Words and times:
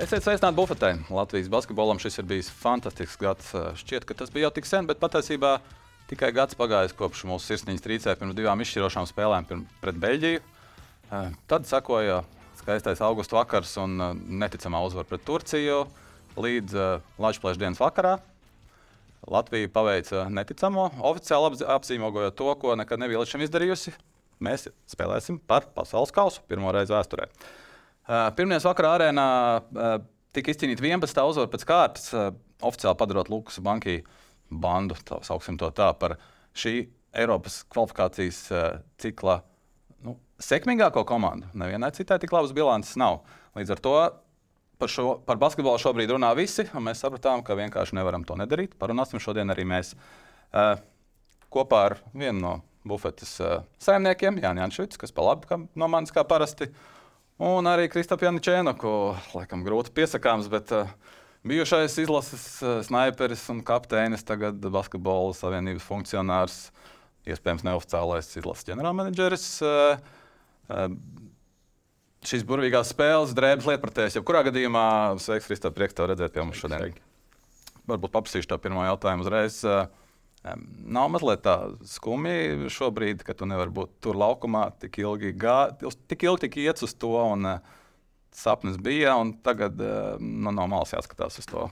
Esiet 0.00 0.24
sveicināti 0.24 0.56
bufetē. 0.56 0.88
Latvijas 1.12 1.50
basketbolam 1.52 1.98
šis 2.00 2.14
ir 2.22 2.24
bijis 2.24 2.46
fantastisks 2.56 3.18
gads. 3.20 3.50
Šķiet, 3.82 4.06
ka 4.08 4.14
tas 4.16 4.30
bija 4.32 4.46
jau 4.46 4.54
tik 4.56 4.64
sen, 4.64 4.86
bet 4.88 4.96
patiesībā 5.02 5.58
tikai 6.08 6.30
gads 6.32 6.56
pagājis 6.56 6.96
kopš 6.96 7.26
mūsu 7.28 7.50
sirsniņas 7.50 7.84
trīcē 7.84 8.14
pirms 8.16 8.38
divām 8.38 8.64
izšķirošām 8.64 9.04
spēlēm 9.10 9.50
pret 9.82 10.00
Beļģiju. 10.00 10.40
Tad 11.52 11.68
sekoja 11.68 12.22
skaistais 12.62 13.04
augusta 13.04 13.36
vakars 13.42 13.76
un 13.84 14.00
neticamā 14.40 14.80
uzvara 14.88 15.04
pret 15.10 15.26
Turciju. 15.28 15.84
Līdz 16.40 16.80
Latvijas 17.20 17.60
dienas 17.60 17.84
vakarā 17.84 18.16
Latvija 19.28 19.68
paveica 19.68 20.30
neticamo, 20.32 20.94
oficiāli 21.12 21.60
apzīmogojot 21.76 22.40
to, 22.40 22.54
ko 22.56 22.72
nekad 22.80 23.04
nebija 23.04 23.20
līdz 23.20 23.36
šim 23.36 23.44
izdarījusi. 23.44 23.98
Mēs 24.40 24.70
spēlēsim 24.88 25.42
par 25.44 25.68
pasaules 25.76 26.14
kausu 26.16 26.40
pirmo 26.48 26.72
reizi 26.72 26.96
vēsturē. 26.96 27.28
Pirmdienas 28.10 28.66
vakarā 28.66 28.94
arēnā 28.96 29.26
tika 30.34 30.50
izcīnīta 30.50 30.82
11. 30.82 31.20
uzvara 31.30 31.50
pēc 31.52 31.66
kārtas, 31.68 32.08
oficiāli 32.66 32.98
padarot 32.98 33.30
Lukas 33.30 33.60
Banki 33.62 34.00
bandu, 34.50 34.96
tā 35.06 35.20
sauksim 35.26 35.58
to 35.60 35.70
tā, 35.74 35.92
par 35.98 36.16
šī 36.58 36.88
Eiropas 37.20 37.60
kvalifikācijas 37.70 38.40
cikla 39.02 39.40
nu, 40.06 40.16
sekmīgāko 40.42 41.04
komandu. 41.06 41.50
Nevienai 41.58 41.92
citai 41.94 42.18
tik 42.22 42.34
labas 42.34 42.54
bilances 42.56 42.98
nav. 42.98 43.20
Līdz 43.58 43.74
ar 43.74 43.82
to 43.84 43.94
par, 44.80 44.90
šo, 44.90 45.06
par 45.26 45.38
basketbolu 45.40 45.80
šobrīd 45.82 46.14
runā 46.14 46.32
visi, 46.38 46.64
un 46.74 46.86
mēs 46.86 47.02
sapratām, 47.04 47.44
ka 47.46 47.58
vienkārši 47.58 47.98
nevaram 47.98 48.24
to 48.26 48.36
nedarīt. 48.40 48.76
Parunāsim 48.80 49.22
šodien 49.22 49.52
arī 49.52 49.66
mēs 49.68 49.92
uh, 49.94 50.78
kopā 51.52 51.82
ar 51.90 51.98
vienu 52.14 52.40
no 52.40 52.54
bufetes 52.88 53.36
uh, 53.44 53.60
saimniekiem, 53.82 54.40
Jānis 54.40 54.64
Jančevits, 54.64 55.00
kas 55.00 55.14
pa 55.14 55.26
labi 55.26 55.60
no 55.78 55.90
manis 55.92 56.14
kā 56.14 56.24
parasti, 56.26 56.70
un 57.40 57.68
arī 57.70 57.88
Kristapu 57.92 58.26
Janičēnu, 58.26 58.74
ko 58.80 58.92
laikam 59.32 59.64
grūti 59.64 59.92
piesakāms, 59.96 60.50
bet 60.52 60.72
uh, 60.76 60.90
bijušais 61.48 61.96
izlases 62.02 62.44
uh, 62.60 62.80
sniperis 62.84 63.46
un 63.52 63.62
kapteinis, 63.66 64.26
tagad 64.28 64.60
basketbola 64.60 65.32
savienības 65.36 65.86
funkcionārs, 65.88 66.58
iespējams 67.28 67.64
neoficiālais 67.66 68.30
izlases 68.36 68.68
ģenerālmenedžeris. 68.68 69.46
Uh, 69.64 69.96
uh, 70.68 70.86
šīs 72.28 72.44
burvīgās 72.48 72.92
spēles, 72.92 73.32
drēbes 73.36 73.68
lietpratēs. 73.70 74.18
Jebkurā 74.18 74.44
gadījumā, 74.50 74.86
sveiks, 75.22 75.48
Kristā, 75.48 75.72
prieks 75.72 75.96
tev 75.96 76.10
redzēt 76.10 76.34
pie 76.34 76.44
mums 76.44 76.60
šodien. 76.60 76.92
Varbūt 77.88 78.12
paprasīšu 78.12 78.50
tev 78.50 78.60
pirmo 78.62 78.84
jautājumu 78.84 79.24
uzreiz. 79.24 79.62
Nav 80.40 81.10
mazliet 81.12 81.42
tā 81.44 81.56
skumji 81.84 82.70
šobrīd, 82.72 83.24
ka 83.26 83.34
tu 83.36 83.48
nevari 83.48 83.74
būt 83.76 83.98
tur 84.04 84.16
laukumā 84.16 84.70
tik 84.80 84.96
ilgi, 85.02 85.34
gā, 85.36 85.58
tik 86.08 86.24
ilgi 86.24 86.46
tik 86.46 86.56
iet 86.62 86.80
uz 86.86 86.94
to, 86.96 87.12
un 87.12 87.58
sapnis 88.32 88.78
bija, 88.80 89.18
un 89.20 89.34
tagad 89.44 89.76
nu, 89.76 90.54
no 90.54 90.64
malas 90.70 90.94
jāskatās 90.96 91.42
uz 91.42 91.50
to. 91.50 91.66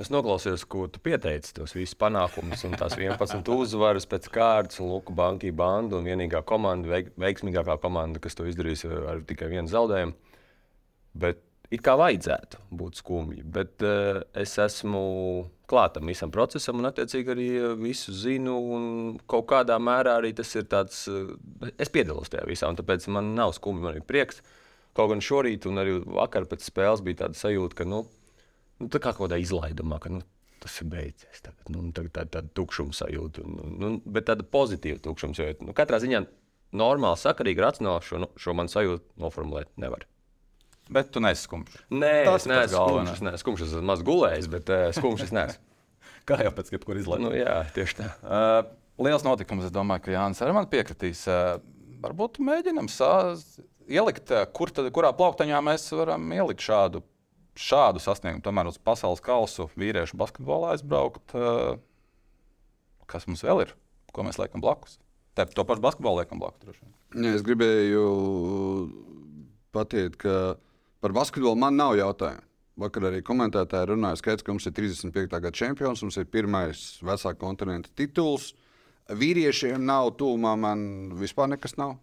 Es 0.00 0.08
noklausījos, 0.08 0.64
ko 0.72 0.86
tu 0.88 1.02
pieteici, 1.04 1.52
tos 1.58 1.74
visus 1.76 1.94
panākumus, 2.00 2.64
un 2.64 2.74
tās 2.80 2.96
11 2.96 3.50
uzvaras 3.52 4.08
pēc 4.08 4.28
kārtas, 4.32 4.80
un 4.80 4.88
Luka 4.88 5.12
Banka 5.14 5.50
banda 5.52 5.98
un 5.98 6.08
vienīgā 6.08 6.40
komanda, 6.48 6.88
veik, 6.88 7.10
veiksmīgākā 7.20 7.76
komanda, 7.82 8.22
kas 8.24 8.38
to 8.38 8.48
izdarījusi 8.48 8.88
ar, 8.88 9.02
ar 9.12 9.20
tikai 9.28 9.50
vienu 9.52 9.68
zaudējumu. 9.68 10.16
Bet 11.22 11.44
it 11.68 11.84
kā 11.84 11.98
vajadzētu 12.00 12.62
būt 12.72 13.02
skumji, 13.02 13.44
bet 13.44 13.84
uh, 13.84 14.22
es 14.32 14.56
esmu 14.64 15.04
klātam 15.72 16.10
visam 16.10 16.32
procesam, 16.34 16.80
un 16.80 16.88
attiecīgi 16.90 17.32
arī 17.32 17.48
visu 17.80 18.14
zinu. 18.16 18.56
Kaut 19.30 19.48
kādā 19.50 19.78
mērā 19.82 20.18
arī 20.20 20.34
tas 20.36 20.52
ir 20.58 20.68
tāds, 20.70 21.06
uh, 21.10 21.32
es 21.80 21.92
piedalos 21.92 22.32
tajā 22.32 22.44
visā, 22.48 22.70
un 22.70 22.78
tāpēc 22.80 23.08
man 23.12 23.32
nav 23.38 23.54
skumji, 23.56 23.86
man 23.86 24.00
ir 24.00 24.06
prieks. 24.08 24.42
Kaut 24.96 25.08
gan 25.12 25.24
šorīt 25.24 25.64
un 25.70 25.80
arī 25.80 25.96
vakar 26.04 26.44
pēc 26.50 26.66
spēles 26.68 27.00
bija 27.04 27.24
tāda 27.24 27.38
sajūta, 27.38 27.78
ka, 27.80 27.88
nu, 27.88 28.04
nu, 28.82 28.90
tā 28.92 29.00
kā 29.00 29.14
kaut 29.14 29.24
kādā 29.24 29.40
izlaidumā, 29.40 29.96
ka 30.04 30.12
nu, 30.12 30.20
tas 30.62 30.76
ir 30.82 30.90
beidzies. 30.92 31.40
Tagad, 31.40 31.72
nu, 31.72 31.86
tagad 31.96 32.12
tāda, 32.18 32.32
tāda 32.36 32.54
tukšuma 32.60 32.94
sajūta, 32.96 33.46
nu, 33.48 33.72
nu, 33.80 33.92
bet 34.04 34.28
tāda 34.28 34.44
pozitīva 34.44 35.00
tukšuma 35.02 35.38
sajūta. 35.38 35.70
Nu, 35.70 35.76
katrā 35.76 36.02
ziņā 36.02 36.26
normāli, 36.76 37.20
sakarīgi, 37.24 37.64
racionāli 37.64 38.08
šo, 38.08 38.20
nu, 38.26 38.30
šo 38.40 38.56
man 38.58 38.70
sajūtu 38.72 39.22
noformulēt 39.24 39.72
nevar. 39.80 40.04
Bet 40.92 41.12
tu 41.14 41.22
neesi 41.24 41.46
skumjš. 41.46 41.76
Nē, 41.94 42.14
tas 42.28 42.46
ir 42.48 42.56
skumjš. 42.72 43.12
Es 43.14 43.24
neesmu 43.24 43.42
skumjš, 43.42 43.64
es 43.66 43.74
esmu 43.76 43.88
maz 43.88 44.02
gulējis, 44.06 44.48
bet 44.52 44.72
uh, 44.72 44.88
skumjš 44.96 45.26
es 45.28 45.34
neesmu. 45.36 45.68
kā 46.28 46.38
jau 46.44 46.52
pēc 46.56 46.72
jebkura 46.74 47.02
izlaida. 47.02 47.24
Nu, 47.24 47.32
jā, 47.36 47.58
tieši 47.76 47.98
tā. 48.00 48.08
Uh, 48.22 48.58
liels 49.02 49.24
notikums, 49.26 49.66
es 49.68 49.74
domāju, 49.74 50.06
ka 50.06 50.16
Jānis 50.16 50.42
arī 50.44 50.56
man 50.56 50.68
piekritīs. 50.72 51.24
Uh, 51.30 51.56
varbūt 52.02 52.42
mēģinam 52.42 52.90
ielikt, 53.92 54.34
kur 54.56 54.72
tad, 54.74 54.90
kurā 54.94 55.12
plauktaņā 55.16 55.62
mēs 55.64 55.88
varam 55.96 56.28
ielikt 56.34 56.64
šādu 56.64 57.02
šādu 57.58 58.00
sasniegumu, 58.00 58.42
tomēr 58.44 58.70
uz 58.70 58.78
pasaules 58.80 59.20
kausu 59.24 59.68
vīriešu 59.76 60.16
basketbolā 60.20 60.72
aizbraukt, 60.74 61.34
uh, 61.36 61.76
kas 63.10 63.28
mums 63.28 63.44
vēl 63.44 63.66
ir, 63.66 63.74
ko 64.12 64.24
mēs 64.24 64.40
liekam 64.40 64.64
blakus. 64.64 64.98
Te 65.36 65.44
to 65.48 65.64
pašu 65.68 65.84
basketbolu 65.84 66.22
liekam 66.22 66.40
blakus. 66.40 66.80
Ja, 67.12 67.32
es 67.32 67.44
gribēju 67.44 68.04
pateikt, 69.72 70.18
ka 70.24 70.56
par 71.02 71.14
basketbolu 71.16 71.58
man 71.58 71.76
nav 71.76 71.96
jautājumu. 71.98 72.46
Vakar 72.82 73.10
arī 73.10 73.20
komentētāji 73.20 73.90
runāja, 73.90 74.16
skaidrs, 74.22 74.44
ka 74.46 74.54
mums 74.54 74.64
ir 74.64 74.72
35. 74.72 75.28
gada 75.28 75.52
čempions, 75.52 76.00
mums 76.06 76.16
ir 76.16 76.28
pirmais 76.32 76.84
vecā 77.04 77.34
kontinenta 77.36 77.90
tituls. 77.98 78.54
Vīriešiem 79.12 79.82
nav 79.84 80.14
tūmā, 80.16 80.54
man 80.56 80.86
vispār 81.20 81.50
nekas 81.52 81.76
nav. 81.76 81.98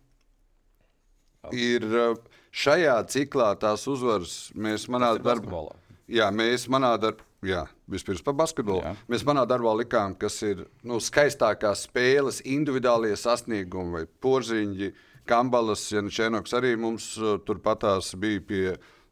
Ir 1.55 1.87
uh, 1.87 2.19
šajā 2.51 2.99
ciklā 3.09 3.53
tās 3.57 3.87
uzvaras 3.89 4.51
mēs 4.53 4.85
manā 4.91 5.15
darbā. 5.17 5.63
Jā, 6.11 6.29
mēs 6.35 6.67
manā 6.69 6.93
darbā. 7.01 7.25
Jā, 7.45 7.63
vispirms 7.87 8.19
par 8.19 8.35
basketbolu. 8.35 8.81
Jā. 8.83 8.93
Mēs 9.07 9.23
manā 9.23 9.45
darbā 9.47 9.71
likām, 9.79 10.11
kas 10.19 10.41
ir 10.43 10.65
nu, 10.83 10.97
skaistākās 10.99 11.85
spēles, 11.87 12.41
individuālie 12.43 13.13
sasniegumi, 13.15 13.93
vai 13.95 14.03
porziņi, 14.19 14.89
kambalas, 15.29 15.85
ja 15.93 16.01
Čenoks 16.01 16.55
arī 16.57 16.73
mums 16.79 17.13
uh, 17.21 17.37
turpatās 17.45 18.15
bija 18.17 18.41
pie 18.41 18.63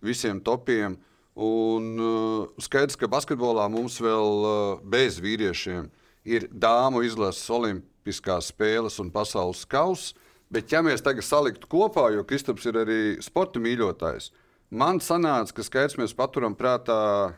visiem 0.02 0.42
topiem. 0.42 0.98
Un 1.38 1.92
uh, 2.02 2.48
skaidrs, 2.62 2.98
ka 2.98 3.10
basketbolā 3.10 3.68
mums 3.70 4.00
vēl 4.02 4.42
uh, 4.42 4.80
bez 4.82 5.20
vīriešiem 5.22 5.86
ir 6.28 6.48
dāmu 6.50 7.04
izlases 7.06 7.46
olimpiskās 7.54 8.50
spēles 8.52 8.98
un 9.04 9.14
pasaules 9.14 9.62
kausa. 9.70 10.18
Bet, 10.50 10.72
ja 10.72 10.80
mēs 10.82 11.04
tagad 11.04 11.28
saliktu 11.28 11.68
kopā, 11.70 12.08
jo 12.16 12.24
Kristaps 12.26 12.66
ir 12.70 12.80
arī 12.80 13.00
sporta 13.22 13.60
mīļotājs, 13.60 14.32
man 14.72 15.02
sanāca, 15.04 15.58
ka 15.58 15.66
skaidrs 15.68 15.98
mēs 16.00 16.16
paturam 16.16 16.56
prātā 16.56 17.36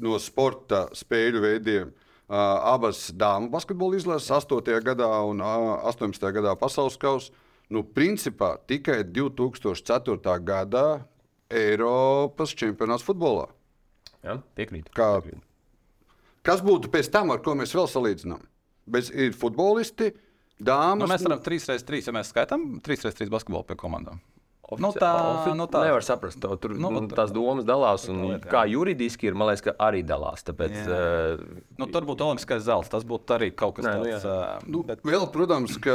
no 0.00 0.16
sporta 0.20 0.86
spēļu 0.96 1.42
veidiem. 1.44 1.92
Abas 2.26 3.12
dāmas 3.14 3.52
basketbola 3.52 4.00
izlases 4.00 4.32
8. 4.34 4.80
gadā 4.82 5.06
un 5.28 5.44
uh, 5.44 5.76
18. 5.92 6.24
gadā 6.34 6.56
pasaules 6.58 6.96
kausa. 6.98 7.30
Nu, 7.72 7.82
principā 7.82 8.54
tikai 8.70 9.00
2004. 9.10 10.36
gadā 10.46 10.86
Eiropas 11.50 12.54
čempionāts 12.58 13.04
futbolā. 13.06 13.48
Jā, 14.22 14.38
piekrīt. 14.58 14.90
Kā, 14.94 15.16
piekrīt. 15.22 15.42
Kas 16.46 16.62
būtu 16.62 16.90
pēc 16.92 17.10
tam, 17.10 17.32
ar 17.34 17.42
ko 17.42 17.56
mēs 17.58 17.74
vēl 17.74 17.88
salīdzinām? 17.90 18.44
Bez 18.86 19.10
ir 19.10 19.34
futbolisti, 19.34 20.12
Dāmas, 20.56 21.02
nu, 21.04 21.10
mēs 21.10 21.24
varam 21.26 21.40
3x3, 21.44 21.98
ja 22.06 22.12
mēs 22.16 22.30
skaitām 22.32 22.62
3x3 22.84 23.28
basketbolu 23.32 23.66
pie 23.68 23.76
komandām. 23.76 24.22
Ofici 24.66 24.82
nu, 24.82 24.88
tā 24.98 25.10
nu, 25.54 25.64
tā 25.70 25.84
nevar 25.86 26.02
saprast. 26.02 26.40
To, 26.42 26.56
tur 26.58 26.72
nu, 26.74 26.88
nu, 26.90 27.04
tās 27.06 27.30
domas 27.30 27.62
dalās. 27.66 28.08
Un, 28.10 28.24
liet, 28.32 28.46
kā 28.50 28.64
juridiski 28.66 29.28
ir, 29.28 29.36
man 29.38 29.46
liekas, 29.46 29.62
ka 29.68 29.74
arī 29.86 30.00
dalās. 30.06 30.42
Tāpēc, 30.48 30.74
uh, 30.90 31.60
nu, 31.78 31.86
tur 31.94 32.08
būtu 32.08 32.26
olimpiskais 32.26 32.64
zelts. 32.66 32.90
Tas 32.90 33.06
būtu 33.06 33.36
arī 33.36 33.52
kaut 33.54 33.76
kas 33.76 33.86
tāds. 33.86 34.26
Nu, 34.26 34.32
uh, 34.32 34.64
nu, 34.66 34.80
bet, 34.88 35.04
vēl, 35.06 35.28
protams, 35.30 35.76
ka 35.82 35.94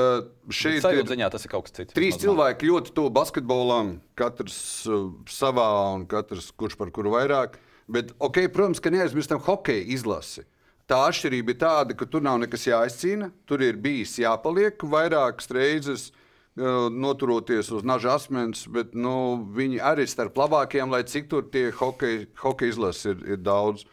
šeit 0.56 0.88
ir 0.88 1.04
ziņā, 1.10 1.28
tas 1.34 1.44
ir 1.44 1.52
kaut 1.52 1.68
kas 1.68 1.76
cits. 1.82 1.98
Trīs 1.98 2.22
cilvēki 2.22 2.72
ļoti 2.72 2.96
to 2.96 3.10
basketbolam, 3.12 3.98
katrs 4.16 4.62
uh, 4.88 5.12
savā 5.28 5.68
un 5.98 6.08
katrs 6.08 6.54
kurš 6.56 6.80
par 6.80 6.96
kuru 6.96 7.12
vairāk. 7.18 7.60
Bet, 7.92 8.16
okay, 8.24 8.48
protams, 8.48 8.80
ka 8.80 8.94
neaizmirstam 8.94 9.44
hokeja 9.50 9.84
izlasi. 9.98 10.48
Tā 10.88 11.04
atšķirība 11.10 11.52
ir 11.52 11.60
tāda, 11.60 12.00
ka 12.00 12.08
tur 12.08 12.24
nav 12.24 12.40
nekas 12.40 12.70
jāizcīna. 12.72 13.34
Tur 13.48 13.68
ir 13.68 13.76
bijis 13.84 14.16
jāpaliek 14.24 14.80
vairākas 14.96 15.52
reizes, 15.52 16.08
uh, 16.08 16.21
noturoties 16.58 17.70
uz 17.72 17.86
naža 17.88 18.18
asmens, 18.18 18.66
bet 18.68 18.96
nu, 18.98 19.14
viņi 19.56 19.80
arī 19.80 20.08
starp 20.10 20.36
labākajiem, 20.42 20.92
lai 20.92 21.04
cik 21.08 21.30
tur 21.32 21.46
tie 21.52 21.70
hokeja, 21.72 22.26
hokeja 22.42 22.74
izlases 22.74 23.14
ir, 23.14 23.22
ir 23.36 23.40
daudz. 23.40 23.86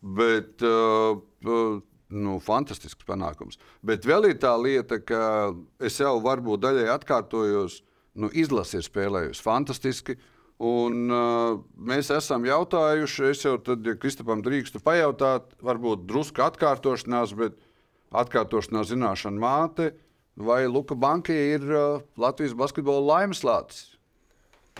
Bet, 0.00 0.62
uh, 0.62 1.18
uh, 1.48 1.80
nu, 2.12 2.38
fantastisks 2.44 3.04
panākums. 3.08 3.58
Bet 3.84 4.06
vēl 4.06 4.30
ir 4.30 4.38
tā 4.40 4.52
lieta, 4.60 5.00
ka 5.02 5.52
es 5.82 5.98
jau 6.00 6.16
varbūt 6.22 6.62
daļai 6.62 6.88
atkārtojos, 6.94 7.80
nu, 8.16 8.30
izlase 8.32 8.78
ir 8.78 8.86
spēlējusi 8.86 9.44
fantastiski. 9.44 10.16
Uh, 10.16 10.32
Un, 10.56 11.10
uh, 11.12 11.58
mēs 11.76 12.08
esam 12.14 12.46
jautājuši, 12.48 13.24
es 13.28 13.42
jau 13.44 13.58
tad, 13.60 13.84
ja 13.84 13.92
Kristupam 14.00 14.40
drīkstu 14.44 14.80
pajautāt, 14.80 15.50
varbūt 15.60 16.06
drusku 16.08 16.40
atkārtošanās, 16.46 17.34
bet 17.36 17.58
atkārtošanās 18.16 18.88
zināšana 18.88 19.42
māte, 19.42 19.90
vai 20.36 20.64
Luka 20.68 20.96
Banka 20.98 21.34
ir 21.34 21.64
uh, 21.66 22.02
Latvijas 22.20 22.56
basketbola 22.56 23.04
laimes 23.14 23.44
lācis? 23.46 23.94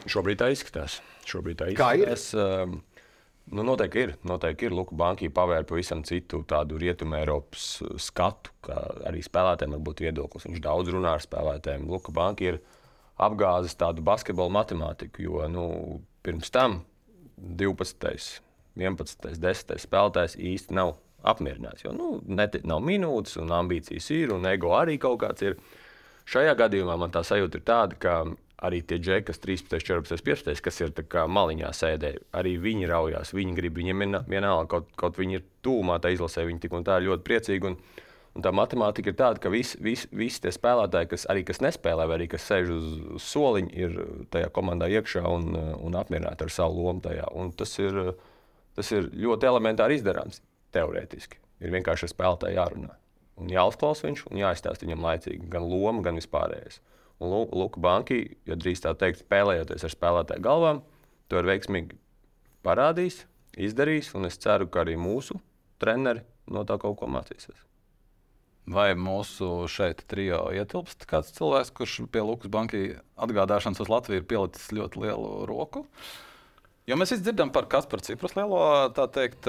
Šobrīd 0.07 0.43
tā 0.43 0.51
izskatās. 0.53 1.01
Šobrīd 1.25 1.63
tā 1.63 1.71
izskatās. 1.73 2.29
Kā 2.35 2.43
ir? 2.43 2.69
Um, 2.69 2.83
Nu, 3.47 3.63
noteikti 3.63 4.01
ir. 4.03 4.13
Noteikti 4.27 4.67
ir. 4.67 4.75
Luka 4.75 4.97
Banka 4.99 5.29
pavēra 5.31 5.63
pavisam 5.67 6.01
citu 6.07 6.41
tādu 6.51 6.81
rietumē 6.83 7.21
Eiropas 7.23 7.77
skatu, 8.03 8.51
kā 8.67 8.75
arī 9.07 9.21
spēlētājiem 9.23 9.77
var 9.77 9.85
būt 9.87 10.03
viedoklis. 10.03 10.49
Viņš 10.49 10.63
daudz 10.65 10.91
runā 10.91 11.13
ar 11.15 11.23
spēlētājiem. 11.23 11.87
Luka 11.87 12.15
Banka 12.15 12.49
ir 12.49 12.59
apgāzis 13.23 13.79
tādu 13.79 14.03
basketbola 14.07 14.51
matemātiku, 14.59 15.23
jo 15.29 15.47
nu, 15.53 15.67
pirms 16.27 16.51
tam 16.51 16.81
12, 17.39 18.41
11, 18.83 19.31
10 19.39 19.79
spēlētājs 19.87 20.35
īsti 20.43 20.75
nav 20.75 20.97
apmierināts. 21.27 21.85
Jo 21.85 21.93
nu, 21.97 22.17
net, 22.29 22.59
nav 22.67 22.83
minūtes, 22.85 23.37
un 23.43 23.53
ambīcijas 23.55 24.11
ir, 24.15 24.35
un 24.37 24.47
ego 24.51 24.75
arī 24.79 24.99
kaut 25.03 25.21
kāds 25.25 25.47
ir. 25.47 25.61
Šajā 26.27 26.57
gadījumā 26.59 26.97
man 26.99 27.13
tā 27.15 27.23
sajūta 27.23 27.61
ir 27.61 27.67
tāda, 27.67 27.99
ka 28.03 28.15
arī 28.65 28.81
tie 28.83 28.99
džeki, 28.99 29.27
kas 29.29 29.41
13, 29.43 29.77
14, 29.85 30.25
15, 30.25 30.63
kas 30.65 30.81
ir 30.81 30.93
maliņā 31.29 31.71
sēdē, 31.77 32.13
arī 32.37 32.57
viņi 32.63 32.89
raujās. 32.91 33.35
Viņi 33.37 33.55
grib, 33.57 33.77
viņiem 33.77 34.07
vienalga, 34.29 34.67
kaut, 34.71 34.89
kaut 34.97 35.21
viņi 35.21 35.41
ir 35.41 35.45
tūmā, 35.65 36.01
tā 36.01 36.15
izlasē, 36.15 36.47
viņi 36.49 36.65
tik 36.65 36.77
un 36.77 36.87
tā 36.87 36.99
ļoti 37.05 37.27
priecīgi. 37.27 37.71
Un, 37.71 37.77
un 38.37 38.45
tā 38.45 38.53
matemātika 38.57 39.13
ir 39.13 39.19
tāda, 39.19 39.43
ka 39.43 39.53
visi 39.53 39.79
vis, 39.85 40.07
vis 40.11 40.41
tie 40.41 40.53
spēlētāji, 40.55 41.13
kas 41.13 41.29
arī 41.33 41.45
kas 41.49 41.61
nespēlē, 41.65 42.09
vai 42.09 42.19
arī 42.19 42.31
kas 42.33 42.49
sēž 42.49 42.73
uz, 42.73 42.89
uz 43.21 43.29
soliņa, 43.29 43.73
ir 43.77 44.01
tajā 44.33 44.51
komandā 44.57 44.89
iekšā 44.97 45.25
un, 45.29 45.53
un 45.77 46.01
apmierināti 46.01 46.49
ar 46.49 46.57
savu 46.57 46.89
lomu 46.89 47.05
tajā. 47.05 47.29
Un 47.37 47.53
tas 47.57 47.77
ir, 47.83 48.03
tas 48.79 48.93
ir 48.97 49.11
ļoti 49.13 49.53
elementāri 49.53 50.01
izdarāms, 50.01 50.41
teorētiski. 50.77 51.41
Ir 51.65 51.73
vienkārši 51.73 52.07
ar 52.07 52.13
spēlētāju 52.13 52.59
jārunā. 52.61 52.95
Un 53.41 53.53
jāuzklausa 53.53 54.07
viņš 54.09 54.27
un 54.31 54.41
jāizstāsta 54.41 54.87
viņam 54.87 55.05
laicīgi 55.05 55.51
gan 55.53 55.67
loma, 55.69 56.05
gan 56.05 56.21
vispārējais. 56.21 56.81
Un 57.21 57.33
Luka 57.33 57.81
Banki, 57.81 58.37
ja 58.49 58.57
drīz 58.61 58.83
tā 58.85 58.93
teikt, 58.97 59.23
spēlējoties 59.25 59.87
ar 59.89 59.93
spēlētāju 59.93 60.45
galvām, 60.45 60.83
to 61.29 61.41
ir 61.41 61.49
veiksmīgi 61.49 61.97
parādījis, 62.67 63.23
izdarījis. 63.69 64.13
Un 64.19 64.29
es 64.29 64.37
ceru, 64.41 64.69
ka 64.69 64.85
arī 64.85 64.99
mūsu 65.01 65.39
treneri 65.81 66.25
no 66.53 66.65
tā 66.69 66.77
kaut 66.81 66.99
ko 67.01 67.09
mācīsies. 67.11 67.65
Vai 68.67 68.91
mūsu 68.99 69.69
šeit 69.71 70.03
trijo 70.11 70.49
ietilpst 70.51 71.07
kāds 71.09 71.31
cilvēks, 71.37 71.71
kurš 71.77 72.01
pie 72.11 72.25
Lukas 72.27 72.51
banka 72.51 72.81
atgādāšanas 73.23 73.85
uz 73.85 73.91
Latviju 73.93 74.25
ir 74.25 74.27
pielicis 74.27 74.73
ļoti 74.75 75.05
lielu 75.05 75.29
roku? 75.47 75.85
Jo 76.87 76.99
mēs 76.99 77.15
dzirdam 77.19 77.53
par 77.55 77.69
Kasparu 77.71 78.03
Ciprus 78.03 78.35
lielo 78.37 78.59
teikt, 79.15 79.47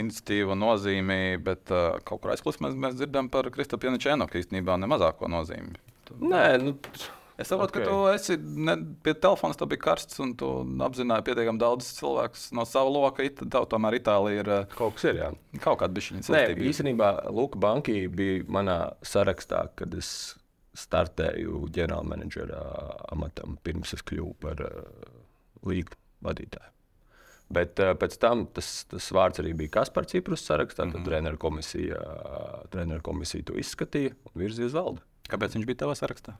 iniciatīvu 0.00 0.56
nozīmi, 0.58 1.36
bet 1.44 1.72
kaut 2.06 2.22
kur 2.22 2.34
aizpildīt 2.34 2.64
mēs, 2.64 2.78
mēs 2.86 2.96
dzirdam 2.98 3.30
par 3.32 3.50
Kristofru 3.54 3.90
Janičēnu, 3.90 4.28
ka 4.30 4.40
īstenībā 4.40 4.78
nemazāko 4.82 5.30
nozīmi. 5.30 5.78
Nē, 6.20 6.46
nu, 6.62 6.74
Es 7.34 7.48
saprotu, 7.50 7.80
okay. 7.80 7.82
ka 7.82 7.90
tu 7.90 7.94
esi 8.12 8.36
ne, 8.38 8.76
pie 9.02 9.14
telefona, 9.18 9.56
tas 9.58 9.66
bija 9.66 9.82
karsts, 9.82 10.20
un 10.22 10.36
tu 10.38 10.48
apzināji 10.86 11.26
pietiekami 11.26 11.58
daudz 11.58 11.88
cilvēku 11.96 12.38
no 12.54 12.62
sava 12.68 12.92
loka. 12.94 13.24
It, 13.26 13.42
tev 13.50 13.66
tomēr 13.72 13.96
Itālija 13.98 14.44
ir 14.44 14.50
eh, 14.54 14.68
kaut 14.76 14.94
kas, 14.94 15.08
ir, 15.10 15.18
jā. 15.18 15.32
kaut 15.64 15.80
kāda 15.80 15.96
bišķiņa. 15.96 16.22
Nē, 16.30 16.44
īstenībā 16.70 17.10
Luka 17.34 17.58
Banki 17.58 18.04
bija 18.06 18.46
manā 18.54 18.78
sarakstā, 19.02 19.64
kad 19.80 19.98
es 19.98 20.12
startēju 20.78 21.64
ģenerālmenedžera 21.74 22.62
amatam, 23.14 23.58
pirms 23.66 23.96
es 23.98 24.02
kļuvu 24.06 24.32
par 24.42 24.62
uh, 24.66 25.10
līgu 25.66 25.98
vadītāju. 26.26 26.73
Bet 27.54 27.80
uh, 27.82 27.92
pēc 27.98 28.16
tam 28.22 28.46
tas, 28.54 28.70
tas 28.90 29.10
vārds 29.14 29.42
arī 29.42 29.54
bija 29.58 29.76
Kaspars 29.78 30.12
Ciprus 30.12 30.44
sarakstā. 30.46 30.82
Tad 30.82 30.92
mm 30.92 31.00
-hmm. 31.00 31.08
treneru 31.10 31.38
komisija, 31.38 32.00
treneru 32.70 33.02
komisija 33.02 33.44
to 33.50 33.54
izskatīja 33.60 34.14
un 34.24 34.42
virzīja 34.42 34.70
uz 34.70 34.74
valdi. 34.74 35.00
Kāpēc 35.30 35.56
viņš 35.56 35.66
bija 35.66 35.82
tavā 35.84 35.94
sarakstā? 35.96 36.36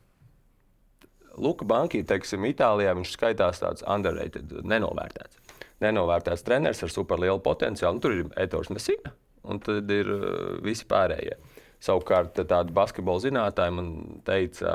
Luka 1.37 1.65
Banki, 1.65 2.03
teiksim, 2.03 2.45
Itālijā 2.45 2.93
viņš 2.95 3.11
skaitās 3.11 3.59
tāds 3.59 3.83
underrated, 3.95 4.51
nenovērtēts. 4.63 5.37
Nenovērtēts 5.81 6.43
treneris 6.43 6.83
ar 6.83 6.89
superlielu 6.89 7.39
potenciālu. 7.39 7.95
Nu, 7.95 7.99
tur 7.99 8.11
ir 8.11 8.25
Etors 8.37 8.69
Mesina 8.69 9.11
un 9.49 9.59
tad 9.61 9.91
ir 9.93 10.09
uh, 10.09 10.57
visi 10.65 10.87
pārējie. 10.89 11.37
Savukārt, 11.85 12.39
tādi 12.49 12.73
basketbola 12.73 13.21
zinātnēji 13.21 13.73
man 13.77 13.89
teica, 14.25 14.71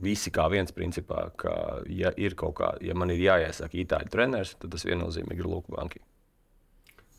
visi 0.00 0.32
kā 0.32 0.46
viens, 0.52 0.72
principā, 0.72 1.26
ka, 1.40 1.52
ja 1.92 2.14
ir 2.16 2.36
kā, 2.38 2.72
ja 2.80 2.96
man 2.96 3.12
ir 3.12 3.20
jāiesaka 3.20 3.76
itāļu 3.82 4.12
treneris, 4.14 4.54
tad 4.56 4.72
tas 4.72 4.86
viennozīmīgi 4.88 5.44
ir 5.44 5.50
Luka 5.50 5.74
Banki. 5.76 6.00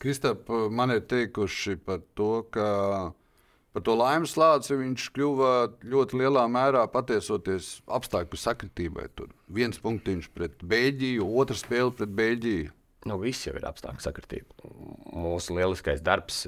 Kristap, 0.02 0.50
man 0.74 0.96
ir 0.96 1.04
teikuši 1.06 1.78
par 1.86 2.02
to, 2.18 2.32
ka 2.50 2.70
Par 3.72 3.84
to 3.88 3.94
laimes 3.96 4.34
slāci 4.36 4.76
viņš 4.76 5.04
kļuva 5.16 5.52
ļoti 5.88 6.18
lielā 6.20 6.42
mērā 6.52 6.82
pateicoties 6.92 7.78
apstākļu 7.88 8.40
sakritībai. 8.40 9.06
Tur 9.16 9.30
viens 9.48 9.80
punktiņš 9.80 10.28
pret 10.36 10.66
Beļģiju, 10.74 11.28
otrs 11.40 11.64
spēle 11.64 11.94
pret 11.96 12.12
Beļģiju. 12.18 12.74
Nu, 13.10 13.18
viss 13.18 13.48
jau 13.48 13.56
ir 13.58 13.66
apstākļu 13.66 14.04
sakritība. 14.04 14.70
Mūsu 15.18 15.56
lieliskais 15.58 16.04
darbs, 16.06 16.44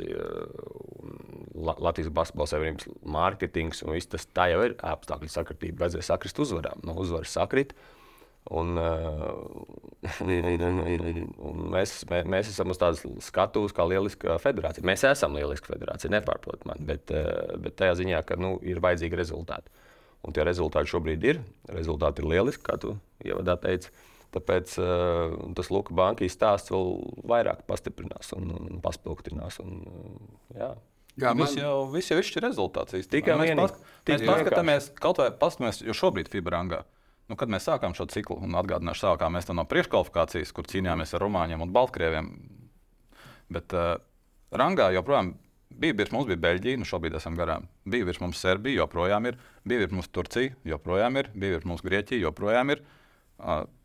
Latvijas 1.53 2.11
Basketbola 2.13 2.49
Savienības 2.51 2.91
mārketings 3.15 3.81
un 3.85 3.95
viss 3.95 4.11
tas 4.11 4.27
jau 4.51 4.61
ir 4.67 4.75
apstākļu 4.77 5.31
sakritība. 5.33 5.81
Vajadzēja 5.85 6.11
sakrist 6.11 6.41
uzvarām. 6.43 6.83
No 6.85 6.93
uzvaras 7.01 7.33
sakrit. 7.33 7.73
Un, 8.51 8.75
uh, 8.75 9.31
un 11.47 11.61
mēs, 11.71 11.93
mēs, 12.09 12.25
mēs 12.27 12.49
esam 12.51 12.73
uz 12.73 12.79
tādas 12.81 13.03
skatuves, 13.23 13.71
kā 13.75 13.85
lieliska 13.87 14.35
federācija. 14.43 14.83
Mēs 14.85 15.05
esam 15.07 15.37
lieliska 15.37 15.71
federācija, 15.71 16.11
nepārprotiet 16.11 16.67
man, 16.67 16.81
bet, 16.89 17.13
uh, 17.15 17.55
bet 17.63 17.77
tajā 17.79 17.95
ziņā, 18.01 18.19
ka 18.27 18.35
nu, 18.37 18.57
ir 18.67 18.83
vajadzīgi 18.83 19.19
rezultāti. 19.19 19.71
Un 20.27 20.35
tie 20.35 20.43
rezultāti 20.47 20.91
šobrīd 20.91 21.23
ir. 21.27 21.39
Rezultāti 21.71 22.23
ir 22.23 22.29
lieliski, 22.35 22.63
kā 22.67 22.75
tu 22.79 22.97
ievadā 23.23 23.55
teici. 23.63 23.91
Tāpēc 24.33 24.77
uh, 24.81 25.35
tas 25.57 25.69
Luka 25.73 25.93
Bankas 25.97 26.33
stāsts 26.33 26.73
vēl 26.73 26.95
vairāk 27.29 27.67
pastiprinās 27.69 28.33
un, 28.37 28.49
un 28.57 28.81
paspilgtinās. 28.81 29.59
Un, 29.61 29.83
uh, 29.85 30.57
jā. 30.57 30.71
Jā, 31.21 31.29
man... 31.37 31.45
Viss 31.45 31.59
jau, 31.59 31.75
vis 31.93 32.09
jau 32.09 32.17
ir 32.17 32.41
rezultāts. 32.41 32.95
Tikai 33.05 33.37
mēs, 33.37 33.53
pas, 33.59 33.75
mēs 34.09 34.25
paskatāmies, 34.25 34.89
kaut 34.97 35.21
vai 35.21 35.29
paskatāmies, 35.37 35.83
jo 35.85 35.93
šobrīd 35.97 36.31
Fibrangā 36.33 36.81
Nu, 37.31 37.37
kad 37.39 37.51
mēs 37.51 37.63
sākām 37.69 37.93
šo 37.95 38.03
ciklu, 38.11 38.35
un 38.43 38.57
atgādināšu, 38.59 39.05
sākām 39.05 39.37
mēs 39.37 39.47
no 39.55 39.63
priekškvalifikācijas, 39.69 40.51
kur 40.55 40.67
cīnījāmies 40.67 41.15
ar 41.15 41.23
Rumāņiem 41.23 41.61
un 41.63 41.71
Baltkrieviem. 41.75 42.27
Bet 43.53 43.75
uh, 43.77 43.93
rangā 44.51 44.89
joprojām 44.91 45.31
bija 45.79 45.95
virs 46.01 46.11
mums 46.13 46.27
bija 46.27 46.41
Beļģija, 46.43 46.81
nu 46.81 46.87
šobrīd 46.89 47.15
esam 47.17 47.37
garām. 47.39 47.69
Bija 47.89 48.09
virs 48.09 48.19
mums 48.21 48.41
Serbija, 48.43 48.81
joprojām 48.83 49.29
ir. 49.31 49.39
Bija 49.63 49.85
virs 49.85 49.95
mums 49.95 50.11
Turcija, 50.11 50.57
joprojām 50.67 51.21
ir. 51.21 51.31
Bija 51.31 51.55
virs 51.55 51.69
mums 51.71 51.85
Grieķija, 51.85 52.25
joprojām 52.27 52.75
ir. 52.75 52.83
Uh, 52.83 52.99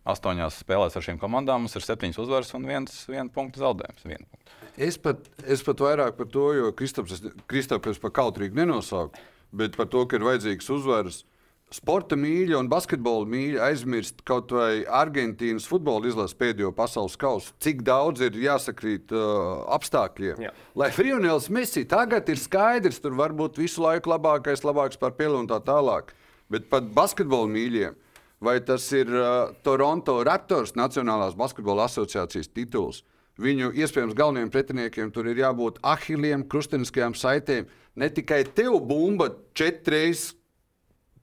astoņās 0.09 0.61
spēlēs 0.63 0.97
ar 0.97 1.05
šīm 1.05 1.21
komandām 1.21 1.65
mums 1.65 1.77
ir 1.77 1.85
septiņas 1.85 2.21
uzvaras 2.25 2.53
un 2.57 2.67
viens, 2.69 3.01
viens 3.11 3.33
punkts 3.35 3.63
zaudējums. 3.63 4.05
Vienu 4.05 4.27
punktu. 4.27 4.55
Es 4.79 4.99
pat, 5.03 5.25
es 5.43 5.65
pat 5.67 5.81
vairāk 5.83 6.19
par 6.21 6.29
to, 6.31 6.45
jo 6.55 6.71
Kristaps, 6.77 7.99
par 8.03 8.15
kautrīgi 8.15 8.61
nenosauku, 8.61 9.19
bet 9.51 9.75
par 9.77 9.91
to, 9.91 10.05
ka 10.07 10.19
ir 10.19 10.27
vajadzīgs 10.29 10.71
uzvaras. 10.77 11.25
Sporta 11.69 12.17
mīļa 12.17 12.57
un 12.63 12.69
basketbola 12.73 13.27
mīļa 13.29 13.67
aizmirst 13.67 14.23
kaut 14.29 14.55
vai 14.57 14.87
Argentīnas 14.89 15.67
futbola 15.69 16.09
izlases 16.09 16.39
pēdējo 16.41 16.71
pasaules 16.73 17.19
kausu, 17.21 17.53
cik 17.61 17.83
daudz 17.85 18.23
ir 18.25 18.39
jāsakrīt 18.41 19.13
uh, 19.13 19.67
apstākļiem. 19.77 20.41
Jā. 20.47 20.55
Lai 20.81 20.89
Frionēls 20.97 21.51
Messi 21.53 21.85
tagad 21.91 22.31
ir 22.33 22.41
skaidrs, 22.41 23.03
tur 23.05 23.19
var 23.19 23.37
būt 23.37 23.61
visu 23.61 23.85
laiku 23.85 24.15
labākais, 24.15 24.65
labāks 24.65 24.97
par 24.97 25.13
pielu 25.19 25.43
un 25.43 25.51
tā 25.51 25.61
tālāk. 25.67 26.15
Bet 26.49 26.71
pat 26.73 26.89
basketbola 26.97 27.51
mīļiem, 27.53 27.99
vai 28.45 28.59
tas 28.65 28.87
ir 28.95 29.11
uh, 29.11 29.51
Toronto 29.67 30.21
Raptors 30.27 30.75
Nacionālās 30.79 31.37
basketbola 31.39 31.89
asociācijas 31.89 32.51
tituls, 32.55 33.03
viņu 33.39 33.73
iespējams 33.79 34.17
galvenajiem 34.19 34.51
pretiniekiem 34.55 35.13
tur 35.15 35.31
ir 35.31 35.43
jābūt 35.43 35.79
ahiliem, 35.87 36.47
krusteniskajām 36.51 37.17
saitēm. 37.19 37.69
Ne 37.99 38.11
tikai 38.15 38.45
tev 38.55 38.79
bumba 38.87 39.31
četras 39.59 40.33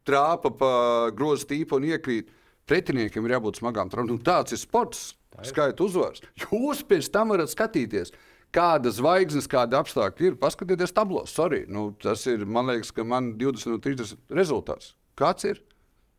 trāpa 0.05 0.51
pa 0.53 0.72
grozu 1.15 1.50
tīpu 1.50 1.79
un 1.79 1.89
iekrīt. 1.91 2.31
Pretiniekam 2.65 3.27
ir 3.27 3.36
jābūt 3.36 3.60
smagām 3.60 3.91
traumām. 3.91 4.15
Nu, 4.15 4.24
tāds 4.25 4.55
ir 4.55 4.62
sports, 4.62 5.12
tā 5.34 5.45
skaita 5.45 5.86
uzvaras. 5.86 6.24
Jūs 6.41 6.81
pēc 6.88 7.12
tam 7.13 7.36
varat 7.36 7.51
skatīties. 7.51 8.13
Kāda 8.55 8.89
zvaigznes, 8.93 9.50
kāda 9.51 9.81
apstākļa 9.84 10.29
ir? 10.29 10.38
Paskatieties, 10.39 10.93
tablo. 10.95 11.25
Sorry, 11.29 11.65
nu, 11.69 11.89
tas 12.01 12.24
ir, 12.31 12.45
man 12.48 12.72
liekas, 12.72 12.93
ka 12.95 13.03
man 13.05 13.34
20 13.38 13.74
no 13.74 13.81
30 13.84 14.15
rezultāts. 14.34 14.93
Kāds 15.19 15.45
ir? 15.50 15.60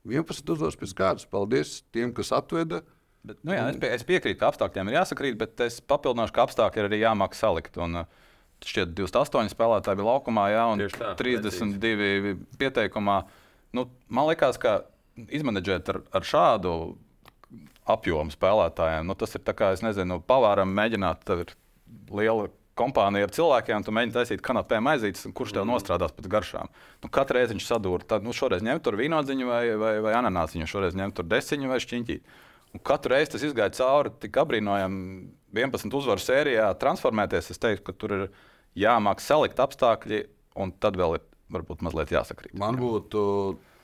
11 0.06 0.52
uzvaras 0.54 0.78
pēc 0.78 0.92
kārtas. 0.98 1.30
Paldies 1.30 1.80
tiem, 1.94 2.12
kas 2.16 2.32
atveda. 2.36 2.82
Bet, 3.26 3.40
nu, 3.42 3.56
jā, 3.56 3.64
es, 3.72 3.80
pie, 3.82 3.90
es 3.96 4.04
piekrītu, 4.06 4.38
ka 4.38 4.52
apstākļiem 4.52 4.92
ir 4.92 5.00
jāsakrīt, 5.00 5.38
bet 5.40 5.64
es 5.66 5.80
papildināšu, 5.82 6.34
ka 6.36 6.44
apstākļi 6.46 6.82
ir 6.82 6.90
arī 6.90 7.00
jāmāk 7.00 7.34
salikt. 7.34 7.78
Un, 7.82 8.04
uh, 8.04 8.28
šķiet, 8.62 8.92
28 8.98 9.50
spēlētāji 9.50 9.98
bija 9.98 10.12
laukumā, 10.12 10.46
jā, 10.54 10.68
un 10.70 10.84
tā, 10.94 11.16
32 11.18 12.36
pieteikumā. 12.60 13.18
Uh, 13.24 13.42
nu, 13.76 13.86
man 14.08 14.30
liekas, 14.30 14.58
ka 14.60 14.80
izmanģēt 15.16 15.90
ar, 15.92 16.00
ar 16.16 16.26
šādu 16.26 16.72
apjomu 17.86 18.34
spēlētājiem, 18.34 19.06
nu, 19.06 19.16
tas 19.18 19.36
ir 19.36 19.44
kā, 19.46 19.72
nezinu, 19.84 20.18
pavāram 20.26 20.72
mēģināt, 20.74 21.26
liela 22.10 22.48
kompānija 22.76 23.26
ar 23.26 23.32
cilvēkiem, 23.32 23.84
tu 23.84 23.94
mēģini 23.96 24.14
taisīt 24.14 24.42
kanāpē 24.44 24.80
maizītes, 24.84 25.26
kurš 25.36 25.54
tev 25.56 25.64
mm. 25.64 25.72
nostrādās 25.72 26.12
pēc 26.16 26.28
garšām. 26.32 26.72
Nu, 27.04 27.10
Katru 27.12 27.38
reizi 27.38 27.56
viņš 27.56 27.68
sadūr, 27.70 28.04
tad 28.08 28.26
nu, 28.26 28.34
šoreiz 28.36 28.64
ņem 28.66 28.82
tur 28.84 28.98
vīnodziņu 29.00 29.48
vai, 29.48 29.62
vai, 29.80 29.94
vai 30.04 30.16
ananāsiņu, 30.18 30.68
šoreiz 30.70 30.98
ņem 30.98 31.14
tur 31.16 31.28
desiņu 31.30 31.72
vai 31.72 31.80
šķiņķi. 31.82 32.18
Un 32.76 32.82
katru 32.84 33.14
reizi 33.14 33.32
tas 33.32 33.44
izgāja 33.46 33.72
cauri 33.78 34.10
tik 34.20 34.36
apbrīnojami 34.42 35.22
11 35.56 35.94
uzvaru 35.96 36.20
sērijā, 36.20 36.66
transformēties. 36.80 37.48
Es 37.54 37.62
teiktu, 37.62 37.86
ka 37.86 37.94
tur 37.96 38.12
ir 38.16 38.24
jāmāk 38.76 39.22
salikt 39.24 39.62
apstākļi, 39.62 40.26
un 40.60 40.74
tad 40.82 40.98
vēl 41.00 41.16
ir 41.16 41.24
varbūt 41.56 41.84
mazliet 41.86 42.12
jāsakrīt. 42.12 42.52
Man 42.58 42.76
būtu 42.80 43.22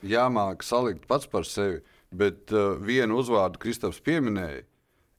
jāmāk 0.05 0.67
salikt 0.67 1.07
pats 1.09 1.31
par 1.31 1.49
sevi, 1.49 1.81
bet 2.13 2.53
uh, 2.53 2.75
vienu 2.83 3.21
uzvārdu 3.23 3.63
Kristaps 3.63 4.03
pieminēja. 4.05 4.67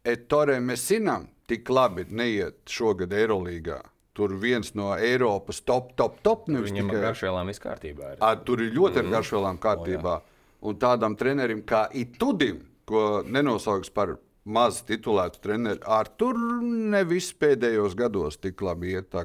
Ettore 0.04 0.60
Messinam 0.62 1.30
tik 1.54 1.70
labi 1.70 2.06
neiet 2.10 2.60
šogad 2.70 3.14
Eirolandā. 3.16 3.80
Tur 4.14 4.36
viens 4.38 4.76
no 4.78 4.92
Eiropas 4.94 5.64
top, 5.66 5.96
top, 5.98 6.20
top. 6.26 6.46
Viņam 6.50 6.90
ar 6.90 6.94
tikai- 6.94 7.06
garšvielām 7.08 7.50
viss 7.50 7.62
kārtībā. 7.64 8.12
Ir. 8.14 8.22
Ar, 8.22 8.44
tur 8.46 8.62
ir 8.62 8.76
ļoti 8.76 9.02
ar 9.02 9.10
garšvielām 9.16 9.58
kārtībā. 9.62 10.20
Un 10.64 10.78
tādam 10.80 11.18
trenerim 11.18 11.64
kā 11.66 11.88
Itudim, 11.92 12.62
ko 12.86 13.24
nenosauks 13.26 13.90
par 13.90 14.18
maz 14.46 14.82
titulētu 14.84 15.42
treneri, 15.44 15.80
ar 15.88 16.10
tur 16.20 16.38
nevis 16.62 17.32
pēdējos 17.34 17.96
gados 17.96 18.38
tik 18.38 18.62
labi 18.62 18.94
iet. 18.94 19.16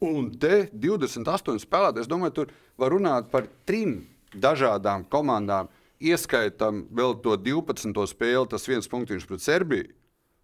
Un 0.00 0.30
te 0.40 0.68
28 0.72 1.60
spēlētāji, 1.62 2.04
es 2.04 2.10
domāju, 2.10 2.34
tur 2.34 2.46
var 2.78 2.90
runāt 2.90 3.30
par 3.30 3.46
trim 3.68 4.06
dažādām 4.34 5.06
komandām. 5.08 5.68
Ieskaitam 6.00 6.86
vēl 6.92 7.22
to 7.22 7.36
12. 7.36 8.06
spēli, 8.10 8.48
tas 8.50 8.66
viens 8.66 8.88
punktiņš 8.88 9.28
pret 9.28 9.40
Serbiju. 9.40 9.92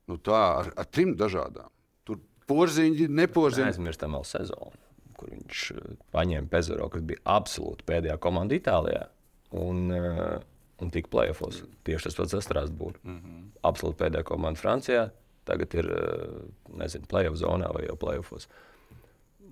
Nu 0.08 0.16
tā 0.18 0.40
ar, 0.60 0.72
ar 0.76 0.84
trim 0.90 1.14
dažādām. 1.18 1.68
Tur 2.04 2.18
porziņi, 2.50 3.08
neporziņi. 3.08 3.66
Aizmirstam 3.70 4.16
vēl 4.16 4.24
sezonu, 4.26 4.78
kur 5.18 5.30
viņš 5.30 5.64
eh, 5.76 5.90
paņēma 6.16 6.48
Pezero, 6.50 6.88
kas 6.88 7.02
bija 7.02 7.20
absolūti 7.24 7.86
pēdējā 7.86 8.16
komanda 8.18 8.54
Itālijā. 8.58 9.06
Un, 9.50 9.90
eh, 9.92 10.40
un 10.80 10.90
tika 10.90 11.10
plēsofos. 11.12 11.62
Tieši 11.84 12.08
tas 12.08 12.18
pats 12.18 12.34
Strasbūrā. 12.46 12.98
Mm 13.04 13.18
-hmm. 13.20 13.46
Absolūti 13.62 13.98
pēdējā 14.04 14.24
komanda 14.24 14.60
Francijā. 14.60 15.10
Tagad 15.44 15.74
ir 15.74 15.90
eh, 15.90 16.42
nezinu, 16.78 17.06
plēsoņu 17.10 17.36
zonā 17.36 17.72
vai 17.74 17.86
jau 17.86 17.96
plēsofos. 17.96 18.48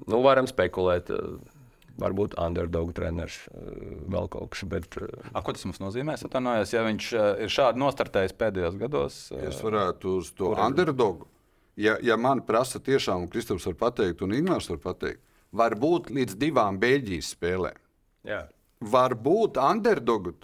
Nu, 0.06 0.22
varam 0.22 0.46
spekulēt. 0.46 1.10
eh, 1.10 1.56
Varbūt 1.98 2.36
underdog 2.38 2.92
treneris, 2.94 3.40
eh, 3.50 3.96
vēl 4.06 4.28
kaut 4.30 4.50
kas. 4.54 4.62
Bet, 4.70 4.86
eh, 5.02 5.30
A, 5.34 5.42
ko 5.42 5.52
tas 5.52 5.64
mums 5.66 5.80
nozīmē? 5.82 6.14
Es 6.14 6.22
atvainojos, 6.22 6.72
ja 6.72 6.84
viņš 6.86 7.08
uh, 7.18 7.42
ir 7.42 7.50
šādi 7.50 7.80
nostartējis 7.82 8.36
pēdējos 8.38 8.76
gados. 8.78 9.16
Es 9.34 9.58
varētu 9.64 10.18
uz 10.20 10.30
to 10.38 10.52
underdogu. 10.54 11.26
Ja, 11.78 11.96
ja 12.02 12.16
man 12.16 12.40
prasa 12.46 12.78
tiešām, 12.78 13.24
un 13.26 13.28
Kristofers 13.30 13.66
var 13.66 13.74
pateikt, 13.90 14.22
un 14.22 14.30
Ingūns 14.34 14.70
var 14.70 14.78
pateikt, 14.82 15.20
var 15.52 15.74
būt 15.78 16.10
līdz 16.14 16.38
divām 16.38 16.78
Beļģijas 16.82 17.34
spēlēm. 17.36 17.78
jā. 18.26 18.44
Var 18.80 19.14
būt 19.18 19.56
underdogu. 19.58 20.36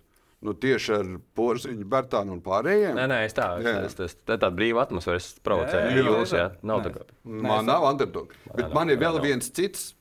Nu, 0.43 0.53
tieši 0.59 0.91
ar 0.93 1.07
porziņu, 1.39 1.85
Bertānu 1.89 2.33
un 2.35 2.41
pārējiem. 2.43 2.97
Nē, 2.99 3.05
nē, 3.09 3.19
es 3.25 3.33
tā, 3.33 3.47
Jā. 3.63 3.77
es, 3.87 3.95
es, 4.03 4.17
tā, 4.27 4.35
tā 4.43 4.51
brīva 4.53 4.83
atmosfēra, 4.83 5.17
es 5.23 5.39
provocēju. 5.41 5.87
Jā, 5.87 5.95
jā, 5.95 6.03
Jūs, 6.05 6.33
jā. 6.35 6.43
jā, 6.43 6.49
nav 6.67 6.83
tā 6.85 6.91
Nē. 6.91 6.99
kā. 6.99 7.05
Man 7.47 7.65
nav 7.71 7.87
underdog. 7.89 8.35
Bet 8.57 8.75
man 8.75 8.91
ir 8.91 8.99
vēl 8.99 9.21
viens 9.23 9.49
cits, 9.55 9.95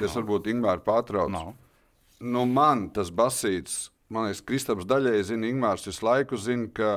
kas 0.00 0.16
varbūt 0.18 0.48
Ingūns 0.52 0.84
pārtrauc. 0.86 1.30
Nav. 1.32 1.52
Nu, 2.20 2.44
man 2.48 2.88
tas 2.94 3.08
basīts, 3.14 3.90
man 4.12 4.28
liekas, 4.28 4.42
Kristaps 4.48 4.88
daļai 4.88 5.22
zina, 5.28 5.48
Ingūns 5.48 5.86
visu 5.88 6.04
laiku 6.04 6.36
zina, 6.40 6.68
ka, 6.76 6.90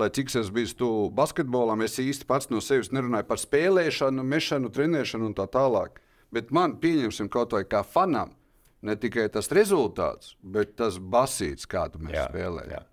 lai 0.00 0.08
cik 0.16 0.30
es 0.40 0.48
biju 0.54 0.74
tuvu 0.80 1.08
basketbolam, 1.16 1.82
es 1.84 1.98
īsti 2.00 2.28
pats 2.28 2.48
no 2.52 2.62
sevis 2.64 2.92
nerunāju 2.94 3.28
par 3.28 3.40
spēlēšanu, 3.42 4.24
mešanu, 4.24 4.70
trenēšanu 4.72 5.28
un 5.32 5.34
tā 5.36 5.48
tālāk. 5.52 5.98
Bet 6.32 6.52
man, 6.54 6.76
pieņemsim, 6.80 7.28
kaut 7.28 7.52
vai 7.52 7.64
kā 7.66 7.82
fanam, 7.84 8.30
ne 8.86 8.94
tikai 8.96 9.26
tas 9.34 9.50
rezultāts, 9.52 10.36
bet 10.40 10.76
tas 10.78 10.96
basīts, 10.96 11.66
kādu 11.68 11.98
mēs 12.04 12.14
Jā, 12.16 12.28
spēlējam. 12.30 12.70
jā. 12.78 12.86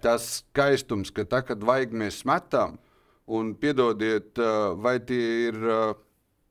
Tas 0.00 0.28
skaistums, 0.38 1.10
ka 1.12 1.26
tā, 1.28 1.42
kad 1.44 1.60
vajag 1.66 1.92
mēs 1.92 2.22
metam, 2.24 2.78
un 3.28 3.50
piedodiet, 3.58 4.38
ā, 4.38 4.52
vai 4.80 4.96
tie 5.04 5.50
ir, 5.50 5.58
ā, 5.60 5.80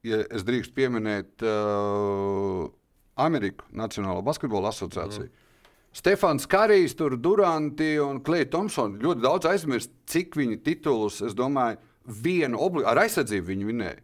ja 0.08 0.24
es 0.32 0.46
drīkstu 0.48 0.75
pieminēt, 0.77 1.44
uh, 1.44 2.68
Ameriku 3.20 3.68
Nacionālo 3.75 4.24
basketbola 4.24 4.72
asociāciju. 4.72 5.27
Mm. 5.27 5.46
Stefans 6.00 6.46
Kārijs, 6.48 6.94
Duranti 6.96 7.96
un 8.00 8.22
Klēja 8.24 8.51
Thompsona 8.53 9.01
ļoti 9.01 9.24
daudz 9.25 9.50
aizmirst, 9.50 9.91
cik 10.08 10.38
viņi 10.38 10.60
titulus, 10.63 11.20
es 11.25 11.34
domāju, 11.36 11.79
vienu 12.06 12.62
obli 12.62 12.86
ar 12.88 13.01
aizsardzību 13.03 13.50
viņi 13.50 13.70
vinēja. 13.72 14.03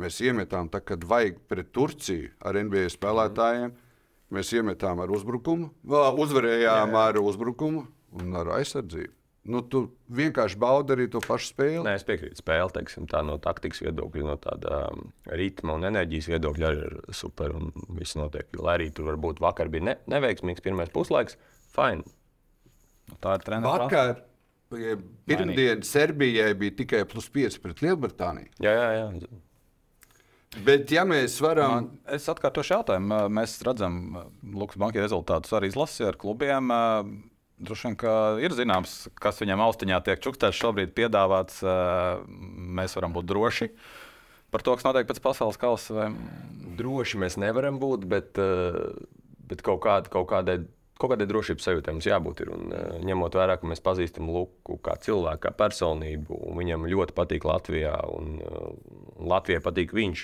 Mēs 0.00 0.20
iemetām, 0.20 0.68
tā, 0.68 0.82
kad 0.84 1.04
vajag 1.08 1.40
pret 1.48 1.72
Turciju 1.72 2.30
ar 2.44 2.58
NBA 2.60 2.86
spēlētājiem. 2.92 3.72
Mēs 4.34 4.50
iemetām 4.52 5.00
ar 5.00 5.12
uzbrukumu, 5.14 5.70
uzvarējām 5.86 6.90
jā, 6.90 6.98
jā. 6.98 7.04
ar 7.08 7.18
uzbrukumu 7.22 7.84
un 8.20 8.34
ar 8.36 8.50
aizsardzību. 8.58 9.12
Nu, 9.46 9.60
tu 9.62 9.84
vienkārši 10.10 10.58
baudi 10.58 10.94
arī 10.96 11.06
to 11.12 11.20
pašu 11.22 11.52
spēli. 11.52 11.82
Nē, 11.86 11.94
es 12.00 12.04
piekrītu. 12.06 12.40
Spēle, 12.40 12.72
teiksim, 12.74 13.06
tā 13.10 13.20
no 13.26 13.36
taktikas 13.42 13.82
viedokļa, 13.84 14.24
no 14.26 14.34
tāda 14.42 14.80
um, 14.90 15.10
ritma 15.38 15.76
un 15.78 15.86
enerģijas 15.86 16.30
viedokļa 16.32 16.70
arī 16.70 16.86
ir 16.88 16.96
super. 17.14 17.54
Un 17.54 17.70
viss 17.98 18.18
notiek. 18.18 18.50
Lai 18.58 18.78
arī 18.80 18.88
tur 18.94 19.10
varbūt 19.12 19.42
vakar 19.44 19.70
bija 19.72 19.92
ne, 19.92 19.96
neveiksmīgs 20.10 20.64
pirmais 20.64 20.90
puslaiks, 20.94 21.38
fine. 21.76 22.02
Tā 23.22 23.36
ir 23.38 23.44
treniņa 23.46 23.74
Vakar, 23.84 24.22
ja 24.82 24.96
pirmdien, 25.30 25.82
Serbijai 25.86 26.50
bija 26.58 26.74
tikai 26.82 27.04
plus 27.06 27.28
5 27.30 27.60
pret 27.62 27.84
Lielbritāniju. 27.86 28.50
Jā, 28.64 28.72
jā, 28.74 28.88
jā. 28.98 29.30
Bet, 30.66 30.90
ja 30.90 31.04
mēs 31.06 31.36
varam, 31.44 31.90
es 32.16 32.26
atkārtošu 32.32 32.78
jautājumu. 32.78 33.18
Mēs 33.36 33.58
redzam, 33.66 34.00
Lukas 34.56 34.78
Banka 34.80 35.02
rezultātus 35.02 35.52
arī 35.54 35.70
izlasīja 35.70 36.10
ar 36.12 36.18
klubiem. 36.20 36.72
Droši 37.56 37.88
vien, 37.88 37.96
ir 38.44 38.52
zināms, 38.52 39.06
kas 39.16 39.40
viņam 39.40 39.62
austiņā 39.64 40.02
tiek 40.04 40.20
čukstēts 40.20 40.58
šobrīd 40.60 40.92
piedāvāts. 40.96 41.62
Mēs 42.76 42.96
varam 42.98 43.16
būt 43.16 43.30
droši 43.30 43.70
par 44.52 44.62
to, 44.64 44.76
kas 44.76 44.84
notiek 44.86 45.08
pēc 45.08 45.20
pasaules 45.24 45.58
kausa. 45.60 45.94
Vai... 45.96 46.08
Droši 46.76 47.20
mēs 47.22 47.38
nevaram 47.40 47.80
būt, 47.80 48.04
bet, 48.08 48.36
bet 49.48 49.64
kaut, 49.64 49.82
kāda, 49.86 50.12
kaut 50.12 50.28
kādai. 50.32 50.62
Kaut 50.96 51.10
kādai 51.12 51.26
drošības 51.28 51.66
sajūtai 51.66 51.92
mums 51.92 52.06
jābūt. 52.08 52.38
Ir, 52.40 52.50
un, 52.54 52.70
ņemot 53.04 53.34
vērā, 53.36 53.58
ka 53.60 53.68
mēs 53.68 53.82
pazīstam 53.84 54.30
Luku 54.32 54.78
kā 54.80 54.94
cilvēku, 55.04 55.42
kā 55.42 55.50
personību, 55.52 56.38
un 56.48 56.56
viņam 56.56 56.86
ļoti 56.88 57.12
patīk 57.12 57.44
Latvijā, 57.44 57.98
un 58.16 58.38
Latvijai 59.28 59.60
patīk 59.60 59.92
viņš. 59.92 60.22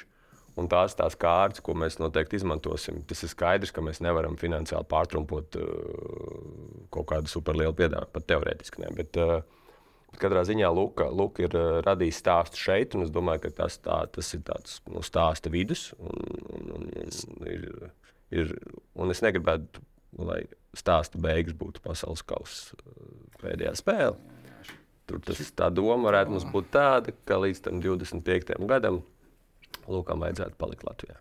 Un 0.60 0.68
tās 0.68 0.92
tās 0.92 1.14
kārtas, 1.16 1.62
ko 1.64 1.72
mēs 1.78 1.96
noteikti 1.96 2.36
izmantosim, 2.36 3.00
tas 3.08 3.22
ir 3.24 3.30
skaidrs, 3.32 3.72
ka 3.72 3.84
mēs 3.84 4.02
nevaram 4.04 4.34
finansiāli 4.40 4.84
pārtrumpot 4.90 5.56
uh, 5.56 6.88
kaut 6.92 7.08
kādu 7.08 7.32
superlielu 7.32 7.72
piedāvājumu, 7.78 8.12
pat 8.12 8.26
teorētiski. 8.28 8.82
Ne, 8.82 8.90
bet, 8.98 9.16
uh, 9.16 9.40
katrā 10.20 10.42
ziņā 10.44 10.68
Luka, 10.76 11.06
Luka 11.08 11.46
ir 11.46 11.56
uh, 11.56 11.78
radījis 11.86 12.20
stāstu 12.20 12.60
šeit, 12.60 12.96
un 12.98 13.06
es 13.06 13.12
domāju, 13.14 13.46
ka 13.46 13.54
tas, 13.62 13.78
tā, 13.80 14.02
tas 14.12 14.28
ir 14.36 14.42
tāds 14.44 14.82
nu, 14.92 15.00
stāsta 15.06 15.52
vidus. 15.52 15.86
Un, 15.96 16.20
un, 16.52 16.68
un, 16.76 16.90
un, 17.00 17.48
ir, 17.48 17.64
ir, 18.42 18.52
un 18.92 19.14
es 19.14 19.24
negribētu, 19.24 19.80
lai 20.20 20.42
stāsta 20.76 21.20
beigas 21.20 21.56
būtu 21.56 21.80
pasaules 21.84 22.24
kausa 22.28 22.76
pēdējā 23.40 23.72
spēle. 23.80 24.20
Tur 25.08 25.24
tas, 25.24 25.40
tā 25.56 25.72
doma 25.72 26.10
varētu 26.10 26.36
mums 26.36 26.44
būt 26.52 26.68
tāda, 26.76 27.16
ka 27.26 27.40
līdz 27.40 27.64
tam 27.64 27.80
25. 27.82 28.54
gadam 28.68 29.00
Lūkam 29.90 30.22
vajadzētu 30.22 30.58
palikt 30.60 30.86
Latvijā. 30.86 31.18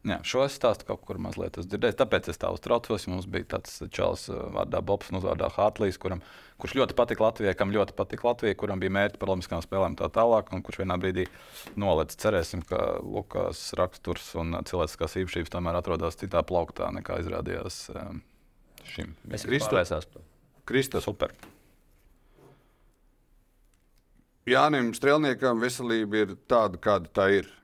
Jā, 0.00 0.16
šo 0.24 0.46
es 0.46 0.54
stāstu 0.56 0.86
kaut 0.88 1.02
kur 1.04 1.18
mazliet 1.20 1.58
dzirdēju, 1.60 1.92
tāpēc 1.98 2.30
es 2.32 2.38
tā 2.40 2.48
uztraucos. 2.54 3.04
Mums 3.12 3.26
bija 3.28 3.50
tāds 3.56 3.82
čels 3.92 4.30
uh, 4.32 4.46
vārdā 4.54 4.80
Bobs 4.80 5.10
un 5.12 5.18
uzvārdā 5.18 5.50
Hartlīs, 5.52 5.98
kuram, 6.00 6.22
kurš 6.62 6.78
ļoti 6.78 6.96
patika 6.96 7.26
Latvijai, 7.26 7.52
kam 7.58 7.74
ļoti 7.74 7.92
patika 7.98 8.30
Latvija, 8.30 8.56
kuram 8.62 8.80
bija 8.80 8.94
mērķi 8.96 9.20
par 9.20 9.34
Olimpiskām 9.34 9.60
spēlēm 9.60 9.92
un 9.92 9.98
tā 10.00 10.08
tālāk, 10.14 10.54
un 10.56 10.64
kurš 10.64 10.80
vienā 10.80 10.96
brīdī 11.02 11.26
nolec. 11.76 12.16
Cerēsim, 12.16 12.64
ka 12.64 12.80
Lukas 13.04 13.60
raksturs 13.76 14.32
un 14.40 14.56
cilvēciskās 14.72 15.20
īpašības 15.20 15.52
tomēr 15.52 15.82
atrodas 15.82 16.16
citā 16.22 16.40
plauktā 16.48 16.88
nekā 16.96 17.20
izrādījās 17.20 17.82
um, 17.92 18.24
šim. 18.88 19.12
Par 19.28 20.16
to. 20.16 20.24
Kristus, 20.70 21.04
Super. 21.04 21.36
Jānim 24.48 24.94
Strelniekam 24.96 25.60
veselība 25.60 26.24
ir 26.24 26.38
tāda, 26.48 26.80
kāda 26.80 27.12
tā 27.12 27.32
ir. 27.42 27.56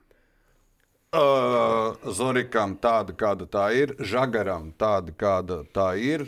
Uh, 1.16 1.94
Zorikam 2.12 2.75
tāda, 2.76 3.14
kāda 3.16 3.46
tā 3.49 3.70
ir, 3.73 3.94
Žagaram 3.96 4.66
tāda, 4.76 5.14
kāda 5.16 5.62
tā 5.73 5.94
ir, 5.96 6.26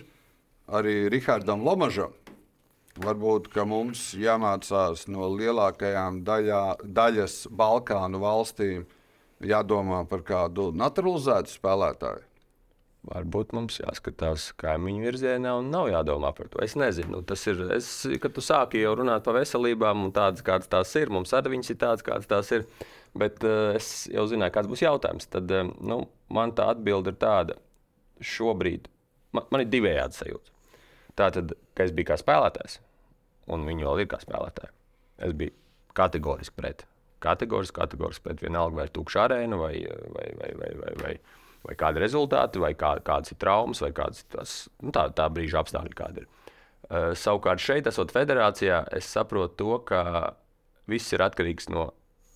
arī 0.65 1.11
Rihardam 1.13 1.61
Lomažam. 1.67 2.15
Varbūt 2.97 3.51
mums 3.69 4.15
jāmācās 4.17 5.05
no 5.13 5.29
lielākajām 5.35 6.23
daļā, 6.25 6.63
daļas 6.83 7.37
Balkānu 7.53 8.23
valstīm, 8.23 8.87
jādomā 9.45 10.01
par 10.09 10.25
kādu 10.25 10.71
naturalizētu 10.73 11.53
spēlētāju. 11.53 12.25
Varbūt 13.09 13.53
mums 13.57 13.79
jāskatās 13.79 14.51
kaimiņu 14.59 15.05
virzienā 15.05 15.53
un 15.61 15.69
nav 15.73 15.87
jādomā 15.93 16.33
par 16.37 16.49
to. 16.51 16.61
Es 16.65 16.75
nezinu, 16.77 17.23
tas 17.29 17.45
ir. 17.49 17.61
Es, 17.77 17.91
kad 18.21 18.35
tu 18.35 18.43
sāki 18.45 18.83
jau 18.83 18.97
runāt 18.99 19.25
par 19.25 19.39
veselībām, 19.39 20.09
un 20.09 20.17
tādas 20.17 20.45
kādas 20.45 20.69
tās 20.69 20.97
ir, 20.99 21.13
mums 21.13 21.33
arī 21.37 21.55
viņas 21.55 21.73
ir 21.73 21.79
tādas, 21.85 22.05
kādas 22.09 22.29
tās 22.29 22.57
ir. 22.57 22.67
Bet 23.19 23.43
uh, 23.47 23.73
es 23.79 24.07
jau 24.13 24.27
zināju, 24.31 24.55
kāds 24.55 24.71
būs 24.71 24.85
jautājums. 24.85 25.27
Tad 25.33 25.51
uh, 25.55 25.67
nu, 25.81 26.03
man 26.35 26.55
tā 26.57 26.69
atbilde 26.75 27.15
ir 27.15 27.19
tāda, 27.21 27.57
šobrīd 28.23 28.89
man, 29.37 29.49
man 29.53 29.65
ir 29.65 29.73
divējādi 29.73 30.19
sajūta. 30.19 30.55
Tā 31.19 31.33
tad, 31.35 31.57
ka 31.75 31.87
es 31.87 31.95
biju 31.95 32.13
kā 32.13 32.19
spēlētājs, 32.21 32.79
un 33.51 33.67
viņi 33.67 33.89
vēl 33.89 34.05
ir 34.05 34.13
kā 34.13 34.21
spēlētāji. 34.23 34.75
es 35.27 35.35
biju 35.35 35.55
kategoriski 35.99 36.55
pret. 36.55 36.87
Kategoriski, 37.19 37.75
kategoriski 37.81 38.29
pret 38.29 38.43
vienalga, 38.45 38.77
vai 38.79 38.87
ir 38.87 38.95
tukša 38.95 39.25
arēna, 39.27 39.59
vai, 39.59 39.75
vai, 40.15 40.29
vai, 40.39 40.51
vai, 40.61 40.69
vai, 40.79 40.93
vai, 41.03 41.15
vai 41.67 41.75
kādi 41.81 42.03
rezultāti, 42.05 42.63
vai 42.63 42.71
kā, 42.79 42.93
kādas 43.03 43.35
ir 43.35 43.41
traumas, 43.43 43.83
vai 43.83 43.91
kādas 43.97 44.23
tas, 44.31 44.59
nu, 44.79 44.93
tā, 44.95 45.09
tā 45.11 45.27
brīža 45.35 45.65
apstākļi 45.65 45.99
kādi 45.99 46.23
ir. 46.23 46.29
Uh, 46.89 47.11
savukārt 47.19 47.61
šeit, 47.61 47.91
esot 47.91 48.15
federācijā, 48.15 48.85
es 48.95 49.11
saprotu 49.11 49.59
to, 49.59 49.81
ka 49.91 50.03
viss 50.89 51.13
ir 51.13 51.27
atkarīgs 51.27 51.67
no 51.75 51.91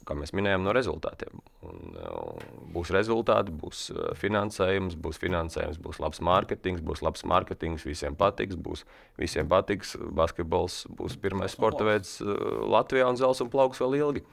kā 0.06 0.16
mēs 0.18 0.32
minējām, 0.37 0.64
no 0.66 0.75
rezultātiem. 0.75 1.40
Un, 1.66 1.97
uh, 1.97 2.44
būs 2.75 2.92
rezultāti, 2.94 3.54
būs 3.62 3.85
uh, 3.94 4.11
finansējums, 4.18 4.97
būs 5.02 5.21
finansējums, 5.23 5.80
būs 5.82 6.00
labs 6.02 6.23
mārketings, 6.25 6.82
būs 6.85 7.02
labs 7.04 7.25
mārketings, 7.28 7.87
visiem 7.88 8.16
patiks, 8.18 8.59
būs 8.59 8.85
visiem 9.21 9.50
patiks. 9.50 9.94
Basketbols 10.23 10.82
būs 10.99 11.18
pirmais 11.23 11.54
sporta 11.54 11.87
veids 11.88 12.16
uh, 12.25 12.32
Latvijā 12.73 13.11
un 13.11 13.21
zels 13.21 13.42
un 13.44 13.52
plauks 13.52 13.82
vēl 13.82 14.00
ilgi. 14.00 14.25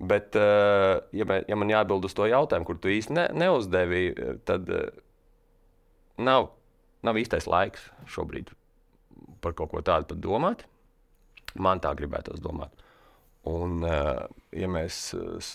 Bet, 0.00 0.32
ja, 0.32 1.24
mē, 1.28 1.34
ja 1.50 1.56
man 1.60 1.68
jāatbild 1.68 2.06
uz 2.08 2.14
to 2.16 2.24
jautājumu, 2.24 2.64
kur 2.64 2.78
tu 2.80 2.88
īsti 2.88 3.12
ne, 3.12 3.24
neuzdevi, 3.36 4.04
tad 4.48 4.70
nav, 6.16 6.46
nav 7.04 7.18
īstais 7.20 7.44
laiks 7.50 7.90
šobrīd 8.08 8.54
par 9.44 9.52
kaut 9.58 9.74
ko 9.74 9.82
tādu 9.84 10.16
domāt. 10.16 10.64
Man 11.58 11.82
tā 11.84 11.92
gribētos 11.98 12.40
domāt. 12.40 12.72
Un, 13.48 13.80
eh, 13.88 14.20
ja 14.60 14.68
mēs 14.68 15.00
eh, 15.16 15.50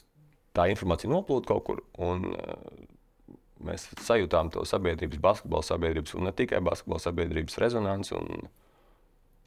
tā 0.56 0.66
informācija 0.72 1.12
noplūda 1.12 1.50
kaut 1.52 1.66
kur, 1.68 1.82
un 2.02 2.32
eh, 2.34 3.36
mēs 3.66 3.88
sajūtām 4.02 4.50
to 4.56 4.64
sabiedrības, 4.66 5.22
basketbola 5.22 5.66
sabiedrības, 5.66 6.16
un 6.18 6.26
ne 6.26 6.34
tikai 6.36 6.64
basketbola 6.66 7.04
sabiedrības 7.04 7.60
rezonanci, 7.62 8.16
un, 8.18 8.50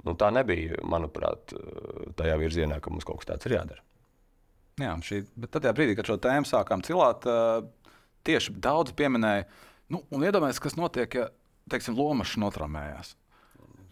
nu, 0.06 0.14
tā 0.18 0.30
nebija, 0.34 0.78
manuprāt, 0.86 1.52
tajā 2.18 2.36
virzienā, 2.40 2.78
ka 2.82 2.92
mums 2.94 3.06
kaut 3.06 3.20
kas 3.20 3.32
tāds 3.32 3.48
ir 3.48 3.56
jādara. 3.58 3.84
Jā, 4.78 4.94
šī, 5.02 5.24
bet 5.34 5.52
tad, 5.54 5.66
brīdī, 5.74 5.96
kad 5.98 6.06
šo 6.06 6.16
tēmu 6.22 6.46
sākām 6.46 6.84
cilāt, 6.86 7.26
tieši 8.26 8.54
daudz 8.62 8.94
pieminēja, 8.98 9.48
nu, 9.92 10.04
un 10.14 10.26
iedomājieties, 10.26 10.62
kas 10.62 10.78
notiek, 10.78 11.18
ja 11.18 11.26
teiksim, 11.70 11.98
lomašs 11.98 12.38
notramējās. 12.40 13.12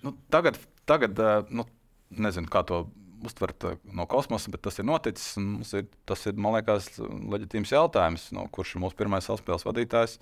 Nu, 0.07 0.15
tagad, 0.33 0.59
tagad 0.89 1.19
nu, 1.51 1.67
nezinu, 2.15 2.51
kā 2.51 2.63
to 2.67 2.85
uztvert 3.25 3.65
eh, 3.65 3.77
no 3.97 4.07
kosmosa, 4.11 4.51
bet 4.53 4.65
tas 4.67 4.81
ir 4.81 4.87
noticis. 4.89 5.37
Ir, 5.77 5.87
tas 6.09 6.25
ir, 6.29 6.37
man 6.41 6.57
liekas, 6.57 6.91
leģitīms 7.01 7.73
jautājums, 7.75 8.29
no 8.37 8.47
kurš 8.53 8.77
ir 8.77 8.85
mūsu 8.85 8.99
pirmais 8.99 9.29
spēles 9.29 9.67
vadītājs. 9.67 10.19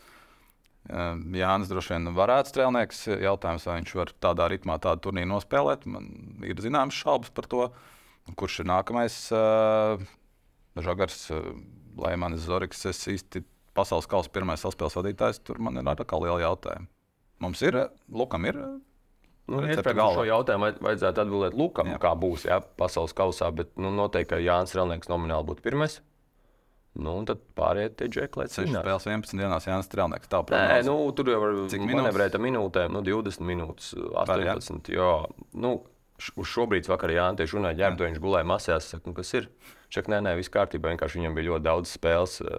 Eh, 0.90 1.24
Jānis 1.40 1.72
droši 1.72 1.96
vien 1.96 2.12
varētu 2.16 2.52
strēlnieks. 2.52 3.04
Jautājums, 3.24 3.66
vai 3.68 3.78
viņš 3.80 3.96
var 4.00 4.14
tādā 4.28 4.48
ritmā 4.52 4.78
tādu 4.82 5.08
turnīru 5.08 5.32
nospēlēt. 5.34 5.88
Man 5.90 6.10
ir 6.46 6.62
zināmas 6.62 6.98
šaubas 6.98 7.34
par 7.34 7.48
to, 7.50 7.68
kurš 8.38 8.62
ir 8.62 8.70
nākamais. 8.72 9.18
Eh, 9.34 10.06
Žagars, 10.84 11.28
Lēmanis, 12.00 12.48
Zorigs. 12.48 12.82
Es 12.90 13.04
īsti 13.10 13.44
pasaules 13.74 14.10
kausa 14.10 14.32
pirmais 14.34 14.62
spēles 14.62 14.98
vadītājs. 14.98 15.42
Tur 15.46 15.60
man 15.62 15.78
ir 15.78 15.94
atkal 15.94 16.24
liela 16.24 16.42
jautājuma. 16.42 16.90
Mums 17.42 17.60
ir, 17.66 17.76
Lukam 18.10 18.46
ir 18.46 18.58
Nu, 19.44 19.60
Iespējams, 19.60 20.16
šo 20.16 20.24
jautājumu 20.24 20.70
vajadzētu 20.80 21.20
atbildēt 21.20 21.56
Lukam, 21.58 21.90
jā. 21.92 22.00
kā 22.00 22.14
būs 22.16 22.46
jā, 22.48 22.62
pasaules 22.80 23.12
kausā. 23.16 23.50
Bet 23.52 23.74
nu, 23.76 23.90
noteikti, 23.92 24.30
ka 24.32 24.40
Jānis 24.40 24.72
Strelnieks 24.72 25.10
nomināli 25.10 25.44
būtu 25.50 25.64
pirmais. 25.66 25.98
Nu, 26.94 27.16
un 27.18 27.26
tad 27.28 27.42
pārējie 27.58 27.90
tie 27.98 28.08
džekļi 28.14 28.40
līdz 28.40 28.56
6 28.60 28.70
spēles 28.78 29.08
11 29.10 29.40
dienās 29.42 29.66
Jānis 29.68 29.90
Strelnieks. 29.90 30.30
Tā 30.32 30.40
Nē, 30.54 30.78
nu, 30.86 30.96
tur 31.16 31.28
jau 31.32 31.42
var 31.42 31.56
manevrēt 31.90 32.38
minūtēm, 32.40 32.94
nu, 32.94 33.04
20 33.04 33.44
minūtes, 33.50 33.92
18. 34.22 34.92
Jā. 34.94 35.02
Jā, 35.02 35.12
nu, 35.66 35.74
uz 36.38 36.52
šobrīd 36.54 36.88
vakarā 36.88 37.18
Jānis 37.18 37.42
tieši 37.42 37.58
runāja, 37.58 37.80
ģērbtu, 37.82 38.08
viņš 38.08 38.24
gulēja 38.24 38.48
masās, 38.48 38.88
saka, 38.94 39.10
nu, 39.10 39.18
kas 39.18 39.34
ir. 39.36 39.50
Čak, 39.92 40.08
nē, 40.10 40.22
nē, 40.24 40.38
viss 40.38 40.50
kārtībā. 40.54 40.94
Vienkārši 40.94 41.20
viņam 41.20 41.36
bija 41.36 41.50
ļoti 41.52 41.66
daudz 41.68 41.90
spēles 41.98 42.40
uh, 42.42 42.54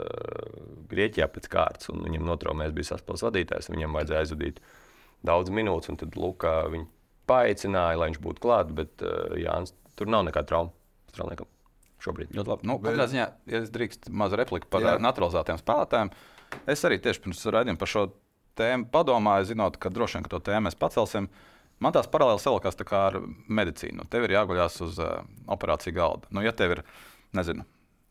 Grieķijā 0.91 1.31
pēc 1.31 1.49
kārtas, 1.51 1.89
un 1.91 2.05
viņam 2.05 2.27
notraumēs 2.29 2.75
bija 2.75 2.93
saspēles 2.93 3.25
vadītājs. 3.25 3.71
Viņam 3.73 3.97
vajadzēja 3.97 4.21
aizvadīt 4.23 4.61
uh, 4.61 4.84
daudz 5.27 5.51
minūtes, 5.53 5.91
un 5.91 5.99
tad 6.01 6.15
Lukā 6.19 6.57
viņu 6.73 6.87
paaicināja, 7.29 7.99
lai 7.99 8.11
viņš 8.11 8.21
būtu 8.23 8.43
klāts. 8.45 8.75
Bet 8.77 9.03
uh, 9.05 9.33
Jānis 9.39 9.75
tur 9.97 10.11
nav 10.11 10.25
nekāda 10.27 10.51
trauma 10.51 10.73
strālniekam 11.11 11.49
šobrīd. 12.03 12.35
Ļoti 12.35 12.51
labi. 12.51 12.69
Nu, 12.69 12.77
bet... 12.83 12.99
ziņā, 13.11 13.25
ja 13.49 13.63
es 13.63 13.73
drīkst 13.73 14.09
mazu 14.13 14.37
repliku 14.39 14.69
par 14.71 14.85
Jā. 14.85 14.95
naturalizētiem 15.01 15.59
spēlētājiem, 15.61 16.11
es 16.71 16.85
arī 16.87 16.99
tieši 17.01 17.23
pirms 17.23 17.43
raidījuma 17.55 17.81
par 17.81 17.91
šo 17.91 18.05
tēmu 18.59 18.89
padomāju, 18.93 19.49
zinot, 19.51 19.79
ka 19.81 19.91
droši 19.93 20.19
vien 20.19 20.25
ka 20.27 20.33
to 20.35 20.41
tēmu 20.49 20.69
mēs 20.69 20.79
pacelsim. 20.79 21.29
Man 21.83 21.95
tās 21.95 22.07
paralēli 22.07 22.39
salikās 22.39 22.77
ar 22.95 23.17
medicīnu. 23.51 23.99
Nu, 23.99 24.09
tev 24.11 24.27
ir 24.27 24.35
jāguļās 24.37 24.77
uz 24.85 24.99
uh, 25.03 25.25
operāciju 25.51 25.95
galda. 25.97 26.29
Nu, 26.31 26.43
ja 26.45 26.53
tev 26.55 26.77
ir, 26.77 26.83
nezinu, 27.35 27.65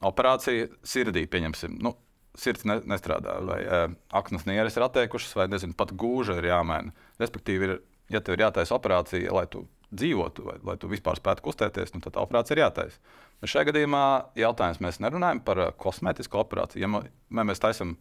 operācija 0.04 0.68
sirdī, 0.84 1.24
pieņemsim, 1.30 1.78
nu, 1.80 1.94
sirds 2.38 2.64
ne, 2.68 2.78
nestrādā, 2.90 3.36
vai 3.46 3.60
uh, 3.64 3.84
aknas 4.14 4.46
nieres 4.48 4.76
ir 4.78 4.86
atteikušas, 4.86 5.34
vai 5.38 5.48
nezinu, 5.52 5.76
pat 5.78 5.94
gūža 5.98 6.38
ir 6.40 6.50
jāmaina. 6.50 6.94
Respektīvi, 7.22 7.68
ir, 7.68 7.76
ja 8.12 8.22
tev 8.24 8.36
ir 8.36 8.46
jātaisa 8.46 8.76
operācija, 8.76 9.34
lai 9.34 9.46
tu 9.50 9.66
dzīvotu, 9.94 10.46
vai 10.48 10.56
lai 10.66 10.78
tu 10.80 10.90
vispār 10.90 11.20
spētu 11.20 11.44
kustēties, 11.44 11.94
nu, 11.94 12.02
tad 12.04 12.18
operācija 12.20 12.56
ir 12.56 12.64
jātaisa. 12.64 12.98
Bet 13.42 13.52
šajā 13.52 13.68
gadījumā 13.70 14.06
jautājums 14.40 14.82
mēs 14.82 14.98
nerunājam 15.04 15.44
par 15.46 15.62
uh, 15.62 15.70
kosmētisku 15.78 16.40
operāciju. 16.42 16.82
Ja 16.82 16.90
ma, 16.90 17.04
mēs 17.46 17.62
taisām 17.62 17.96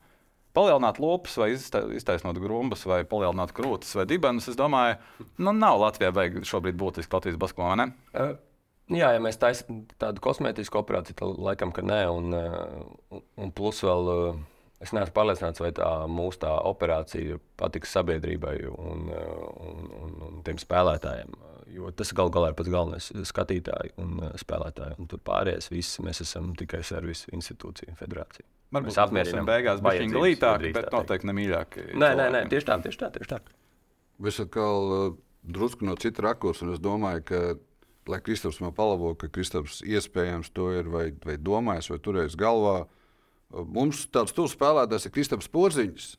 palielināt 0.54 1.00
lopus, 1.02 1.36
vai 1.42 1.52
iztaisnot 1.54 2.38
grumbas, 2.42 2.86
vai 2.90 3.02
palielināt 3.10 3.54
krūtis 3.58 3.94
vai 3.98 4.06
dibenus, 4.10 4.50
es 4.52 4.58
domāju, 4.58 5.00
nu, 5.42 5.54
nav 5.54 5.82
Latvijai 5.82 6.14
vajag 6.14 6.42
šobrīd 6.50 6.78
būtiski 6.78 7.18
Latvijas 7.18 7.40
basketbolā. 7.42 7.90
Jā, 8.94 9.14
ja 9.16 9.22
mēs 9.24 9.40
taisām 9.42 9.84
tādu 10.02 10.22
kosmētisku 10.24 10.78
operāciju, 10.82 11.18
tad 11.18 11.40
laikam, 11.42 11.72
ka 11.74 11.82
nē. 11.86 12.02
Un, 12.14 12.34
un, 12.34 13.24
un 13.42 13.54
plus 13.56 13.82
vēl 13.86 14.12
es 14.84 14.92
neesmu 14.94 15.16
pārliecināts, 15.16 15.62
vai 15.64 15.72
tā 15.76 15.90
mūsu 16.12 16.44
tā 16.44 16.52
operācija 16.70 17.40
patiks 17.60 17.94
sabiedrībai 17.96 18.58
un, 18.70 19.08
un, 19.10 19.90
un, 20.04 20.16
un 20.28 20.40
tiem 20.46 20.60
spēlētājiem. 20.62 21.34
Jo 21.74 21.90
tas 21.96 22.12
gal 22.14 22.30
galā 22.34 22.52
ir 22.52 22.58
pats 22.60 22.70
galvenais- 22.70 23.10
skatītāji 23.32 23.96
un 24.04 24.20
spēlētāji. 24.40 25.00
Un 25.02 25.10
tur 25.10 25.24
pārējais 25.26 25.72
viss 25.72 26.02
mēs 26.04 26.22
esam 26.26 26.52
tikai 26.60 26.84
servisu 26.86 27.32
institūcija, 27.34 27.96
federācija. 27.98 28.46
Varbūt 28.74 28.90
mēs 28.90 29.02
apmierinām 29.02 29.48
beigās, 29.48 29.82
bet 29.86 30.02
viņi 30.02 30.18
glītāk, 30.18 30.64
bet 30.74 30.90
noteikti 30.94 31.30
nemīļāk. 31.30 31.78
Nē, 31.94 32.10
nē, 32.18 32.30
nē, 32.34 32.48
tieši 32.50 32.70
tā, 32.70 32.80
tieši 32.82 33.00
tā. 33.04 33.10
Tieši 33.18 33.30
tā. 33.36 33.40
Es 34.30 34.40
atkal 34.42 34.94
uh, 34.94 35.16
drusku 35.44 35.86
no 35.86 35.96
cita 36.00 36.26
rakursa, 36.26 36.66
un 36.66 36.74
es 36.74 36.82
domāju, 36.82 37.24
ka 37.30 37.42
lai 38.10 38.20
Kristaps 38.24 38.60
man 38.64 38.74
palabo, 38.76 39.14
ka 39.16 39.30
Kristaps 39.32 39.82
iespējams 39.86 40.52
to 40.56 40.72
ir 40.76 40.90
vai, 40.92 41.06
vai 41.24 41.38
domājis, 41.38 41.92
vai 41.94 42.02
turējis 42.04 42.38
galvā. 42.40 42.84
Mums 43.54 44.08
tāds 44.14 44.34
tuvs 44.34 44.56
spēlētājs 44.58 45.08
ir 45.08 45.16
Kristaps 45.16 45.50
Porziņš. 45.54 46.12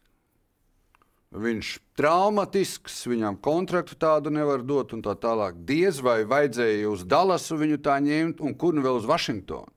Viņš 1.35 1.71
ir 1.77 1.83
traumatisks, 1.99 3.01
viņam 3.11 3.41
kontraktu 3.43 3.97
tādu 3.99 4.31
nevar 4.31 4.63
dot, 4.63 4.93
un 4.95 5.03
tā 5.03 5.17
tālāk. 5.19 5.57
Diez 5.67 5.99
vai 5.99 6.21
vajadzēja 6.31 6.91
uz 6.93 7.03
Dallasu 7.11 7.59
viņu 7.59 7.81
tā 7.83 7.97
ņemt, 8.03 8.39
un 8.39 8.55
kur 8.55 8.77
nu 8.77 8.85
vēl 8.85 9.01
uz 9.01 9.09
Vašingtonu. 9.11 9.73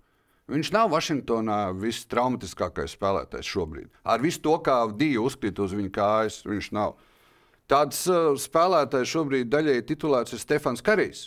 Viņš 0.47 0.69
nav 0.71 0.93
Vašingtonā 0.93 1.57
vistraumatiskākais 1.75 2.93
spēlētājs 2.95 3.49
šobrīd. 3.51 3.89
Ar 4.07 4.21
visu 4.23 4.39
to, 4.45 4.53
kā 4.63 4.77
Dija 4.95 5.19
uzkrita 5.25 5.65
uz 5.65 5.73
viņa 5.75 5.91
kājas, 5.97 6.37
viņš 6.47 6.69
nav. 6.77 6.93
Tāds 7.67 8.05
uh, 8.07 8.29
spēlētājs 8.39 9.11
šobrīd 9.11 9.49
daļai 9.51 9.81
titulēts 9.89 10.37
ir 10.37 10.39
Stefans 10.39 10.85
Karijs. 10.85 11.25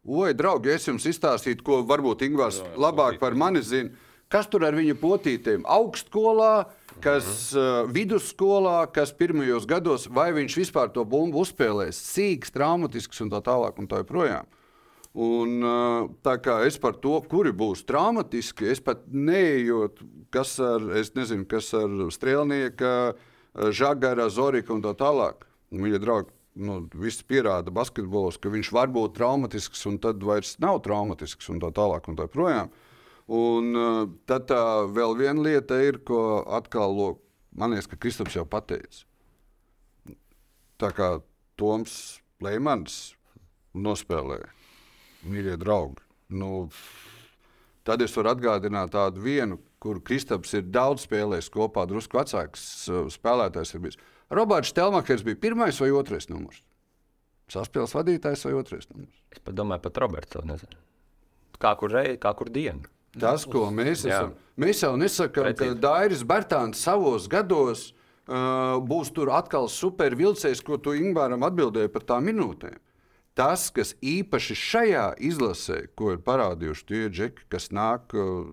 Oi, 0.00 0.32
draugi, 0.32 0.70
es 0.72 0.86
jums 0.88 1.04
izstāstītu, 1.04 1.60
ko 1.60 1.82
varbūt 1.84 2.22
Ingūns 2.24 2.62
labāk 2.80 3.18
par 3.20 3.34
mani 3.36 3.60
zina. 3.60 3.92
Kas 4.32 4.46
tur 4.48 4.64
ar 4.64 4.72
viņa 4.72 4.94
potītēm? 4.96 5.66
Augstskolā, 5.68 6.70
kas 7.04 7.50
uh, 7.52 7.82
vidusskolā, 7.90 8.86
kas 8.94 9.12
pirmajos 9.12 9.66
gados, 9.68 10.06
vai 10.08 10.30
viņš 10.32 10.56
vispār 10.62 10.88
to 10.94 11.04
bumbu 11.04 11.42
uzspēlēs, 11.42 11.98
sīgs, 12.14 12.54
traumatisks 12.54 13.20
un 13.20 13.28
tā 13.34 13.42
tālāk. 13.44 13.76
Un 13.76 13.90
tā 13.90 14.00
joprojām. 14.00 14.48
Un, 15.12 15.54
uh, 15.60 16.08
tā 16.24 16.38
kā 16.40 16.62
es 16.64 16.80
par 16.80 16.96
to, 17.02 17.18
kuri 17.28 17.52
būs 17.52 17.84
traumatiski, 17.84 18.70
es 18.72 18.80
pat 18.80 19.04
neejot, 19.12 20.00
kas 20.32 20.56
ar, 20.64 20.80
nezinu, 21.18 21.44
kas 21.50 21.74
ar 21.76 22.06
strēlnieka, 22.14 22.96
žagara, 23.68 24.30
zorika 24.32 24.72
un 24.72 24.80
tā 24.86 24.96
tālāk. 24.96 25.44
Mīļie 25.74 26.00
draugi, 26.00 26.32
nu, 26.58 26.80
viss 26.98 27.22
pierāda 27.26 27.72
basketbols, 27.74 28.38
ka 28.40 28.50
viņš 28.52 28.70
var 28.74 28.90
būt 28.92 29.14
traumatisks, 29.18 29.82
un 29.90 29.98
tad 30.02 30.22
vairs 30.26 30.56
nav 30.62 30.80
traumatisks, 30.86 31.48
un 31.52 31.60
tā 31.62 31.70
tālāk. 31.76 32.08
Un 32.10 32.18
tā 32.18 32.26
projām. 32.30 32.72
Un, 33.30 33.70
uh, 33.78 34.00
tad 34.26 34.48
tā 34.50 34.62
vēl 34.90 35.14
viena 35.18 35.44
lieta 35.44 35.78
ir, 35.84 36.00
ko 36.06 36.42
atkal 36.50 36.96
lok, 36.96 37.20
man 37.54 37.70
liekas, 37.74 37.86
ka 37.90 38.00
Kristaps 38.00 38.34
jau 38.34 38.46
pateica. 38.48 39.04
Tā 40.80 40.90
kā 40.96 41.12
Toms 41.60 41.94
Leimans 42.42 43.12
nospēlēja, 43.76 44.48
mīļie 45.28 45.58
draugi. 45.60 46.02
Nu, 46.34 46.70
tad 47.86 48.02
es 48.02 48.14
varu 48.16 48.32
atgādināt 48.32 48.94
tādu 48.96 49.22
vienu, 49.22 49.60
kur 49.78 50.00
Kristaps 50.02 50.56
ir 50.58 50.66
daudz 50.66 51.04
spēlējis 51.06 51.52
kopā, 51.54 51.86
drusku 51.86 52.18
vecāks 52.18 52.64
uh, 52.90 53.06
spēlētājs. 53.12 53.76
Ir 53.76 53.84
bijis. 53.86 54.00
Roberts 54.30 54.72
Telmakers 54.76 55.24
bija 55.26 55.38
pirmais 55.42 55.80
vai 55.80 55.90
otrais 55.94 56.28
numurs? 56.30 56.62
Saspēles 57.50 57.94
vadītājs 57.96 58.44
vai 58.46 58.54
otrais 58.60 58.86
numurs? 58.92 59.16
Es 59.34 59.42
pat 59.42 59.56
domāju, 59.58 59.82
pat 59.88 59.98
Roberts 60.04 60.30
to 60.36 60.42
nezinu. 60.46 60.78
kā 61.60 61.74
kur 61.76 61.92
reizi, 61.92 62.18
kā 62.22 62.32
kur 62.38 62.48
dienu. 62.48 62.86
Tas, 63.18 63.42
ko 63.44 63.66
mēs 63.74 64.04
Jā. 64.06 64.20
esam. 64.20 64.36
Mēs 64.60 64.84
jau 64.84 64.92
nesakām, 64.96 65.50
ka. 65.58 65.72
Dairis 65.74 66.22
Bērtāns 66.22 66.78
savos 66.78 67.26
gados 67.28 67.90
uh, 67.90 68.78
būs 68.78 69.10
tur 69.14 69.32
atkal 69.34 69.66
super 69.68 70.14
vilcējs, 70.14 70.62
ko 70.62 70.78
tu 70.78 70.94
Ingūram 70.94 71.42
atbildēji 71.48 71.90
par 71.90 72.06
tām 72.06 72.30
minūtēm. 72.30 72.78
Tas, 73.34 73.68
kas 73.74 73.94
īpaši 74.02 74.56
šajā 74.58 75.04
izlasē, 75.26 75.84
ko 75.98 76.14
ir 76.14 76.22
parādījuši 76.22 76.86
tie 76.86 77.04
džeki, 77.10 77.46
kas 77.50 77.70
nāk 77.74 78.14
uh, 78.14 78.46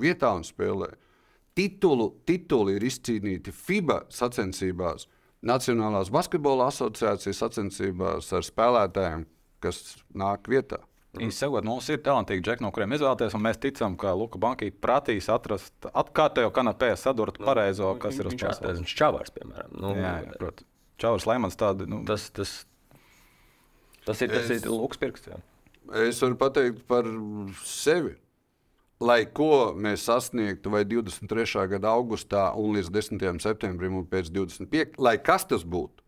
vietā 0.00 0.32
un 0.36 0.44
spēlē, 0.46 0.92
titulu, 1.58 2.10
tituli 2.28 2.76
ir 2.78 2.86
izcīnīti 2.88 3.52
FIBA 3.52 4.02
sacensībās, 4.12 5.08
Nacionālās 5.42 6.06
basketbola 6.14 6.68
asociācijas 6.70 7.40
sacensībās 7.42 8.28
ar 8.38 8.44
spēlētājiem, 8.46 9.24
kas 9.64 9.80
nāk 10.14 10.46
vietā. 10.46 10.78
Īsi 11.18 11.42
sakot, 11.42 11.66
mums 11.66 11.88
ir 11.90 11.98
talantīgi 12.06 12.44
džekļi, 12.46 12.62
no 12.62 12.70
kuriem 12.72 12.94
izvēlēties, 12.94 13.34
un 13.36 13.42
mēs 13.44 13.58
ticam, 13.60 13.96
ka 13.98 14.14
Luka 14.16 14.38
Banka 14.40 14.68
prātīs 14.80 15.26
atrast 15.34 15.88
atkārtojo 15.90 16.52
kanapē 16.54 16.92
sadurt 16.96 17.40
pareizo, 17.42 17.90
kas 18.00 18.16
ir 18.22 18.30
uz 18.30 18.36
Viņš 18.36 18.44
čāsas. 18.44 18.78
ir 18.86 18.94
čavārs, 19.02 19.34
piemēram. 19.34 19.74
Nu, 19.82 19.90
Jā, 19.98 20.12
jā, 20.28 20.36
protams. 20.38 20.68
Čauris 21.02 21.26
Lemans 21.26 21.58
tādi. 21.58 21.88
Nu, 21.90 22.04
tas, 22.06 22.30
tas, 22.30 22.54
tas 24.06 24.22
ir, 24.22 24.28
tas 24.32 24.46
Es- 24.48 24.62
ir 24.62 24.70
lūks 24.70 25.02
pirksts. 25.02 25.26
Jā. 25.26 25.40
Es 26.06 26.22
varu 26.22 26.38
pateikt 26.38 26.86
par 26.86 27.02
sevi. 27.66 28.14
Lai 29.02 29.24
ko 29.26 29.72
mēs 29.74 30.04
sasniegtu 30.06 30.70
vai 30.70 30.84
23. 30.86 31.64
gada 31.72 31.90
augustā, 31.90 32.44
un 32.54 32.76
līdz 32.76 32.90
10. 32.94 33.40
septembrim, 33.42 33.96
un 33.98 34.04
pēc 34.06 34.28
25. 34.30 34.94
lai 35.02 35.16
kas 35.18 35.42
tas 35.50 35.64
būtu, 35.66 36.04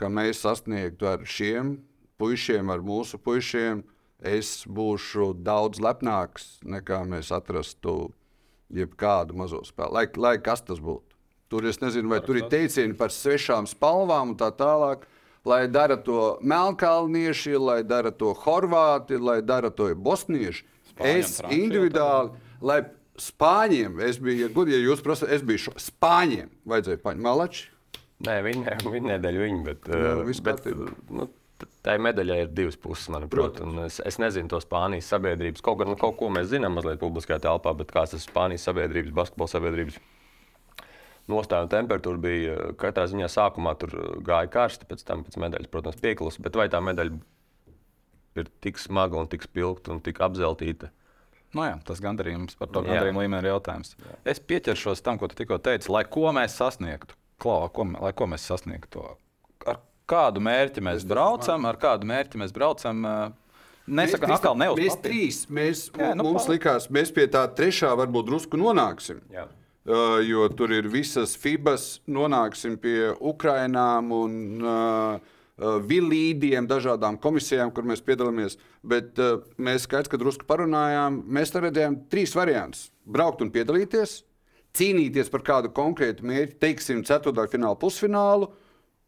ka 0.00 0.08
mēs 0.08 0.40
sasniegtu 0.46 1.08
ar 1.10 1.26
šiem 1.28 1.74
puišiem, 2.16 2.70
ar 2.72 2.80
mūsu 2.80 3.20
puišiem, 3.20 3.82
es 4.24 4.62
būšu 4.64 5.34
daudz 5.44 5.82
lepnāks 5.84 6.46
nekā 6.64 7.02
mēs 7.10 7.28
atrastu 7.34 8.14
jebkādu 8.72 9.36
mazo 9.36 9.60
spēli. 9.68 9.98
Lai, 9.98 10.06
lai 10.16 10.34
kas 10.40 10.64
tas 10.64 10.80
būtu. 10.80 11.12
Tur 11.52 11.68
es 11.68 11.80
nezinu, 11.80 12.08
vai 12.08 12.22
tur 12.24 12.40
ir 12.40 12.48
teicieni 12.48 12.96
par 12.96 13.12
svešām 13.12 13.68
spalvām 13.68 14.32
un 14.32 14.40
tā 14.40 14.48
tālāk. 14.56 15.04
Lai 15.48 15.66
dara 15.68 15.96
to 16.00 16.38
melnkalnieši, 16.40 17.54
lai 17.60 17.82
dara 17.84 18.10
to 18.12 18.32
horvāti, 18.46 19.20
lai 19.20 19.38
dara 19.44 19.68
to 19.68 19.92
bosnieši. 19.92 20.64
Es 21.04 21.38
individuāli, 21.54 22.32
lai 22.64 22.78
spāņiem, 23.18 23.98
es 24.06 24.20
biju, 24.22 24.48
gudri, 24.54 24.76
ja 24.76 24.82
jūs 24.82 25.02
prasat, 25.04 25.30
es 25.34 25.42
biju 25.46 25.68
šo, 25.68 25.74
spāņiem, 25.82 26.50
vajadzēja 26.70 27.02
paņemt 27.02 27.24
malači. 27.26 27.66
Nē, 28.26 28.38
viņa 28.42 28.78
viņa 28.82 29.12
nedēļa 29.14 29.42
viņa, 29.44 29.60
bet, 29.66 29.88
Jā, 29.94 30.14
bet 30.46 30.64
nu, 31.14 31.28
t- 31.60 31.68
tai 31.86 31.96
medaļai 32.02 32.40
ir 32.44 32.52
divas 32.54 32.78
puses, 32.78 33.06
manuprāt. 33.14 33.60
Es, 33.84 34.00
es 34.02 34.18
nezinu 34.18 34.50
to 34.50 34.58
Spānijas 34.62 35.10
sabiedrības. 35.12 35.62
Kaut, 35.62 35.78
gan, 35.82 35.94
kaut 35.98 36.16
ko 36.18 36.30
mēs 36.34 36.50
zinām 36.50 36.74
mazliet 36.78 36.98
publiskajā 37.02 37.38
telpā, 37.46 37.74
bet 37.78 37.94
kāds 37.94 38.16
tas 38.16 38.26
Spānijas 38.26 38.66
sabiedrības, 38.66 39.14
basketbola 39.14 39.54
sabiedrības 39.54 40.00
nostāja 41.28 41.66
un 41.66 41.72
temperatūra 41.72 42.22
bija 42.24 42.54
uh, 42.56 42.68
katrā 42.80 43.04
ziņā 43.10 43.28
sākumā 43.30 43.74
tur 43.78 43.94
gāja 44.26 44.50
karsti, 44.50 44.88
pēc 44.88 45.02
tam 45.06 45.22
pēc 45.26 45.38
medaļas, 45.42 45.70
protams, 45.70 45.98
pieklusa. 46.02 46.42
Bet 46.42 46.56
vai 46.58 46.70
tā 46.72 46.80
medaļa 46.82 47.18
ir 48.36 48.48
tik 48.60 48.78
smaga 48.78 49.16
un 49.20 49.28
tik 49.30 49.42
spilgta 49.46 49.92
un 49.94 50.00
tik 50.04 50.20
apzeltīta? 50.20 50.90
Nu 51.56 51.62
jā, 51.64 51.78
tas 51.88 52.00
gandarījums 52.04 52.58
par 52.60 52.68
to 52.68 52.82
gandarījumu 52.84 53.22
līmeni 53.24 53.40
ir 53.46 53.50
jautājums. 53.54 53.94
Jā. 54.04 54.18
Es 54.34 54.38
pieķeršos 54.40 55.00
tam, 55.02 55.16
ko 55.18 55.28
tu 55.32 55.38
tikko 55.38 55.56
teici, 55.64 55.88
lai 55.88 56.04
ko 56.04 56.28
mēs 56.36 56.58
sasniegtu. 56.60 57.16
Klau, 57.40 57.68
ko, 57.72 57.86
lai 58.02 58.12
ko 58.12 58.26
mēs 58.28 58.44
sasniegtu. 58.50 59.04
Ar 59.66 59.78
kādu 60.10 60.42
mērķi 60.44 60.82
mēs 60.84 61.06
braucam, 61.08 61.64
ar 61.70 61.76
kādu 61.80 62.04
mērķi 62.10 62.40
mēs 62.42 62.52
braucam. 62.52 63.04
ā, 63.06 63.32
Nesakām, 63.88 64.28
Mēs- 64.28 64.36
atkal 64.36 64.56
Mēs 64.76 64.96
trīs, 65.00 65.46
mēs, 65.48 65.90
Jā, 65.96 66.10
nu, 66.14 66.24
mums 66.24 66.44
pa- 66.44 66.52
likās, 66.52 66.88
mēs 66.92 67.08
pie 67.14 67.26
tā 67.26 67.46
trešā 67.48 67.94
varbūt 67.96 68.26
drusku 68.28 68.58
nonāksim. 68.60 69.22
Jā. 69.32 69.46
Uh, 69.88 70.20
jo 70.20 70.46
tur 70.52 70.68
ir 70.76 70.82
visas 70.92 71.34
FIBAS, 71.40 72.00
nonāksim 72.06 72.76
pie 72.76 73.14
Ukrainām 73.16 74.12
un 74.12 74.60
uh, 74.60 75.18
vilīdiem, 75.58 76.68
dažādām 76.70 77.18
komisijām, 77.18 77.72
kur 77.74 77.86
mēs 77.88 78.02
piedalāmies. 78.06 78.56
Bet 78.86 79.18
uh, 79.18 79.42
mēs 79.58 79.88
skaidrs, 79.88 80.10
ka 80.12 80.20
drusku 80.20 80.46
parunājām, 80.46 81.22
mēs 81.26 81.54
redzējām 81.54 82.02
trīs 82.12 82.34
variantus. 82.38 82.88
Braukt 83.04 83.42
un 83.42 83.50
piedalīties, 83.54 84.20
cīnīties 84.78 85.32
par 85.32 85.42
kādu 85.46 85.72
konkrētu 85.74 86.26
mērķi, 86.28 86.58
teiksim, 86.62 87.02
ceturtdaļfinālu, 87.08 87.78
pusfinālu, 87.82 88.52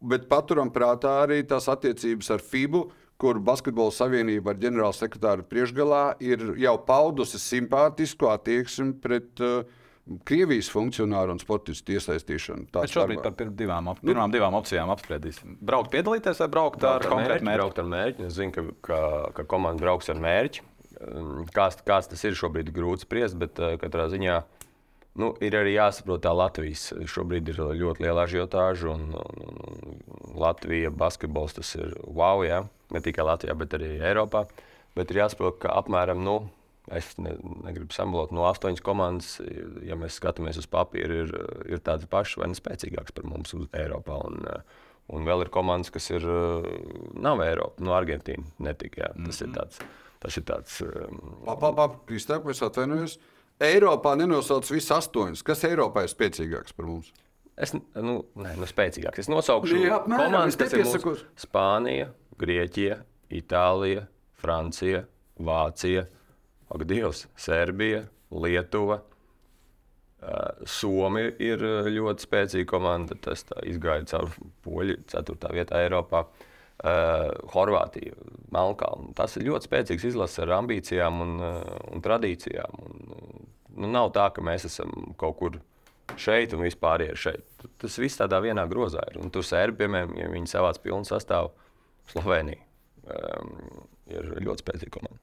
bet 0.01 0.27
paturam 0.31 0.71
prātā 0.73 1.21
arī 1.23 1.41
tās 1.47 1.69
attiecības 1.71 2.33
ar 2.35 2.43
FIBU, 2.43 2.87
kur 3.21 3.37
Basketbola 3.45 3.93
savienība 3.93 4.51
ar 4.51 4.59
ģenerāla 4.59 4.97
sekretāru 4.97 5.45
priekšgalā 5.45 6.05
ir 6.25 6.55
jau 6.59 6.73
paudusi 6.87 7.37
simpātisku 7.39 8.31
attieksmi 8.31 8.95
pret 9.03 9.43
uh, 9.45 9.61
Krievijas 10.25 10.67
funkcionāru 10.73 11.35
un 11.35 11.39
sportistu 11.39 11.93
iesaistīšanu. 11.95 12.67
Tās 12.73 12.91
šobrīd 12.91 13.21
par 13.21 13.51
divām, 13.57 13.91
op 13.91 13.99
pirmām 14.01 14.33
divām 14.33 14.55
opcijām 14.57 14.89
apspriedīsim. 14.91 15.59
Braukt, 15.61 15.91
piedalīties 15.93 16.41
vai 16.41 16.47
braukt 16.51 16.85
ar 16.87 17.05
konkrētu 17.05 17.45
mērķi? 17.45 17.59
Braukt 17.61 17.81
ar 17.83 17.91
mērķi. 17.91 18.25
Es 18.27 18.33
zinu, 18.39 18.53
ka, 18.55 18.63
ka, 18.87 19.01
ka 19.37 19.45
komanda 19.51 19.85
brauks 19.85 20.09
ar 20.11 20.19
mērķi. 20.21 20.65
Um, 21.01 21.45
Kāds, 21.53 21.79
kāds 21.85 22.09
tas 22.11 22.25
ir 22.27 22.35
šobrīd, 22.37 22.73
grūti 22.73 23.05
spriest, 23.05 23.37
bet 23.41 23.61
uh, 23.61 23.75
katrā 23.81 24.07
ziņā 24.11 24.39
nu, 25.21 25.31
ir 25.43 25.55
arī 25.59 25.75
jāsaprot, 25.75 26.23
tā 26.23 26.33
Latvijas 26.35 26.89
šobrīd 27.13 27.51
ir 27.53 27.61
ļoti 27.81 28.05
liela 28.05 28.25
ažiotāža. 28.25 28.95
Un, 28.95 29.13
un, 29.21 29.61
un 29.69 30.01
Latvija 30.41 30.91
basketbols 30.93 31.57
tas 31.59 31.75
ir 31.77 31.93
wow, 32.07 32.41
jā. 32.47 32.63
ne 32.91 33.03
tikai 33.03 33.27
Latvijā, 33.27 33.55
bet 33.59 33.77
arī 33.77 33.93
Eiropā. 33.99 34.45
Bet 34.97 35.13
ir 35.13 35.21
jāsaprot, 35.23 35.61
ka 35.61 35.77
apmēram. 35.79 36.25
Nu, 36.25 36.39
Es 36.89 37.11
ne, 37.21 37.35
negribu 37.61 37.93
samalot 37.93 38.31
no 38.33 38.47
astoņas 38.49 38.81
komandas. 38.81 39.35
Ja 39.85 39.97
mēs 39.99 40.17
skatāmies 40.17 40.57
uz 40.57 40.65
papīra, 40.71 41.23
ir, 41.25 41.35
ir 41.69 41.83
tādas 41.85 42.09
pašas 42.09 42.39
vai 42.41 42.49
ne 42.49 42.57
spēcīgākas 42.57 43.13
par 43.13 43.27
mums 43.29 43.53
uz 43.57 43.67
Eiropā. 43.77 44.17
Un, 44.27 44.63
Un 45.11 45.25
vēl 45.27 45.41
ir 45.43 45.49
komandas, 45.51 45.89
kas 45.91 46.05
ir 46.13 46.23
nav 47.19 47.41
Eiropa, 47.43 47.83
no 47.83 47.91
Argentīnas. 47.97 48.53
Netika, 48.63 49.09
tas, 49.09 49.17
mm 49.17 49.25
-hmm. 49.25 49.47
ir 49.47 49.55
tāds, 49.57 49.79
tas 50.23 50.37
ir 50.37 50.43
tāds. 50.47 50.77
Um, 50.85 51.97
Kristēns, 52.07 52.49
es 52.49 52.61
atvainojos. 52.61 53.17
Eiropā 53.59 54.15
nenosauc 54.15 54.71
visas 54.71 54.91
astoņas. 55.01 55.43
Kas 55.43 55.65
Eiropā 55.67 56.05
ir 56.05 56.13
spēcīgāks 56.13 56.73
par 56.77 56.85
mums? 56.85 57.11
es 57.57 57.73
nu, 57.73 58.25
ne, 58.35 58.55
nu, 58.57 58.67
spēcīgāks. 58.69 59.19
Es 59.19 59.29
nosaukšu 59.31 59.77
Jā, 59.83 59.99
apmēram, 59.99 60.31
komandas, 60.31 60.57
kas 60.59 60.73
ir 60.73 60.85
mūsu-. 60.85 61.25
Spānija, 61.37 62.09
Grieķija, 62.41 63.01
Itālija, 63.29 64.07
Francija, 64.41 65.05
Vācija, 65.41 66.07
ak, 66.71 66.85
Dievs, 66.89 67.25
Serbija, 67.39 68.05
Lietuva. 68.31 69.01
Somija 70.69 71.31
ir 71.41 71.63
ļoti 71.89 72.27
spēcīga 72.27 72.69
komanda. 72.69 73.17
Tas 73.25 73.43
izgāja 73.65 74.05
cauri 74.13 74.49
poļu 74.65 74.99
4. 75.09 75.53
vietā 75.57 75.81
Eiropā. 75.81 76.25
Uh, 76.81 77.27
Horvātija, 77.53 78.15
Melnkalna. 78.49 79.11
Tas 79.13 79.35
ir 79.37 79.43
ļoti 79.45 79.67
spēcīgs 79.67 80.05
izlases 80.09 80.41
ar 80.41 80.55
ambīcijām 80.55 81.19
un, 81.21 81.35
uh, 81.37 81.59
un 81.93 82.01
tradīcijām. 82.01 82.79
Un, 82.81 83.43
nu, 83.75 83.89
nav 83.91 84.09
tā, 84.15 84.23
ka 84.33 84.41
mēs 84.41 84.65
esam 84.65 85.13
kaut 85.21 85.37
kur 85.37 85.59
šeit 86.17 86.55
un 86.57 86.65
vispār 86.65 87.05
ir 87.05 87.19
šeit. 87.21 87.45
Tas 87.77 87.99
viss 88.01 88.17
tādā 88.17 88.41
vienā 88.41 88.65
grozā 88.71 89.03
ir. 89.11 89.21
Un 89.21 89.29
tur 89.29 89.45
sērbi, 89.45 89.83
piemēram, 89.83 90.17
ja 90.17 90.33
viņi 90.33 90.49
savāc 90.49 90.81
pilnu 90.81 91.05
sastāvu, 91.05 91.53
Slovenija 92.09 92.65
um, 93.05 93.85
ir 94.09 94.33
ļoti 94.41 94.65
spēcīga 94.65 94.97
komanda. 94.97 95.21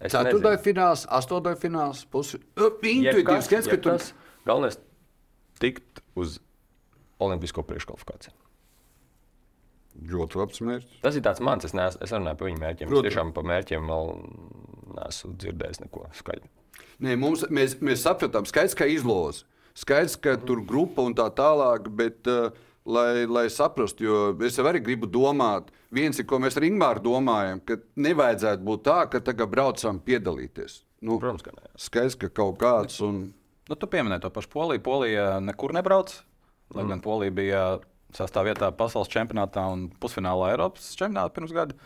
Es 0.00 0.14
nezinu. 0.14 0.40
Ceturtais 0.40 0.62
fināls, 0.64 1.06
astotais 1.12 1.58
fināls, 1.60 2.04
pusi. 2.08 2.40
Intuitīvs 2.56 3.48
skats, 3.48 3.68
ka 3.68 3.76
tur 3.76 3.98
jebkas. 3.98 4.12
Galvenais- 4.48 4.78
tikt 5.60 6.00
uz 6.16 6.38
Olimpisko 7.20 7.62
priekškvalifikāciju. 7.68 8.32
ļoti 10.00 10.38
labs 10.38 10.60
mērķis. 10.64 11.00
Tas 11.02 11.16
ir 11.16 11.22
tāds 11.26 11.40
mans, 11.44 11.64
es, 11.66 11.74
neesmu, 11.76 12.00
es 12.06 12.12
runāju 12.14 12.38
par 12.38 12.48
viņu 12.48 12.60
mērķiem. 12.62 12.86
Es 12.86 12.88
Protams. 12.88 13.08
tiešām 13.10 13.32
par 13.36 13.44
mērķiem 13.50 13.90
vēl 13.90 14.12
neesmu 14.96 15.32
dzirdējis 15.36 15.80
neko 15.82 16.04
skaļu. 16.16 16.48
Nē, 17.04 17.16
mums, 17.18 17.44
mēs, 17.50 17.74
mēs 17.84 18.04
sapratām, 18.06 18.46
skaidrs, 18.48 18.76
ka 18.78 18.86
izloze. 18.86 19.44
Skaidrs, 19.74 20.16
ka 20.16 20.36
tur 20.36 20.62
grupa 20.64 21.02
un 21.02 21.14
tā 21.14 21.26
tālāk, 21.34 21.88
bet 21.96 22.26
uh, 22.30 22.50
lai, 22.90 23.26
lai 23.30 23.46
saprastu, 23.52 24.04
jo 24.06 24.20
es 24.46 24.58
arī 24.60 24.82
gribu 24.84 25.08
domāt, 25.10 25.70
viens 25.94 26.18
ir, 26.20 26.26
ko 26.28 26.40
mēs 26.42 26.58
ar 26.58 26.66
Ingūru 26.66 27.02
domājam, 27.06 27.60
ka 27.66 27.78
nevajadzētu 27.96 28.66
būt 28.66 28.82
tā, 28.88 28.98
ka 29.12 29.22
tagad 29.30 29.52
braucam 29.52 30.00
piedalīties. 30.04 30.80
Nu, 31.06 31.16
Protams, 31.22 31.44
ka 31.46 31.54
nē. 31.56 31.70
skaidrs, 31.80 32.18
ka 32.20 32.28
kaut 32.42 32.58
kāds. 32.60 32.98
Un... 33.06 33.30
Nu, 33.70 33.78
tu 33.78 33.88
pieminēji 33.88 34.26
to 34.26 34.32
pašu 34.34 34.50
Poliju. 34.52 34.82
Polija 34.84 35.38
nekur 35.40 35.72
nebrauc. 35.76 36.12
Lai 36.74 36.84
gan 36.90 37.00
Polija 37.02 37.32
bija 37.34 37.62
sastāvvietā 38.14 38.68
pasaules 38.76 39.08
čempionātā 39.10 39.64
un 39.72 39.88
pusfinālā 40.02 40.52
Eiropas 40.52 40.92
čempionātā 40.98 41.32
pirms 41.38 41.54
gada. 41.56 41.78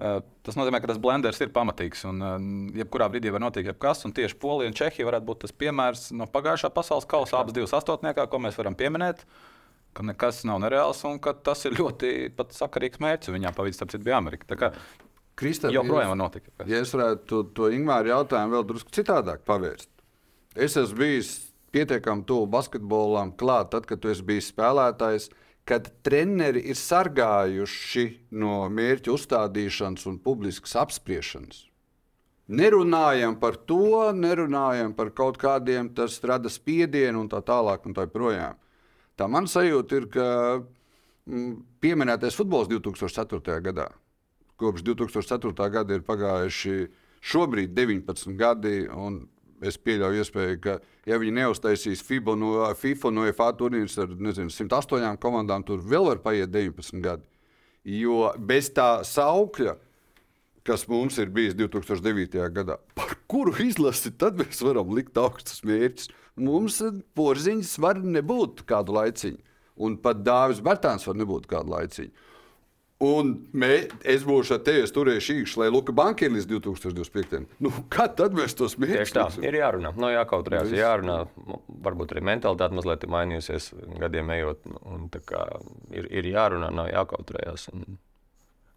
Eh, 0.00 0.20
Tas 0.42 0.56
nozīmē, 0.56 0.80
ka 0.80 0.88
tas 0.88 0.98
blenders 0.98 1.36
ir 1.44 1.50
pamatīgs. 1.52 2.06
Un, 2.08 2.22
eh, 2.24 2.82
jebkurā 2.82 3.10
brīdī 3.12 3.30
var 3.30 3.42
notikt 3.44 3.68
jebkas. 3.68 4.04
Un 4.08 4.12
tieši 4.16 4.38
Polija 4.40 4.70
un 4.70 4.74
Čehija 4.74 5.06
varētu 5.06 5.26
būt 5.28 5.40
tas 5.44 5.52
piemērs 5.52 6.10
no 6.16 6.26
pagājušā 6.26 6.70
pasaules 6.74 7.04
kausa, 7.06 7.38
abas 7.38 7.52
divas 7.56 7.74
astotniekā, 7.76 8.24
ko 8.30 8.38
mēs 8.38 8.56
varam 8.56 8.74
pieminēt. 8.74 9.24
Ka 9.96 10.04
nekas 10.06 10.44
nav 10.46 10.60
nereāls 10.62 11.02
un 11.08 11.18
ka 11.22 11.34
tas 11.34 11.64
ir 11.66 11.74
ļoti 11.80 12.30
pat 12.38 12.54
sakarīgs 12.54 13.02
mērķis. 13.02 13.32
Viņām 13.34 13.56
pavisam 13.56 13.90
citu 13.90 14.06
bija 14.06 14.20
Amerika. 14.20 14.46
Tā 14.52 14.58
kā, 14.60 14.72
Kristēns, 15.40 15.74
joprojām 15.74 16.12
var 16.12 16.20
notikt. 16.20 16.50
Ja 16.68 16.82
es 16.84 16.92
varētu 16.94 17.26
to, 17.26 17.42
to 17.56 17.70
Ingūru 17.74 18.12
jautājumu 18.12 18.58
vēl 18.58 18.66
drusku 18.68 18.92
citādāk 18.94 19.46
pavērst. 19.48 19.88
Es 20.54 20.76
esmu 20.76 21.00
bijis 21.00 21.30
pietiekami 21.74 22.26
tuvu 22.26 22.48
basketbolam, 22.50 23.32
klāt, 23.38 23.70
tad, 23.72 23.86
kad 23.88 24.02
tu 24.02 24.10
esi 24.10 24.26
bijis 24.26 24.50
spēlētājs, 24.50 25.30
kad 25.68 25.86
treneri 26.06 26.64
ir 26.72 26.78
sargājuši 26.78 28.06
no 28.42 28.64
mērķu 28.72 29.14
uzstādīšanas 29.14 30.06
un 30.10 30.18
publiskas 30.22 30.74
apspriešanas. 30.80 31.66
Nerunājam 32.50 33.36
par 33.38 33.54
to, 33.70 34.10
nerunājam 34.10 34.90
par 34.98 35.12
kaut 35.14 35.38
kādiem, 35.38 35.92
tas 35.94 36.18
rada 36.26 36.50
spiedienu 36.50 37.22
un 37.22 37.28
tā 37.30 37.38
tālāk. 37.46 37.86
Un 37.86 37.94
tā, 37.94 38.08
projām. 38.10 38.58
Tā 39.20 39.28
man 39.28 39.48
sajūta 39.50 40.00
ir, 40.00 40.06
ka 40.12 40.26
mm, 41.28 41.52
pieminētais 41.84 42.38
futbols 42.38 42.70
2004. 42.72 43.60
gadā. 43.68 43.90
Kopš 44.60 44.84
2004. 44.84 45.68
gada 45.72 45.96
ir 45.96 46.06
pagājuši 46.06 46.88
šobrīd 47.20 47.76
19 47.76 48.36
gadi, 48.40 48.86
un 48.88 49.22
es 49.64 49.76
pieļauju 49.76 50.22
iespēju, 50.22 50.60
ka, 50.64 50.78
ja 51.08 51.18
viņi 51.20 51.36
neuztaisīs 51.36 52.04
FIBA 52.04 52.36
no, 52.40 52.52
FIFA 52.80 53.12
no 53.12 53.26
FA 53.36 53.50
turnīrus 53.56 53.98
ar 54.00 54.14
nezinu, 54.16 54.52
108 54.52 55.20
komandām, 55.20 55.64
tur 55.68 55.82
vēl 55.84 56.08
var 56.08 56.22
paiet 56.24 56.52
19 56.52 57.04
gadi. 57.04 57.26
Jo 57.84 58.30
bez 58.36 58.72
tā 58.76 59.00
saukļa, 59.04 59.76
kas 60.64 60.86
mums 60.88 61.16
ir 61.20 61.32
bijis 61.32 61.56
2009. 61.56 62.40
gadā, 62.56 62.76
par 62.96 63.19
kuru 63.30 63.54
izlasi 63.62 64.12
tad 64.18 64.40
mēs 64.40 64.62
varam 64.66 64.90
likt 64.96 65.18
augstus 65.20 65.62
mērķus, 65.66 66.10
mums 66.40 66.80
porziņš 67.18 67.76
var 67.82 68.00
nebūt 68.02 68.64
kādu 68.68 68.96
laiciņu. 68.98 69.40
Un 69.80 69.94
pat 70.02 70.20
Dāvis 70.26 70.60
Bērtāns 70.64 71.06
var 71.08 71.16
nebūt 71.16 71.46
kādu 71.48 71.72
laiciņu. 71.72 72.26
Un 73.00 73.30
mē, 73.56 73.70
es 74.12 74.26
būšu 74.28 74.58
ar 74.58 74.64
tevi, 74.64 74.82
es 74.84 74.92
turēšu 74.92 75.38
īkšķi, 75.40 75.60
lai 75.62 75.68
Luka 75.72 75.92
Banka 75.96 76.26
ir 76.26 76.34
līdz 76.34 76.50
2025. 76.50 77.46
Nu, 77.64 77.70
kad 77.88 78.12
tad 78.18 78.34
mēs 78.36 78.52
tos 78.58 78.74
mērķus? 78.76 78.98
Tieši 78.98 79.16
tā, 79.16 79.24
ir 79.48 79.56
jārunā. 79.56 79.94
No 79.96 80.10
jākautrējās, 80.12 80.74
jārunā. 80.76 81.16
Varbūt 81.86 82.12
arī 82.12 82.24
mentalitāte 82.28 82.76
mazliet 82.76 83.06
ir 83.06 83.12
mainījusies 83.14 83.70
gadiem 84.02 84.34
ejot. 84.36 84.68
Un, 84.84 85.08
kā, 85.08 85.46
ir, 85.96 86.10
ir 86.12 86.28
jārunā, 86.34 86.68
nav 86.76 86.92
jākautrējās. 86.92 87.70
Un, 87.72 87.96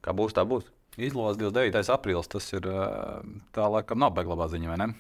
kā 0.08 0.16
būs, 0.16 0.38
tā 0.40 0.48
būs. 0.48 0.72
Izlozes 0.98 1.40
29. 1.42 1.90
aprīlis, 1.94 2.30
tas 2.30 2.52
ir 2.54 2.68
tā, 3.56 3.66
laikam, 3.66 4.02
nav 4.04 4.14
beigla 4.14 4.48
ziņa, 4.52 4.70
vai 4.70 4.80
ne? 4.84 4.94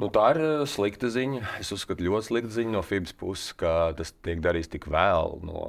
Nu, 0.00 0.08
tā 0.08 0.30
ir 0.32 0.38
eh, 0.40 0.62
slikta 0.68 1.10
ziņa. 1.12 1.42
Es 1.60 1.72
uzskatu, 1.74 2.04
ļoti 2.06 2.30
slikta 2.30 2.54
ziņa 2.54 2.72
no 2.72 2.80
FIBS 2.84 3.16
puses, 3.20 3.50
ka 3.60 3.90
tas 3.96 4.14
tiek 4.24 4.40
darīts 4.44 4.70
tik 4.72 4.86
vēlu, 4.88 5.40
no, 5.44 5.64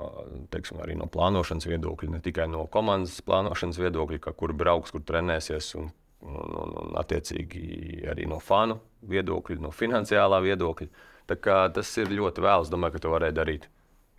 teiksim, 0.53 0.79
arī 0.83 0.95
no 0.99 1.09
plānošanas 1.11 1.67
viedokļa, 1.67 2.13
ne 2.13 2.21
tikai 2.23 2.47
no 2.51 2.63
komandas 2.71 3.17
plānošanas 3.27 3.81
viedokļa, 3.81 4.21
ka 4.23 4.35
kur 4.37 4.55
brauks, 4.55 4.93
kur 4.95 5.03
trenēsies, 5.07 5.73
un, 5.81 5.91
un, 6.23 6.55
un, 6.63 6.77
un 6.85 6.95
attiecīgi 7.01 8.05
arī 8.13 8.29
no 8.31 8.39
fanu 8.43 8.79
viedokļa, 9.11 9.59
no 9.65 9.73
finansiālā 9.75 10.39
viedokļa. 10.47 10.91
Tas 11.31 11.91
ir 12.01 12.11
ļoti 12.11 12.43
vēls. 12.43 12.71
Domāju, 12.71 12.97
ka 12.97 13.05
to 13.05 13.13
varēja 13.13 13.39
darīt 13.39 13.69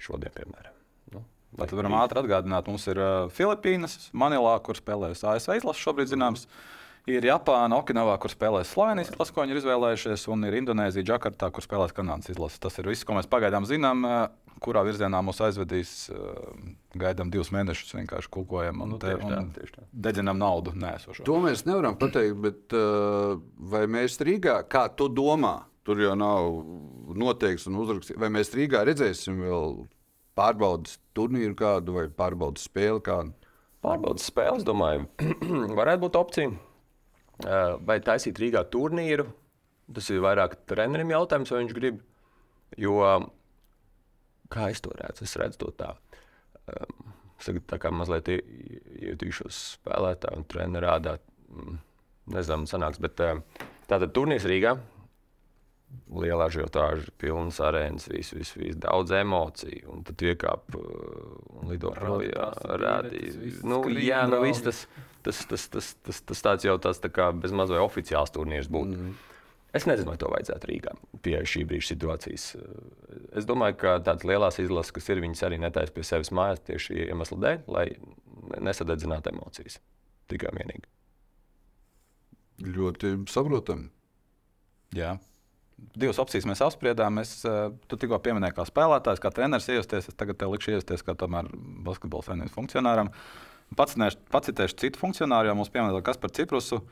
šodien, 0.01 0.33
piemēram. 0.33 0.82
Nu, 1.53 1.67
Tad 1.67 1.75
varam 1.77 1.99
ātri 2.01 2.23
atgādināt, 2.23 2.69
mums 2.71 2.87
ir 2.89 2.99
uh, 3.01 3.33
Filipīnas, 3.33 3.99
Manilā, 4.17 4.55
kur 4.65 4.79
spēlējas 4.79 5.25
ASV 5.35 5.59
izlases 5.59 5.85
šobrīd 5.85 6.09
zināms. 6.09 6.47
Ir 7.11 7.25
Japāna, 7.27 7.81
Okinavā, 7.83 8.15
kur 8.23 8.31
spēlēs 8.31 8.71
Slovenijas 8.73 9.11
izlase, 9.11 9.35
ko 9.35 9.43
viņi 9.43 9.57
ir 9.57 9.59
izvēlējušies, 9.59 10.29
un 10.31 10.47
ir 10.47 10.55
Indonēzija, 10.61 11.03
Džakartā, 11.09 11.49
kur 11.51 11.65
spēlēs 11.65 11.95
Kanādas 11.97 12.31
izlase. 12.31 12.61
Tas 12.63 12.79
ir 12.79 12.87
viss, 12.87 13.03
ko 13.05 13.17
mēs 13.17 13.27
pagaidām 13.31 13.67
zinām. 13.67 14.07
Eh, 14.07 14.21
kurā 14.63 14.85
virzienā 14.87 15.19
mūs 15.27 15.43
aizvedīs, 15.43 15.93
eh, 16.15 16.69
gaidām 17.03 17.33
divus 17.35 17.51
mēnešus, 17.51 17.97
vienkārši 17.99 18.31
kulkojam 18.31 18.85
un, 18.85 18.95
nu, 18.95 19.01
te, 19.03 19.17
un 19.19 19.51
tā, 19.51 19.83
dedzinām 19.93 20.39
naudu. 20.39 20.77
Nēsošo. 20.79 21.27
To 21.27 21.41
mēs 21.43 21.67
nevaram 21.67 21.99
pateikt, 21.99 22.39
bet 22.45 22.77
uh, 22.79 23.35
vai 23.59 23.83
mēs 23.91 24.21
Rīgā, 24.23 24.61
kā 24.71 24.87
tu 24.95 25.09
domā, 25.11 25.57
tur 25.83 25.99
jau 25.99 26.15
nav 26.15 26.63
noteikts 27.19 27.67
un 27.67 27.83
uzrakstīts, 27.83 28.21
vai 28.23 28.31
mēs 28.31 28.55
Rīgā 28.55 28.85
redzēsim 28.87 29.43
vēl 29.43 29.83
pārbaudas 30.39 30.99
turnīru 31.17 31.57
kādu 31.59 31.97
vai 31.97 32.07
pārbaudas 32.13 32.67
spēli 32.69 33.03
kādu? 33.05 33.35
Pārbaudas 33.83 34.29
spēles, 34.31 34.65
domāju, 34.67 35.09
varētu 35.79 36.05
būt 36.05 36.19
opcija. 36.21 36.53
Vai 37.83 37.99
taisīt 38.05 38.39
Rīgā 38.39 38.63
turnīru. 38.71 39.27
Tas 39.93 40.09
ir 40.15 40.23
vairāk 40.23 40.61
trenerim 40.71 41.11
jautājums, 41.11 41.51
vai 41.51 41.65
viņš 41.65 41.75
grib. 41.77 41.99
Jo, 42.81 43.01
kā 44.53 44.69
es 44.73 44.81
to 44.85 44.93
redzu, 44.97 45.27
es 45.27 45.35
redzu 45.41 45.65
to 45.65 45.73
tā. 45.77 45.91
Tagad 47.43 47.65
tā 47.67 47.79
kā 47.83 47.91
mazliet 47.91 48.31
ietīšos 48.31 49.59
spēlētāju 49.81 50.39
un 50.39 50.47
treneru 50.49 50.87
rādā. 50.87 51.17
Mm, 51.51 51.81
nezinu, 52.33 52.71
sanāks, 52.71 53.03
bet 53.03 53.19
tātad 53.19 54.13
turnīrs 54.15 54.47
Rīgā. 54.49 54.77
Lielā 56.13 56.49
žiotāža, 56.53 57.09
pilnas 57.21 57.57
arēnas, 57.65 58.05
viss, 58.13 58.35
viss, 58.37 58.57
vis, 58.59 58.77
daudz 58.77 59.15
emociju. 59.17 59.87
Un 59.95 60.03
tad 60.05 60.21
iekāp 60.21 60.77
un 60.77 61.71
lido. 61.71 61.95
Rādīt, 61.97 63.63
nu, 63.65 63.81
jā, 63.97 64.27
nu, 64.29 64.43
viss 64.45 64.65
tas. 64.65 64.87
Tas, 65.23 65.39
tas, 65.47 65.69
tas, 65.71 65.93
tas, 66.03 66.19
tas 66.27 66.41
tāds 66.43 66.65
jau 66.67 66.75
tāds 66.83 66.99
tā 66.99 67.07
kā 67.15 67.29
bezmaz 67.31 67.71
vai 67.71 67.79
oficiāls 67.79 68.33
turnīrs 68.35 68.67
būtu. 68.73 68.97
Mm. 68.99 69.13
Es 69.73 69.87
nezinu, 69.89 70.11
vai 70.11 70.19
to 70.21 70.29
vajadzētu 70.29 70.69
Rīgā 70.69 70.93
pie 71.25 71.37
šī 71.49 71.63
brīža 71.69 71.93
situācijas. 71.95 72.47
Es 73.39 73.47
domāju, 73.49 73.79
ka 73.81 73.95
tādas 74.05 74.27
lielas 74.29 74.59
izlases, 74.61 74.93
kas 74.93 75.09
ir, 75.09 75.23
viņas 75.25 75.45
arī 75.49 75.61
netaisa 75.63 75.95
pie 75.95 76.05
sevis 76.05 76.33
mājās 76.35 76.61
tieši 76.67 77.07
iemesla 77.07 77.39
dēļ, 77.45 77.63
lai 77.73 77.87
nesadedzinātu 78.61 79.33
emocijas. 79.33 79.79
Tikai 80.29 80.53
vienīgi. 80.59 80.91
Ļoti 82.69 83.15
saprotami. 83.33 83.89
Jā. 84.99 85.17
Divas 85.99 86.21
opcijas 86.23 86.47
mēs 86.49 86.63
apspriedām. 86.65 87.21
Es, 87.21 87.45
eh, 87.45 87.71
tu 87.89 87.99
tikko 88.01 88.19
pieminēji, 88.23 88.57
kā 88.57 88.67
spēlētājs, 88.69 89.23
kā 89.23 89.33
treneris 89.35 89.69
iesties. 89.69 90.09
Es 90.09 90.19
tagad 90.19 90.39
likšu 90.39 90.77
iesties 90.77 91.05
kā 91.05 91.17
basketbola 91.17 92.23
saimnieks 92.27 92.55
funkcionāram. 92.57 93.13
Pacitēšu 93.77 94.77
citu 94.77 95.01
funkcionāru, 95.01 95.49
jo 95.49 95.55
mums 95.55 95.73
pieminēja, 95.73 96.05
kas 96.05 96.21
par 96.21 96.31
Ciprusu. 96.31 96.83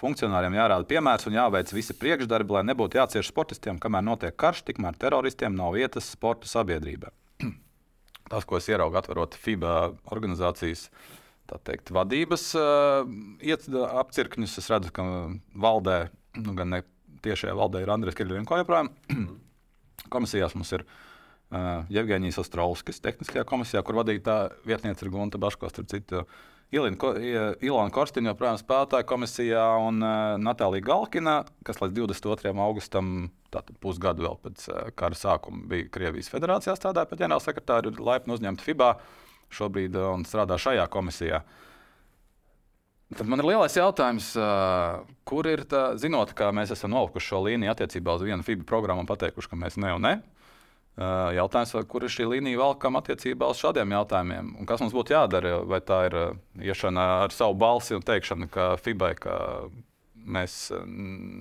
Funkcionāriem 0.00 0.54
jārāda 0.56 0.86
piemērs 0.88 1.26
un 1.28 1.34
jāveic 1.36 1.72
visi 1.76 1.92
priekšdarbi, 1.92 2.54
lai 2.56 2.62
nebūtu 2.70 2.96
jācieš 2.96 3.28
sportistiem, 3.28 3.78
kamēr 3.78 4.06
notiek 4.06 4.36
karš, 4.36 4.62
tikmēr 4.64 4.96
teroristiem 4.96 5.52
nav 5.52 5.74
vietas 5.76 6.08
sporta 6.08 6.48
sabiedrībā. 6.48 7.10
Tas, 8.30 8.46
ko 8.48 8.56
es 8.56 8.68
ieraugu, 8.70 8.96
atverot 8.96 9.36
FIBA 9.36 9.74
organizācijas 10.14 10.88
teikt, 11.66 11.90
vadības 11.90 12.46
uh, 12.54 13.02
apcirkņus, 14.00 14.56
es 14.62 14.70
redzu, 14.70 14.92
ka 14.94 15.04
valdē, 15.58 15.98
nu, 16.38 16.54
gan 16.54 16.70
ne 16.76 16.82
tiešajā 17.24 17.54
valdē, 17.56 17.84
ir 17.84 17.92
Andrēs 17.94 18.18
Kirļiņko 18.18 18.60
joprojām. 18.62 18.90
Komisijās 20.14 20.56
mums 20.56 20.72
ir 20.76 20.86
uh, 20.86 21.82
Jevģīnijas 21.92 22.40
Ostrovskis, 22.42 23.02
tehniskajā 23.04 23.44
komisijā, 23.48 23.82
kur 23.86 24.00
vadītāja 24.00 24.50
vietniece 24.66 25.06
ir 25.06 25.12
Gunta 25.14 25.40
Baško, 25.40 25.70
starp 25.72 25.90
citu. 25.92 26.24
Ilona 26.70 27.90
Korstina 27.90 28.30
joprojām 28.30 28.58
spēlētāja 28.60 29.06
komisijā 29.10 29.62
un 29.82 30.04
uh, 30.06 30.36
Natālija 30.38 30.86
Galkina, 30.86 31.40
kas 31.66 31.80
līdz 31.82 31.96
22. 31.98 32.52
augustam, 32.62 33.30
tātad 33.50 33.74
pusgadu 33.82 34.28
vēl 34.28 34.38
pēc 34.44 34.68
uh, 34.70 34.84
kara 34.94 35.18
sākuma, 35.18 35.64
bija 35.72 35.88
Krievijas 35.90 36.30
federācijā 36.30 36.76
strādāja 36.78 37.10
par 37.10 37.18
ģenerālsekretāru, 37.18 37.90
ir 37.90 38.04
laipni 38.06 38.36
uzņemta 38.36 38.66
FIBA 38.68 38.92
šobrīd 39.58 39.98
uh, 39.98 40.12
un 40.14 40.22
strādā 40.28 40.60
šajā 40.62 40.86
komisijā. 40.94 41.42
Tad 43.10 43.26
man 43.26 43.42
ir 43.42 43.48
lielais 43.48 43.74
jautājums, 43.74 44.28
kur 45.26 45.46
ir 45.50 45.64
tā, 45.66 45.96
zinot, 45.98 46.30
ka 46.38 46.52
mēs 46.54 46.70
esam 46.76 46.92
nolikuši 46.94 47.32
šo 47.32 47.40
līniju 47.48 47.72
attiecībā 47.72 48.14
uz 48.14 48.22
vienu 48.22 48.46
FIBA 48.46 48.66
programmu 48.68 49.02
un 49.02 49.08
pateikuši, 49.10 49.50
ka 49.50 49.58
mēs 49.58 49.78
ne 49.82 49.90
un 49.96 50.06
ne. 50.06 50.12
Jautājums, 51.34 51.72
kur 51.90 52.04
ir 52.06 52.12
šī 52.12 52.28
līnija 52.28 52.60
valkam 52.60 52.98
attiecībā 53.00 53.48
uz 53.50 53.58
šādiem 53.62 53.94
jautājumiem? 53.96 54.54
Un 54.60 54.68
kas 54.68 54.82
mums 54.82 54.94
būtu 54.94 55.14
jādara? 55.16 55.56
Vai 55.66 55.80
tā 55.82 56.04
ir 56.06 56.16
iešana 56.70 57.06
ar 57.24 57.34
savu 57.34 57.56
balsi 57.58 57.96
un 57.98 58.04
teikšana, 58.06 58.50
ka 58.52 58.72
FIBA 58.78 59.12
ka 59.18 59.36
mēs 60.14 60.68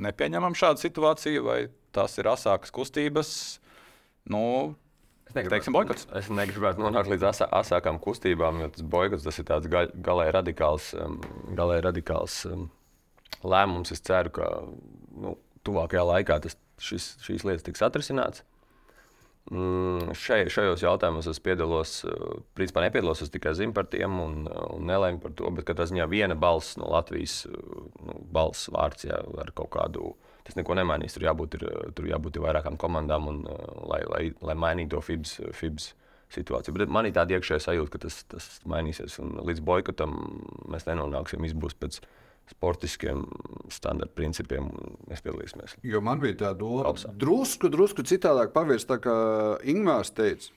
nepieņemam 0.07 0.57
šādu 0.57 0.81
situāciju, 0.81 1.45
vai 1.45 1.59
tas 1.93 2.17
ir 2.17 2.31
asākas 2.31 2.73
kustības? 2.73 3.31
Nu, 4.29 4.73
Es 5.29 5.35
negribu, 5.37 5.83
es 6.17 6.29
negribētu 6.33 6.81
nonākt 6.81 7.11
līdz 7.11 7.27
asā, 7.29 7.47
asākām 7.59 7.99
kustībām, 8.01 8.63
jo 8.63 8.69
tas 8.73 8.85
boikots 8.95 9.27
tas 9.27 9.37
ir 9.37 9.45
tāds 9.45 9.69
ga, 9.69 9.83
galēji 9.93 10.33
radikāls, 10.33 10.87
um, 10.97 11.19
galēji 11.57 11.85
radikāls 11.85 12.39
um, 12.49 12.63
lēmums. 13.45 13.93
Es 13.93 14.01
ceru, 14.01 14.33
ka 14.39 14.47
nu, 15.13 15.35
tuvākajā 15.67 16.05
laikā 16.09 16.39
tas, 16.47 16.57
šis, 16.81 17.11
šīs 17.27 17.45
lietas 17.45 17.67
tiks 17.67 17.85
atrisināts. 17.85 18.41
Mm, 19.49 20.11
šai, 20.13 20.43
šajos 20.51 20.83
jautājumos 20.83 21.29
es 21.31 21.39
piedalos, 21.41 21.93
eh, 22.05 22.33
principā 22.57 22.83
nepiedalos, 22.85 23.23
es 23.25 23.31
tikai 23.33 23.55
zinu 23.57 23.73
par 23.73 23.87
tiem 23.89 24.19
un, 24.21 24.43
un 24.45 24.85
nelēmu 24.85 25.23
par 25.23 25.33
to. 25.33 25.49
Bet 25.57 25.65
katrā 25.65 25.87
ziņā 25.89 26.05
viena 26.11 26.37
balss 26.37 26.77
no 26.77 26.89
Latvijas, 26.93 27.41
eh, 27.49 27.55
nu, 28.05 28.19
balss 28.33 28.69
vārds, 28.73 29.07
jā, 29.09 29.17
ar 29.41 29.49
kaut 29.57 29.71
kādu, 29.73 30.13
tas 30.49 30.57
neko 30.59 30.77
nemainīs. 30.79 31.15
Tur 31.15 31.27
jābūt, 31.29 31.59
ir, 31.59 31.65
tur 31.97 32.09
jābūt 32.09 32.39
ir 32.39 32.45
vairākām 32.47 32.77
komandām, 32.81 33.29
un, 33.31 33.41
eh, 33.47 33.65
lai, 33.89 34.01
lai, 34.09 34.23
lai 34.49 34.57
mainītu 34.57 34.97
to 34.97 35.03
FIBS, 35.05 35.35
FIBS 35.55 35.91
situācija. 36.33 36.75
Bet 36.75 36.91
man 36.93 37.07
ir 37.09 37.15
tāda 37.17 37.37
iekšējā 37.37 37.61
sajūta, 37.65 37.93
ka 37.95 38.03
tas, 38.05 38.23
tas 38.29 38.49
mainīsies. 38.69 39.19
Un 39.23 39.39
līdz 39.47 39.63
boikotam 39.65 40.17
mēs 40.69 40.85
nenonāksim. 40.89 41.41
Viss 41.45 41.57
būs 41.57 41.77
pēc 41.77 42.01
sportiskiem 42.49 43.25
standarta 43.73 44.15
principiem. 44.17 44.69
Mēs 45.09 45.21
piedalīsimies. 45.25 45.77
Jo 45.85 46.01
man 46.05 46.21
bija 46.21 46.37
tā 46.43 46.53
doma, 46.57 46.93
drusku, 47.21 47.69
drusku 47.69 48.05
citādāk 48.05 48.53
pavērst, 48.55 48.89
tā 48.89 48.99
kā 49.03 49.17
Ingūns 49.69 50.13
teica. 50.17 50.55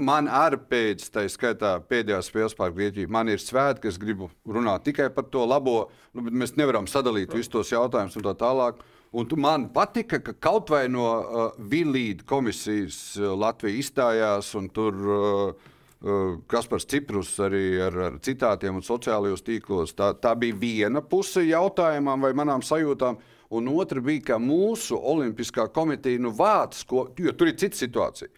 Man 0.00 0.30
arī 0.32 0.56
pēc 0.70 1.10
tam, 1.12 1.26
skaitā 1.28 1.74
pēdējā 1.84 2.20
spēles 2.24 2.54
pār 2.56 2.72
Grieķiju, 2.72 3.10
man 3.12 3.28
ir 3.28 3.40
svētki, 3.42 3.90
es 3.90 3.98
gribu 4.00 4.30
runāt 4.48 4.86
tikai 4.86 5.10
par 5.12 5.26
to 5.28 5.44
labo. 5.44 5.90
Nu, 6.16 6.24
mēs 6.24 6.54
nevaram 6.56 6.88
sadalīt 6.88 7.34
visus 7.36 7.52
tos 7.52 7.72
jautājumus 7.74 8.16
un 8.16 8.24
tā 8.24 8.32
tālāk. 8.40 8.80
Un 9.12 9.28
man 9.42 9.66
patika, 9.74 10.20
ka 10.22 10.32
kaut 10.38 10.70
vai 10.70 10.84
no 10.88 11.04
uh, 11.18 11.58
Vilīda 11.58 12.24
komisijas 12.24 13.18
uh, 13.18 13.34
Latvija 13.36 13.76
izstājās, 13.82 14.54
un 14.56 14.70
tur 14.72 14.96
uh, 15.04 15.70
uh, 16.00 16.36
Kaspars 16.48 16.86
Ciprus 16.88 17.34
arī 17.42 17.64
ar, 17.82 17.98
ar 18.06 18.18
citātiem 18.24 18.78
un 18.78 18.86
sociālajos 18.86 19.44
tīklos. 19.44 19.96
Tā, 19.98 20.14
tā 20.16 20.32
bija 20.38 20.56
viena 20.56 21.02
puse 21.02 21.42
jautājumam 21.44 22.24
vai 22.24 22.32
manām 22.38 22.64
sajūtām. 22.64 23.18
Un 23.50 23.72
otra 23.74 24.00
bija, 24.00 24.30
ka 24.30 24.38
mūsu 24.38 24.96
Olimpiskā 24.96 25.66
komiteja 25.74 26.22
nu, 26.22 26.30
vāc, 26.30 26.78
ko, 26.86 27.08
jo 27.18 27.34
tur 27.34 27.50
ir 27.50 27.58
cita 27.58 27.82
situācija. 27.82 28.30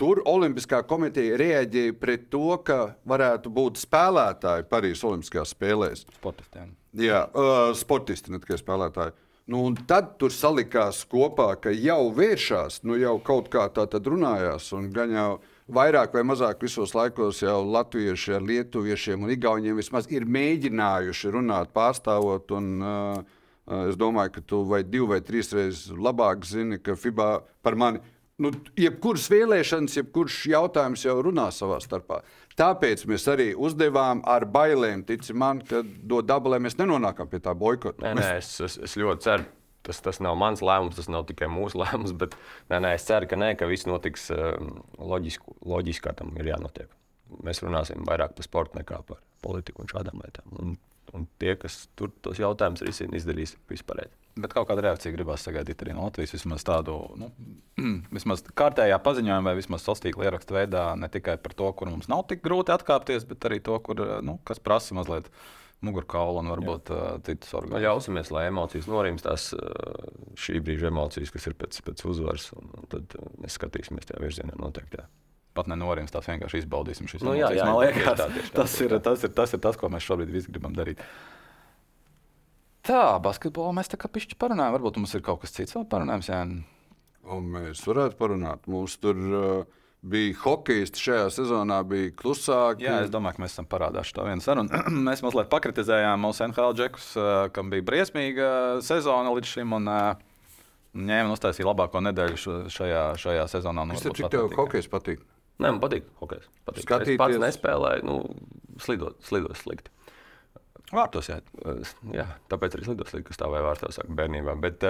Tur 0.00 0.22
Olimpiskā 0.26 0.80
komiteja 0.88 1.36
reaģēja 1.40 1.96
pret 2.00 2.28
to, 2.32 2.56
ka 2.66 2.94
varētu 3.08 3.52
būt 3.52 3.80
spēlētāji 3.82 4.66
Parīzes 4.70 5.04
Olimpiskajās 5.06 5.52
spēlēs. 5.54 6.06
Sportistiem. 6.16 6.72
Jā, 6.98 7.26
uh, 7.28 7.72
sportisti, 7.76 8.32
ne 8.32 8.40
tikai 8.42 8.58
spēlētāji. 8.60 9.14
Nu, 9.52 9.64
tad 9.88 10.14
tur 10.22 10.32
salikās 10.32 11.02
kopā, 11.10 11.48
ka 11.60 11.72
jau 11.74 12.12
vēršās, 12.14 12.80
nu 12.86 12.96
jau 13.00 13.16
kaut 13.24 13.50
kā 13.52 13.66
tā 13.74 13.84
tad 13.90 14.06
runājās. 14.08 14.70
Gan 14.94 15.12
jau 15.12 15.28
vairāk 15.72 16.14
vai 16.14 16.22
mazāk 16.26 16.62
visos 16.62 16.94
laikos 16.94 17.42
jau 17.42 17.58
latvieši 17.66 18.36
ar 18.38 18.46
lietuviešiem 18.48 19.26
un 19.26 19.34
igauniem 19.34 19.76
vismaz 19.76 20.08
ir 20.14 20.28
mēģinājuši 20.30 21.34
runāt, 21.36 21.74
pārstāvot. 21.76 22.54
Un, 22.58 22.74
uh, 22.80 23.38
Es 23.62 23.94
domāju, 23.94 24.32
ka 24.34 24.40
tu 24.42 24.64
vai 24.66 24.80
divi 24.82 25.06
vai 25.06 25.20
trīs 25.22 25.52
reizes 25.54 25.92
labāk 25.94 26.42
zini, 26.44 26.80
ka 26.82 26.96
FIBA 26.98 27.28
par 27.62 27.76
mani 27.78 28.00
nu, 28.42 28.52
jebkuras 28.78 29.28
vēlēšanas, 29.32 29.96
jebkurš 30.00 30.38
jautājums 30.52 31.04
jau 31.06 31.16
runā 31.24 31.48
savā 31.54 31.78
starpā. 31.82 32.20
Tāpēc 32.58 33.06
mēs 33.08 33.24
arī 33.32 33.48
uzdevām 33.56 34.20
ar 34.28 34.44
bailēm, 34.52 35.06
tici 35.08 35.34
man, 35.36 35.62
ka 35.64 35.80
do 35.82 36.20
dabu, 36.26 36.52
lai 36.52 36.60
mēs 36.62 36.76
nenonākam 36.80 37.30
pie 37.30 37.40
tā 37.44 37.54
boikota. 37.56 38.02
Nē, 38.04 38.14
nē, 38.18 38.30
es, 38.42 38.54
es, 38.64 38.78
es 38.88 38.96
ļoti 39.00 39.28
ceru. 39.28 39.48
Tas, 39.82 39.98
tas 39.98 40.20
nav 40.22 40.36
mans 40.38 40.60
lēmums, 40.62 40.94
tas 40.94 41.08
nav 41.10 41.24
tikai 41.26 41.48
mūsu 41.50 41.80
lēmums, 41.82 42.14
bet 42.18 42.36
nē, 42.70 42.82
nē, 42.84 42.94
es 42.98 43.08
ceru, 43.08 43.28
ka, 43.30 43.38
nē, 43.40 43.54
ka 43.58 43.68
viss 43.70 43.88
notiks 43.88 44.28
um, 44.34 44.76
loģiski, 45.00 45.56
loģiski, 45.66 46.04
kā 46.06 46.14
tam 46.18 46.34
ir 46.38 46.52
jānotiek. 46.52 46.90
Mēs 47.42 47.62
runāsim 47.64 48.04
vairāk 48.06 48.36
par 48.36 48.46
sportu 48.46 48.78
nekā 48.78 49.00
par 49.08 49.22
politiku 49.42 49.82
un 49.82 49.90
šādām 49.90 50.20
lietām. 50.22 50.52
Un, 50.60 50.76
un 51.16 51.26
tie, 51.40 51.56
kas 51.58 51.86
tur 51.98 52.12
tos 52.22 52.38
jautājumus 52.42 52.84
risina, 52.86 53.16
izdarīs 53.18 53.56
vispārēji. 53.72 54.12
Bet 54.32 54.54
kaut 54.56 54.64
kāda 54.70 54.86
reakcija 54.86 55.12
gribās 55.12 55.42
sagaidīt 55.44 55.82
arī 55.84 55.92
no 55.92 56.06
Latvijas. 56.06 56.32
Vismaz 56.32 56.64
tādu 56.64 56.94
nu, 57.20 57.28
vismaz 58.16 58.44
kārtējā 58.56 58.96
paziņojumā, 59.04 59.50
vai 59.50 59.58
vismaz 59.58 59.84
sastīkla 59.84 60.30
ierakstu 60.30 60.56
veidā, 60.56 60.86
ne 60.96 61.10
tikai 61.12 61.36
par 61.42 61.52
to, 61.58 61.68
kur 61.76 61.90
mums 61.92 62.08
nav 62.08 62.24
tik 62.30 62.40
grūti 62.44 62.72
atkāpties, 62.72 63.26
bet 63.28 63.44
arī 63.48 63.60
to, 63.64 63.76
kur, 63.84 64.00
nu, 64.24 64.38
kas 64.48 64.62
prasa 64.62 64.96
mazliet 64.96 65.28
mugurkaulu 65.82 66.40
un 66.40 66.50
varbūt 66.52 66.92
uh, 66.94 67.02
citas 67.26 67.50
orgānus. 67.58 67.74
Nu, 67.74 67.82
ļausimies, 67.82 68.30
lai 68.32 68.46
emocijas 68.48 68.86
norimstās, 68.88 69.48
uh, 69.56 70.06
šī 70.38 70.62
brīža 70.62 70.88
emocijas, 70.92 71.32
kas 71.34 71.50
ir 71.50 71.58
pēc, 71.58 71.80
pēc 71.88 72.04
uzvaras, 72.08 72.48
un, 72.56 72.70
un 72.78 72.88
tad 72.92 73.18
uh, 73.18 73.28
mēs 73.42 73.58
skatīsimies 73.58 74.08
tajā 74.08 74.22
virzienā 74.22 74.56
noteikti. 74.62 75.02
Jā. 75.02 75.08
Pat 75.58 75.68
nenorimst, 75.68 76.14
tās 76.14 76.30
vienkārši 76.30 76.62
izbaudīsim 76.62 77.10
šīs 77.10 77.26
nu, 77.26 77.34
emocijas. 77.34 77.58
Jā, 77.58 77.66
jā, 77.66 77.68
Man 77.68 77.82
liekas, 77.82 78.06
tā, 78.22 78.28
tā, 78.30 78.46
tas, 78.62 78.78
ir, 78.80 78.94
tas, 79.04 79.26
ir, 79.26 79.34
tas 79.36 79.52
ir 79.58 79.64
tas, 79.66 79.80
ko 79.80 79.90
mēs 79.92 80.06
šobrīd 80.06 80.32
visi 80.32 80.54
gribam 80.54 80.78
darīt. 80.78 81.02
Tā, 82.86 83.02
basketbolā 83.22 83.70
mēs 83.76 83.90
tā 83.92 83.98
kā 84.00 84.10
pišķi 84.10 84.38
parunājam. 84.42 84.74
Varbūt 84.74 84.98
mums 84.98 85.14
ir 85.14 85.22
kaut 85.22 85.44
kas 85.44 85.54
cits 85.54 85.76
vēl 85.76 85.86
parunājams. 85.90 86.30
Jā. 86.32 86.40
Un 87.30 87.52
mēs 87.54 87.84
varētu 87.86 88.18
parunāt. 88.18 88.66
Mums 88.70 88.96
tur 89.02 89.20
uh, 89.22 89.82
bija 90.02 90.34
hokejisti 90.42 91.04
šajā 91.04 91.28
sezonā, 91.36 91.78
bija 91.86 92.10
klusāki. 92.18 92.88
Jā, 92.88 92.98
es 93.06 93.12
domāju, 93.14 93.38
ka 93.38 93.44
mēs 93.44 93.54
esam 93.54 93.68
parādījuši 93.70 94.16
to 94.16 94.26
vienu 94.26 94.42
sarunu. 94.42 94.82
mēs 95.08 95.22
mazliet 95.22 95.52
pakritizējām 95.52 96.26
mūsu 96.26 96.48
NHL 96.48 96.74
džekus, 96.80 97.08
uh, 97.20 97.30
kam 97.54 97.70
bija 97.70 97.86
briesmīga 97.86 98.50
sezona 98.82 99.30
līdz 99.36 99.54
šim. 99.54 99.78
Un, 99.78 99.86
uh, 99.92 100.28
ņēma 100.92 101.30
un 101.30 101.36
uztaisīja 101.36 101.70
labāko 101.70 102.02
nedēļu 102.04 102.68
šajā, 102.72 103.06
šajā 103.22 103.46
sezonā. 103.54 103.86
Nu, 103.88 103.96
Cik 104.02 104.26
tev 104.32 104.50
hokejs 104.58 104.90
patīk? 104.92 105.22
Nē, 105.62 105.70
man 105.70 105.80
patīk 105.80 106.10
hokejs. 106.20 106.50
Patīk. 106.66 106.84
Skatīties... 106.88 107.14
Es 107.14 107.22
pats 107.22 107.40
nespēlēju, 107.46 108.04
nu, 108.08 108.18
slidot, 108.82 109.22
slidot 109.24 109.56
slikti. 109.60 109.94
Vārtos, 110.92 111.30
jā. 111.30 111.38
jā. 112.12 112.26
Tāpēc 112.52 112.76
arī 112.76 112.90
lidos 112.90 113.38
tā 113.40 113.48
vai 113.48 113.62
vārtos 113.64 114.00
bērnībā. 114.12 114.54
Bet, 114.60 114.84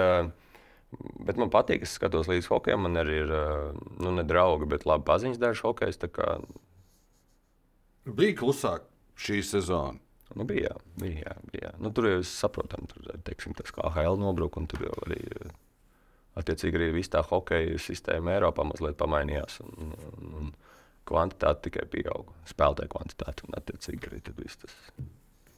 bet 1.23 1.39
man 1.39 1.51
patīk, 1.53 1.85
es 1.87 1.95
skatos 1.95 2.27
līdz 2.31 2.49
hokejam. 2.51 2.83
Man 2.87 2.99
arī 2.99 3.21
ir 3.21 3.31
nu, 4.03 4.11
ne 4.11 4.25
draugi, 4.27 4.67
bet 4.73 4.87
labi 4.89 5.07
paziņas 5.07 5.39
dažs 5.39 5.63
hokejs. 5.63 6.01
Kā... 6.11 6.35
Bija 8.03 8.35
klusāk 8.41 8.89
šī 9.15 9.39
sezona. 9.47 9.99
Nu, 10.35 10.43
bija, 10.49 10.73
bija, 10.97 11.35
bija. 11.51 11.71
Nu, 11.79 11.91
tur 11.93 12.09
jau 12.09 12.21
saprotam, 12.25 12.87
tur 12.89 13.11
teiksim, 13.27 13.53
tas 13.53 13.69
kā 13.71 13.91
HL 13.93 14.17
nobruka, 14.17 14.59
un 14.59 14.65
tur 14.67 14.87
jau 14.87 14.93
arī, 15.05 15.19
attiecīgi, 16.41 16.79
arī 16.79 16.87
viss 16.95 17.13
tā 17.13 17.21
hokeja 17.27 17.77
sistēma 17.77 18.33
Eiropā 18.39 18.65
mazliet 18.65 18.97
pamainījās. 18.99 19.59
Un, 19.61 19.93
un, 19.93 20.31
un 20.39 20.53
kvantitāte 21.07 21.69
tikai 21.69 21.85
pieauga. 21.93 22.33
Spēlētāja 22.49 22.91
kvantitāte 22.95 23.45
un, 23.45 23.59
attiecīgi, 23.59 24.09
arī 24.09 24.23
tas 24.25 24.39
viss. 24.41 24.73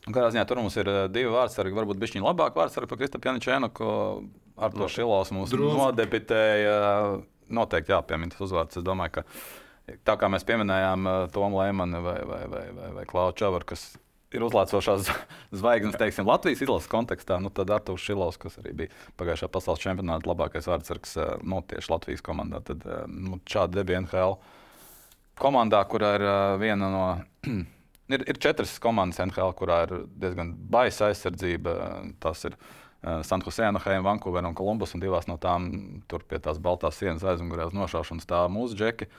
Kādā 0.06 0.30
ziņā 0.34 0.46
tur 0.46 0.62
mums 0.62 0.76
ir 0.78 0.89
uh, 0.89 1.04
divi 1.10 1.32
vārdsargi, 1.34 1.74
varbūt 1.74 2.00
bišķiņi 2.02 2.26
labāk 2.26 2.58
vārdsargi 2.60 2.89
par 2.91 3.00
Kristapā 3.00 3.32
Janičēnu, 3.32 3.72
ko 3.74 3.89
ar 4.56 4.74
to 4.76 4.88
Šilovs 4.91 5.34
mums 5.34 5.54
Drūz. 5.54 5.78
nodebitēja. 5.82 6.76
Noteikti 7.56 7.94
jāpiemina 7.94 8.34
tas 8.34 8.41
uzvārds. 8.41 8.80
Es 8.80 8.86
domāju, 8.86 9.20
ka 9.20 9.98
tā 10.08 10.15
kā 10.22 10.30
mēs 10.34 10.46
pieminējām 10.46 11.10
uh, 11.10 11.18
Tomu 11.34 11.60
Lēmanu 11.62 12.02
vai, 12.06 12.18
vai, 12.26 12.41
vai, 12.50 12.63
vai, 12.74 12.89
vai 13.00 13.06
Klaudu 13.10 13.38
Čavaru, 13.41 13.68
kas 13.70 13.84
ir 14.36 14.46
uzlācošās 14.46 15.10
zvaigznes, 15.62 15.98
teiksim, 16.02 16.26
Latvijas 16.30 16.63
izlases 16.65 16.89
kontekstā, 16.91 17.38
nu 17.41 17.52
tad 17.54 17.74
Artur 17.74 18.02
Šilovs, 18.02 18.39
kas 18.41 18.58
arī 18.62 18.74
bija 18.82 18.94
pagājušā 19.22 19.50
pasaules 19.54 19.84
čempionāta 19.84 20.30
labākais 20.30 20.70
vārdsargs 20.70 21.18
uh, 21.22 21.36
no 21.41 21.62
nu, 21.62 21.65
tieši 21.70 21.94
Latvijas 21.94 22.26
komandā, 22.26 22.62
tad 22.65 22.86
nu, 23.10 23.39
šāda 23.46 23.82
debija 23.82 24.02
NHL 24.06 24.38
komandā, 25.39 25.82
kurā 25.89 26.15
ir 26.18 26.30
viena 26.62 26.89
no 26.94 27.08
Ir, 28.06 28.22
ir 28.30 28.38
četras 28.38 28.76
komandas 28.82 29.18
NHL, 29.24 29.54
kurā 29.58 29.80
ir 29.88 29.94
diezgan 30.22 30.52
baisa 30.70 31.08
aizsardzība. 31.10 31.74
Tas 32.22 32.44
ir 32.46 32.54
uh, 32.54 33.24
San 33.26 33.41
Jose, 33.41 33.65
Anaheim, 33.65 34.06
Vankūvera 34.06 34.52
un 34.52 34.58
Kolumbus. 34.58 34.94
Un 34.94 35.02
divās 35.02 35.26
no 35.30 35.39
tām 35.41 35.72
tur 36.12 36.26
pie 36.30 36.38
tās 36.44 36.62
baltās 36.62 37.00
sienas 37.02 37.26
aizmugurē 37.26 37.65
uz 37.72 37.74
nošaušanas 37.78 38.28
stāv 38.28 38.52
mūsu 38.54 38.78
džeki. 38.78 39.10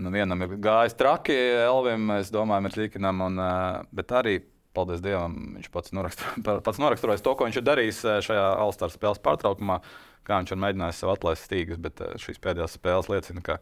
Nu, 0.00 0.10
vienam 0.10 0.40
ir 0.42 0.56
gājis 0.58 0.96
traki, 0.98 1.36
Elvim, 1.66 2.08
mēs 2.14 2.32
domājam, 2.34 2.70
ir 2.70 2.80
līkinam. 2.80 3.20
Un, 3.28 3.38
uh, 3.44 3.84
bet 3.94 4.16
arī, 4.16 4.38
paldies 4.74 5.04
Dievam, 5.04 5.36
viņš 5.58 5.70
pats, 5.76 5.92
noraksturo, 5.94 6.58
pats 6.66 6.80
noraksturojas 6.80 7.22
to, 7.22 7.36
ko 7.36 7.46
viņš 7.46 7.60
ir 7.60 7.68
darījis 7.68 8.02
šajā 8.24 8.48
Alstāra 8.64 8.96
spēles 8.96 9.20
pārtraukumā, 9.22 9.82
kā 10.24 10.40
viņš 10.40 10.56
ir 10.56 10.64
mēģinājis 10.64 11.04
sev 11.04 11.12
atlaist 11.12 11.44
stīgas. 11.44 11.84
Bet 11.84 12.00
šīs 12.24 12.40
pēdējās 12.40 12.80
spēles 12.80 13.12
liecina, 13.12 13.44
ka 13.44 13.60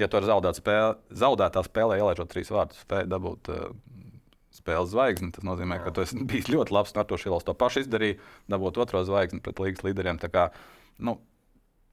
ja 0.00 0.08
tu 0.08 0.18
ar 0.18 0.26
zaudētu 0.28 0.60
spēlē, 0.60 0.96
zaudētā 1.24 1.62
spēlē 1.66 2.00
ielaižot 2.00 2.32
trīs 2.32 2.52
vārdus, 2.52 2.82
spēj 2.84 3.06
dabūt 3.10 3.52
uh, 3.52 3.70
spēles 4.56 4.90
zvaigzni, 4.92 5.30
tas 5.34 5.46
nozīmē, 5.46 5.80
ka 5.84 5.92
tu 5.94 6.04
esi 6.04 6.18
bijis 6.30 6.50
ļoti 6.52 6.74
labs. 6.74 6.96
Arto 6.96 7.18
Šilovs 7.20 7.46
to 7.46 7.54
pašu 7.58 7.84
izdarīja, 7.84 8.18
dabūt 8.52 8.80
otro 8.82 9.02
zvaigzni 9.06 9.42
pret 9.44 9.62
līgas 9.62 9.84
līderiem. 9.86 10.20
Kā, 10.32 10.48
nu, 11.04 11.18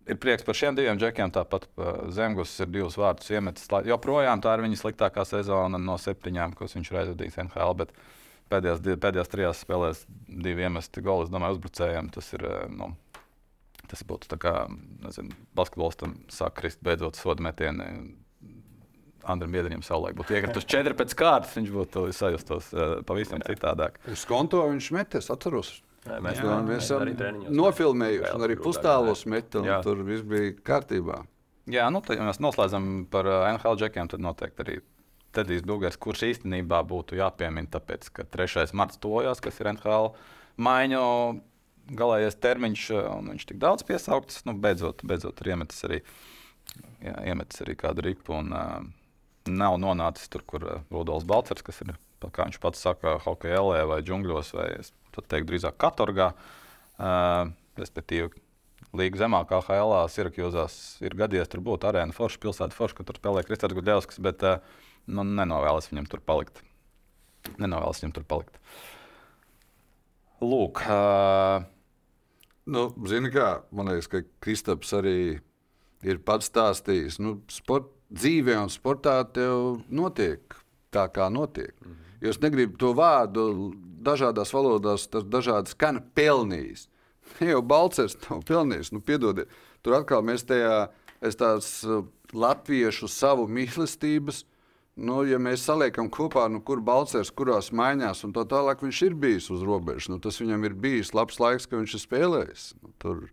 ir 0.09 0.19
prieks 0.23 0.45
par 0.47 0.57
šiem 0.57 0.77
diviem 0.79 0.99
džekiem. 0.99 1.31
Tāpat 1.35 1.69
Zemgus 2.15 2.55
ir 2.63 2.71
divus 2.73 2.97
vārdus 2.99 3.31
iemetis. 3.33 3.69
Joprojām 3.87 4.43
tā 4.43 4.57
ir 4.57 4.65
viņa 4.65 4.81
sliktākā 4.81 5.25
sezona 5.27 5.81
no 5.81 5.97
septiņām, 6.01 6.57
ko 6.57 6.69
viņš 6.69 6.91
ir 6.91 7.01
aizvadījis 7.03 7.39
NHL. 7.47 7.77
Bet 7.83 7.95
pēdējās, 8.51 8.83
pēdējās 9.03 9.31
trijās 9.31 9.63
spēlēs 9.65 10.05
divi 10.27 10.67
iemesti 10.67 11.03
goli, 11.05 11.27
es 11.27 11.33
domāju, 11.33 11.59
uzbrucējiem. 11.59 12.11
Tas 12.15 12.33
ir. 12.37 12.47
Nu, 12.73 12.93
Tas 13.93 14.01
būtu 14.09 14.25
tā 14.31 14.39
kā 14.41 14.53
basketbolistam 15.53 16.17
sāk 16.33 16.57
krist 16.57 16.81
beidzot 16.85 17.19
sodu 17.19 17.45
metieni. 17.45 17.85
Andriem 19.29 19.53
Biedriem 19.55 19.83
savulaik 19.85 20.17
būtu 20.17 20.35
iekrituši 20.35 20.67
četri 20.67 20.95
pēc 20.99 21.13
kārtas, 21.15 21.53
viņš 21.55 21.69
būtu 21.71 22.01
sajustos 22.11 22.65
uh, 22.75 22.95
pavisam 23.07 23.39
jā. 23.39 23.53
citādāk. 23.53 24.01
Uz 24.11 24.25
konto 24.27 24.65
viņš 24.67 24.89
meties, 24.97 25.29
atceros. 25.31 25.69
Jā, 26.03 26.17
mēs 26.19 26.41
jā, 26.41 26.57
mēs 26.67 26.89
esam 26.89 27.45
nofilmējuši, 27.55 28.33
un 28.35 28.43
arī 28.43 28.57
pustālos 28.59 29.23
metam, 29.31 29.69
tur 29.85 30.01
viss 30.03 30.25
bija 30.27 30.51
kārtībā. 30.67 31.21
Jā, 31.71 31.85
nu, 31.95 32.01
tad, 32.03 32.19
ja 32.19 32.27
mēs 32.27 32.41
noslēdzam 32.43 32.89
par 33.13 33.29
uh, 33.29 33.45
NHL 33.53 33.79
džekiem, 33.79 34.11
tad 34.11 34.25
noteikti 34.25 34.65
arī 34.65 34.77
Tedijs 35.33 35.63
Dugars, 35.63 35.95
kurš 35.97 36.27
īstenībā 36.33 36.83
būtu 36.89 37.15
jāpiemina, 37.21 37.71
tāpēc, 37.77 38.11
ka 38.19 38.27
3. 38.35 38.67
marts 38.75 38.99
tojās, 39.01 39.39
kas 39.39 39.63
ir 39.63 39.71
NHL 39.71 40.11
maiņu 40.61 41.05
galējais 41.91 42.39
termiņš, 42.43 42.89
un 43.11 43.31
viņš 43.33 43.47
tik 43.49 43.59
daudz 43.61 43.85
piesauktas, 43.87 44.43
nu, 44.47 44.55
beidzot, 44.59 45.03
beidzot 45.07 45.41
ir 45.43 45.53
iemetis 45.55 45.83
arī, 45.87 45.99
jā, 47.03 47.15
iemetis 47.33 47.63
arī 47.65 47.75
kādu 47.79 48.05
ripu. 48.07 48.37
Un, 48.39 48.53
uh, 48.55 48.83
nav 49.49 49.77
nonācis 49.81 50.31
tur, 50.31 50.43
kur 50.47 50.63
uh, 50.63 50.83
Rudolf 50.93 51.25
Balčers, 51.27 51.63
kas 51.65 51.81
ir, 51.83 51.93
kā 52.23 52.47
viņš 52.47 52.59
pats 52.63 52.83
saka, 52.85 53.17
hokeja 53.25 53.59
elē 53.59 53.83
vai 53.89 53.99
džungļos, 54.05 54.53
vai 54.55 54.69
es 54.77 54.93
teiktu, 55.13 55.47
drīzāk 55.51 55.77
katorgā. 55.81 56.31
Uh, 56.93 57.51
respektīvi, 57.79 58.29
līga 58.95 59.23
zemākā 59.23 59.59
HL, 59.65 59.95
Sirakjūzās 60.13 60.77
ir 61.03 61.15
gadījies 61.17 61.49
tur 61.51 61.63
būt 61.65 61.87
arēna 61.89 62.15
forša, 62.15 62.39
pilsēta 62.43 62.77
forša, 62.77 62.99
kur 62.99 63.09
tur 63.09 63.19
spēlē 63.19 63.43
Kristers 63.47 63.75
Gudļevskis, 63.75 64.21
bet 64.23 64.45
uh, 64.47 64.61
nu, 65.09 65.25
nenovēlas 65.25 65.89
viņam 65.91 66.09
tur 66.11 66.23
palikt. 66.25 66.61
Nenovēlas 67.57 68.03
viņam 68.03 68.15
tur 68.15 68.27
palikt. 68.29 68.59
Lūk, 70.43 70.83
uh, 70.83 71.63
Nu, 72.63 72.87
Zini, 73.09 73.27
kā 73.33 73.57
man 73.75 73.91
liekas, 73.91 74.07
ka 74.07 74.21
Kristaps 74.43 74.93
arī 74.95 75.17
ir 76.03 76.19
pats 76.23 76.47
stāstījis. 76.47 77.19
Nu, 77.19 77.41
sport, 77.51 77.89
dzīvē 78.13 78.55
un 78.61 78.71
sportā 78.71 79.17
tev 79.35 79.81
notiek 79.91 80.55
tā, 80.93 81.09
kā 81.11 81.29
notiek. 81.31 81.73
Mm 81.81 81.91
-hmm. 81.91 81.99
Jūs 82.21 82.41
negribat 82.41 82.79
to 82.79 82.93
vārdu 82.93 83.73
dažādās 84.03 84.53
valodās, 84.53 85.07
tas 85.07 85.23
dažādi 85.23 85.69
skan 85.69 86.01
pelnījis. 86.15 86.87
Jau 87.51 87.61
Balčers 87.61 88.17
nav 88.29 88.43
pelnījis, 88.43 88.91
nu, 88.93 89.01
piedodiet. 89.01 89.49
Tur 89.81 89.93
atkal 89.93 90.21
mēs 90.21 90.45
tajā, 90.45 90.89
es 91.21 91.35
tās 91.35 91.85
latviešu 92.33 93.07
savu 93.07 93.47
mīlestības 93.47 94.45
Nu, 94.93 95.23
ja 95.25 95.39
mēs 95.41 95.63
saliekam 95.65 96.05
kopā, 96.13 96.45
nu, 96.53 96.59
kur 96.61 96.81
Balčers, 96.85 97.31
kurās 97.33 97.71
maiņās, 97.73 98.21
un 98.27 98.33
tā 98.35 98.43
tālāk 98.49 98.83
viņš 98.85 98.99
ir 99.07 99.15
bijis 99.17 99.47
uz 99.53 99.63
robežas, 99.65 100.11
nu, 100.13 100.19
tas 100.21 100.37
viņam 100.37 100.67
ir 100.67 100.75
bijis 100.77 101.15
labs 101.17 101.39
laiks, 101.41 101.65
ka 101.65 101.79
viņš 101.79 101.95
ir 101.97 102.03
spēlējis. 102.03 102.67
Nu, 102.83 102.93
tur, 103.01 103.23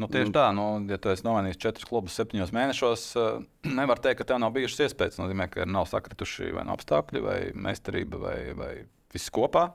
Nu, 0.00 0.08
tieši 0.08 0.30
nu, 0.30 0.32
tā, 0.32 0.46
nu, 0.56 0.64
ja 0.88 0.96
tu 0.96 1.10
esi 1.12 1.24
nomainījis 1.26 1.58
četrus 1.60 1.88
klubus 1.88 2.14
septiņos 2.16 2.52
mēnešos, 2.56 3.02
uh, 3.20 3.42
nevar 3.78 4.00
teikt, 4.00 4.22
ka 4.22 4.30
tev 4.30 4.40
nav 4.40 4.54
bijušas 4.56 4.86
iespējas. 4.86 5.18
Tas 5.18 5.20
nozīmē, 5.20 5.50
ka 5.52 5.68
nav 5.68 5.84
sakrituši 5.90 6.52
vai 6.56 6.64
no 6.66 6.76
apstākļi, 6.78 7.22
vai 7.22 7.38
meistarība, 7.52 8.20
vai, 8.22 8.36
vai 8.56 8.72
viss 9.12 9.32
kopā. 9.34 9.68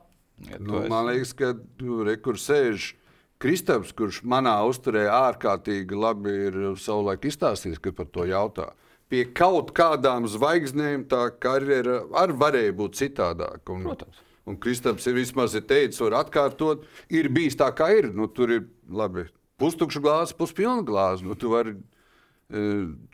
Ja 0.48 0.58
nu, 0.58 0.80
esi... 0.82 0.90
Man 0.90 1.06
liekas, 1.08 1.34
ka 1.38 1.52
tur 1.78 2.42
sēž 2.42 2.92
Kristaps, 3.38 3.94
kurš 3.94 4.24
manā 4.26 4.56
uzturē 4.66 5.04
ārkārtīgi 5.14 5.94
labi 5.94 6.34
ir 6.48 6.60
savulaik 6.82 7.28
izstāstījis, 7.30 7.78
kad 7.82 7.94
par 7.94 8.10
to 8.10 8.26
jautā. 8.26 8.72
Pie 9.08 9.24
kaut 9.32 9.72
kādām 9.76 10.26
zvaigznēm 10.28 11.06
tā 11.08 11.28
karjera 11.40 12.02
arī 12.20 12.34
varēja 12.42 12.74
būt 12.76 12.98
citādāka. 13.00 13.72
Un, 13.72 13.86
Protams. 13.88 14.24
Un 14.48 14.56
Kristaps 14.56 15.06
ir 15.08 15.16
vismaz 15.18 15.54
ir 15.58 15.64
teicis, 15.68 16.00
var 16.00 16.22
atkārtot, 16.22 16.86
ir 17.12 17.28
bijis 17.32 17.56
tā, 17.60 17.68
kā 17.76 17.90
ir. 17.96 18.10
Nu, 18.16 18.28
tur 18.32 18.52
ir 18.52 18.66
labi, 18.88 19.26
pustukša 19.60 20.02
glāze, 20.04 20.36
puspilna 20.36 20.84
glāze. 20.88 21.26
Nu, 21.26 21.36
tu 21.36 21.52
vari 21.52 21.74
e, 21.74 22.62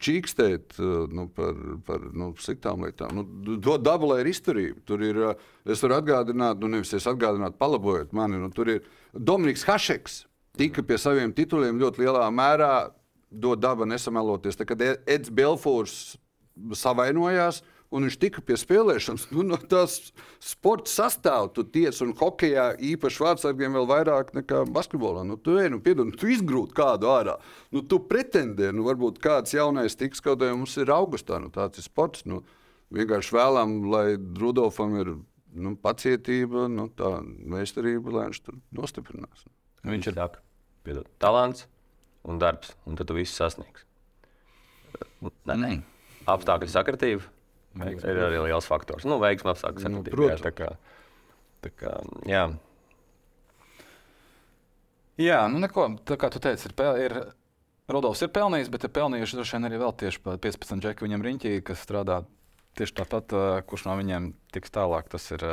čīkstēt 0.02 0.78
e, 0.78 0.90
nu, 1.14 1.26
par, 1.34 1.58
par 1.86 2.06
nu, 2.14 2.30
sliktām 2.38 2.86
lietām. 2.86 3.18
Nu, 3.18 3.58
to 3.62 3.76
dabulē 3.82 4.20
ir 4.22 4.30
izturība. 4.30 4.78
Tur 4.86 5.02
ir, 5.06 5.22
e, 5.30 5.32
es 5.74 5.82
varu 5.82 5.98
atgādināt, 5.98 6.62
nu, 6.62 6.70
nevis 6.76 6.94
es 6.94 7.08
atgādinātu, 7.10 7.58
palabojot 7.58 8.14
mani. 8.14 8.38
Nu, 8.42 8.52
tur 8.54 8.70
ir 8.76 8.86
Dominiks 9.14 9.66
Hašeks. 9.66 10.24
Tika 10.58 10.84
pie 10.86 11.00
saviem 11.02 11.34
tituliem 11.34 11.82
ļoti 11.82 12.04
lielā 12.04 12.28
mērā 12.30 12.74
dod 13.40 13.62
daba 13.62 13.86
nesameloties. 13.88 14.58
Tad, 14.58 14.68
kad 14.70 14.82
Edgars 14.84 15.32
Belfors 15.34 15.96
savainojās, 16.78 17.62
un 17.94 18.06
viņš 18.06 18.16
tika 18.18 18.42
pie 18.42 18.56
spēlēšanas, 18.58 19.28
nu, 19.34 19.44
no 19.46 19.58
tās 19.70 20.12
sporta 20.42 20.90
tiec, 21.72 22.00
un 22.02 22.14
hokeja 22.18 22.72
īpaši 22.78 23.22
vārdsargiem 23.22 23.76
vēl 23.78 23.86
vairāk 23.90 24.32
nekā 24.34 24.64
basketbolā. 24.74 25.22
Nu, 25.26 25.36
tu 25.36 25.58
ej, 25.60 25.70
nu, 25.70 25.80
piedod, 25.84 26.10
nu, 26.10 26.18
tu 26.18 26.30
izgrūti 26.30 26.74
kādu 26.74 27.10
ārā. 27.12 27.36
Nu, 27.74 27.82
tu 27.82 28.00
pretendē, 28.00 28.72
nu, 28.74 28.86
varbūt 28.88 29.20
kāds 29.22 29.54
jaunais 29.54 29.98
tiks, 29.98 30.22
kaut 30.24 30.42
kā 30.42 30.50
mums 30.54 30.76
ir 30.80 30.90
augustā. 30.94 31.38
Nu, 31.42 31.52
tāds 31.54 31.78
ir 31.78 31.86
sports. 31.86 32.24
Nu, 32.26 32.42
vienkārši 32.94 33.36
vēlam, 33.36 33.76
lai 33.90 34.06
Rudolfam 34.40 34.96
ir 35.00 35.14
nu, 35.54 35.76
pacietība, 35.78 36.66
nu, 36.70 36.88
tā 36.98 37.20
meistarība, 37.22 38.10
lai 38.14 38.26
viņš 38.30 38.42
tur 38.46 38.58
nostiprinās. 38.74 39.46
Viņš 39.84 40.10
ir 40.10 40.18
tāds- 40.18 40.42
talants, 41.22 41.66
un 42.28 42.40
darbs, 42.40 42.74
un 42.88 42.98
tad 42.98 43.08
tu 43.10 43.16
visu 43.16 43.34
sasniegsi. 43.36 43.86
Nē, 45.24 45.56
nē. 45.56 45.72
Apstākļu 46.30 46.70
sakritība 46.72 47.24
veiksmi. 47.78 48.10
ir 48.10 48.20
arī 48.28 48.42
liels 48.46 48.68
faktors. 48.68 49.06
Nu, 49.08 49.18
veiksmi 49.22 49.52
apstākļu 49.52 49.82
nu, 49.82 50.02
sakritība. 50.02 50.20
Nu, 50.20 50.28
jā, 50.30 50.38
tā 50.42 50.52
kā, 50.54 50.70
tā 51.64 51.72
kā, 51.74 51.94
jā. 52.28 52.44
Jā, 55.20 55.40
nu 55.50 55.60
neko, 55.62 55.88
tā 56.08 56.18
kā 56.18 56.30
tu 56.32 56.40
teici, 56.42 56.70
ir, 56.70 56.76
ir 57.04 57.18
Rudolfs 57.90 58.22
ir 58.24 58.32
pelnījis, 58.32 58.70
bet 58.72 58.86
ir 58.86 58.94
pelnījuši 58.96 59.36
droši 59.36 59.56
vien 59.58 59.68
arī 59.68 59.78
vēl 59.82 59.92
tieši 60.00 60.22
15 60.24 60.80
džeki 60.80 61.04
viņam 61.04 61.24
riņķī, 61.26 61.50
kas 61.68 61.82
strādā 61.84 62.22
tieši 62.78 62.96
tāpat, 62.96 63.34
kurš 63.68 63.84
no 63.90 63.98
viņiem 64.00 64.30
tiks 64.54 64.72
tālāk. 64.72 65.10
Tas 65.12 65.28
ir. 65.36 65.44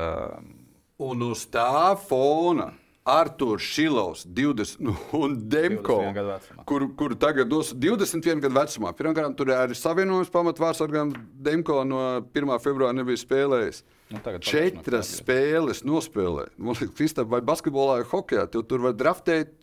Un 1.01 1.25
uz 1.27 1.43
tā 1.51 1.91
fona 1.99 2.69
Arthurs 3.03 3.61
Šilovs, 3.61 4.25
20 4.25 4.79
nu, 4.79 4.95
un 5.11 5.49
Demko, 5.49 6.13
kur, 6.65 6.85
kur 6.95 7.15
tagad 7.17 7.49
dos 7.49 7.71
21 7.73 8.43
gadu 8.43 8.53
vecumā. 8.53 8.91
Pirmkārt, 8.93 9.33
tur 9.39 9.49
arī 9.55 9.77
savienojums 9.77 10.29
pamatvārsargam 10.33 11.15
Demko 11.33 11.79
no 11.87 12.03
1. 12.21 12.53
februāra 12.61 12.93
nebija 12.93 13.17
spēlējis. 13.23 13.81
Nu, 14.11 14.21
Četras 14.43 15.15
spēles 15.17 15.81
nospēlē. 15.87 16.51
Man 16.59 16.77
liekas, 16.77 16.93
Kristap, 16.99 17.31
vai 17.31 17.41
basketbolā 17.45 18.01
vai 18.01 18.07
hokeja, 18.11 18.45
tu 18.51 18.61
tur 18.61 18.85
var 18.85 18.93
draftēt, 18.93 19.55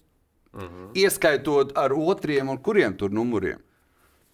mhm. 0.53 0.65
-huh. 0.65 0.91
ieskaitot 0.99 1.77
ar 1.79 1.95
otriem 1.95 2.49
un 2.49 2.59
kuriem 2.59 2.97
tur 2.97 3.11
numuriem. 3.11 3.63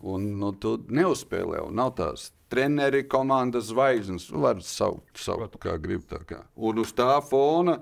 Un 0.01 0.39
nu, 0.39 0.53
tu 0.53 0.79
neuzspēlē, 0.89 1.61
un 1.65 1.75
nav 1.75 1.95
tās 1.97 2.33
treneri, 2.49 3.09
komandas 3.09 3.65
zvaigznes. 3.65 4.31
Var 4.31 4.63
saukt, 4.63 5.19
saukt 5.19 5.57
kā 5.61 5.79
grib. 5.81 6.03
Kā. 6.29 6.45
Un 6.57 6.79
uz 6.79 6.93
tā 6.93 7.21
fona 7.25 7.79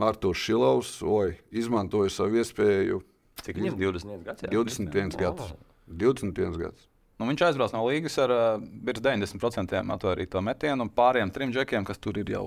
Mārtiņš 0.00 0.44
Šilovs 0.46 0.92
oj, 1.06 1.34
izmantoja 1.62 2.12
savu 2.14 2.40
iespēju. 2.40 3.02
Cik 3.44 3.60
viņam 3.60 3.78
21 3.80 4.24
gads? 4.26 4.44
Jā, 4.44 4.52
21 4.52 5.18
gads. 5.20 5.52
21 5.90 6.58
gads. 6.60 6.86
Nu, 7.20 7.26
viņš 7.28 7.42
aizbrauca 7.50 7.76
no 7.76 7.84
līgas 7.84 8.14
ar 8.22 8.32
uh, 8.32 8.66
virs 8.86 9.02
90% 9.04 9.80
atvērto 9.92 10.40
metienu 10.44 10.86
un 10.86 10.92
pāriem 10.92 11.32
trim 11.34 11.52
džekiem, 11.52 11.84
kas 11.84 12.00
tur 12.00 12.16
ir 12.20 12.30
jau 12.32 12.44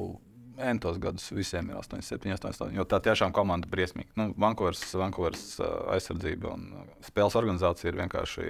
entos 0.57 0.97
gadus. 1.01 1.27
Visiem 1.33 1.69
ir 1.69 1.77
8, 1.77 2.01
7, 2.01 2.33
8, 2.33 2.53
8. 2.53 2.71
Jo 2.77 2.85
tā 2.89 2.97
tiešām 3.05 3.33
komanda 3.35 3.69
ir 3.69 3.73
briesmīga. 3.73 4.09
Nu, 4.17 4.31
Vankūveras, 4.41 4.81
Vankūveras 4.97 5.43
uh, 5.61 5.75
aizsardzība 5.93 6.55
un 6.55 6.65
spēles 7.05 7.37
organizācija 7.37 7.91
ir 7.91 7.99
vienkārši 8.01 8.47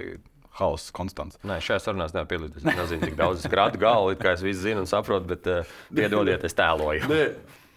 hauss, 0.60 0.92
konstants. 0.94 1.36
Nē, 1.44 1.58
šajā 1.64 1.82
sarunā 1.82 2.06
nevaru 2.08 2.30
piedalīties. 2.30 2.64
Es 2.64 2.78
nezinu, 2.78 3.08
cik 3.08 3.18
daudz 3.18 3.44
grādu 3.50 3.80
galvu, 3.82 4.14
kā 4.20 4.36
es 4.36 4.44
visu 4.44 4.62
zinu 4.68 4.84
un 4.84 4.88
saprotu, 4.88 5.28
bet 5.34 5.50
uh, 5.50 5.76
piedodiet, 5.92 6.46
es 6.46 6.56
tēloju. 6.56 7.10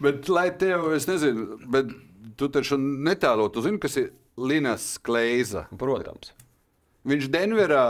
Bet, 0.04 0.28
lai 0.30 0.50
tev, 0.58 0.92
es 0.94 1.08
nezinu, 1.10 1.58
bet 1.74 1.90
tu 2.38 2.50
taču 2.54 2.78
netēlo, 2.78 3.48
tu 3.54 3.64
zini, 3.66 3.80
kas 3.82 3.98
ir 3.98 4.12
Linas 4.38 4.96
Kleiza. 5.02 5.66
Protams. 5.78 6.34
Viņš 7.08 7.30
Denverā, 7.34 7.88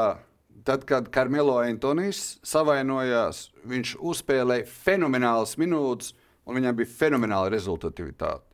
tad, 0.67 0.85
kad 0.87 1.09
Karmelo 1.11 1.57
Antonijs 1.63 2.37
savainojās, 2.47 3.47
viņš 3.67 3.95
uzspēlēja 3.99 4.67
fenomenālas 4.69 5.57
minūtes, 5.59 6.13
un 6.47 6.59
viņam 6.59 6.77
bija 6.79 6.93
fenomenāla 7.01 7.51
rezultatīvitāte. 7.51 8.45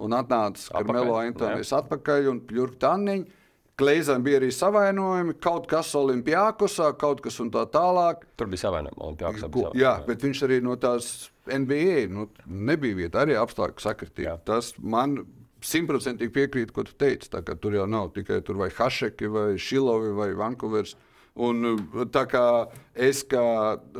Un 0.00 0.12
atnāca 0.16 0.72
Karmelo 0.76 1.18
Antonijs 1.20 1.72
atpakaļ 1.76 2.30
un 2.32 2.40
Jurka 2.52 2.82
Tanniņš. 2.86 3.35
Kleizam 3.76 4.22
bija 4.24 4.38
arī 4.40 4.48
savainojumi, 4.56 5.34
kaut 5.44 5.66
kas 5.68 5.90
Olimpijākosā, 5.98 6.94
kaut 6.96 7.18
kas 7.20 7.34
un 7.44 7.50
tā 7.52 7.66
tālāk. 7.68 8.22
Tur 8.40 8.48
bija 8.48 8.62
savainojumi 8.62 9.02
Olimpijākosā. 9.04 9.72
Jā, 9.76 9.98
bet 10.06 10.24
viņš 10.24 10.40
arī 10.46 10.62
no 10.64 10.78
tās 10.80 11.28
NBA 11.44 12.06
nu, 12.08 12.30
nebija 12.48 12.96
vieta, 13.02 13.26
arī 13.26 13.36
apstākļu 13.36 13.84
sakritība. 13.84 14.38
Tas 14.48 14.70
man 14.80 15.18
simtprocentīgi 15.60 16.32
piekrīt, 16.32 16.72
ko 16.72 16.86
tu 16.88 16.94
teici. 16.96 17.28
Tur 17.28 17.76
jau 17.76 17.84
nav 17.90 18.14
tikai 18.16 18.40
tur 18.46 18.56
vai 18.62 18.70
Hašeki, 18.72 19.28
vai 19.34 19.44
Šilovi, 19.60 20.14
vai 20.16 20.30
Vankūveris. 20.40 20.96
Un, 21.44 21.68
tā 22.16 22.22
kā 22.32 22.46
es 22.96 23.20
kā 23.28 23.44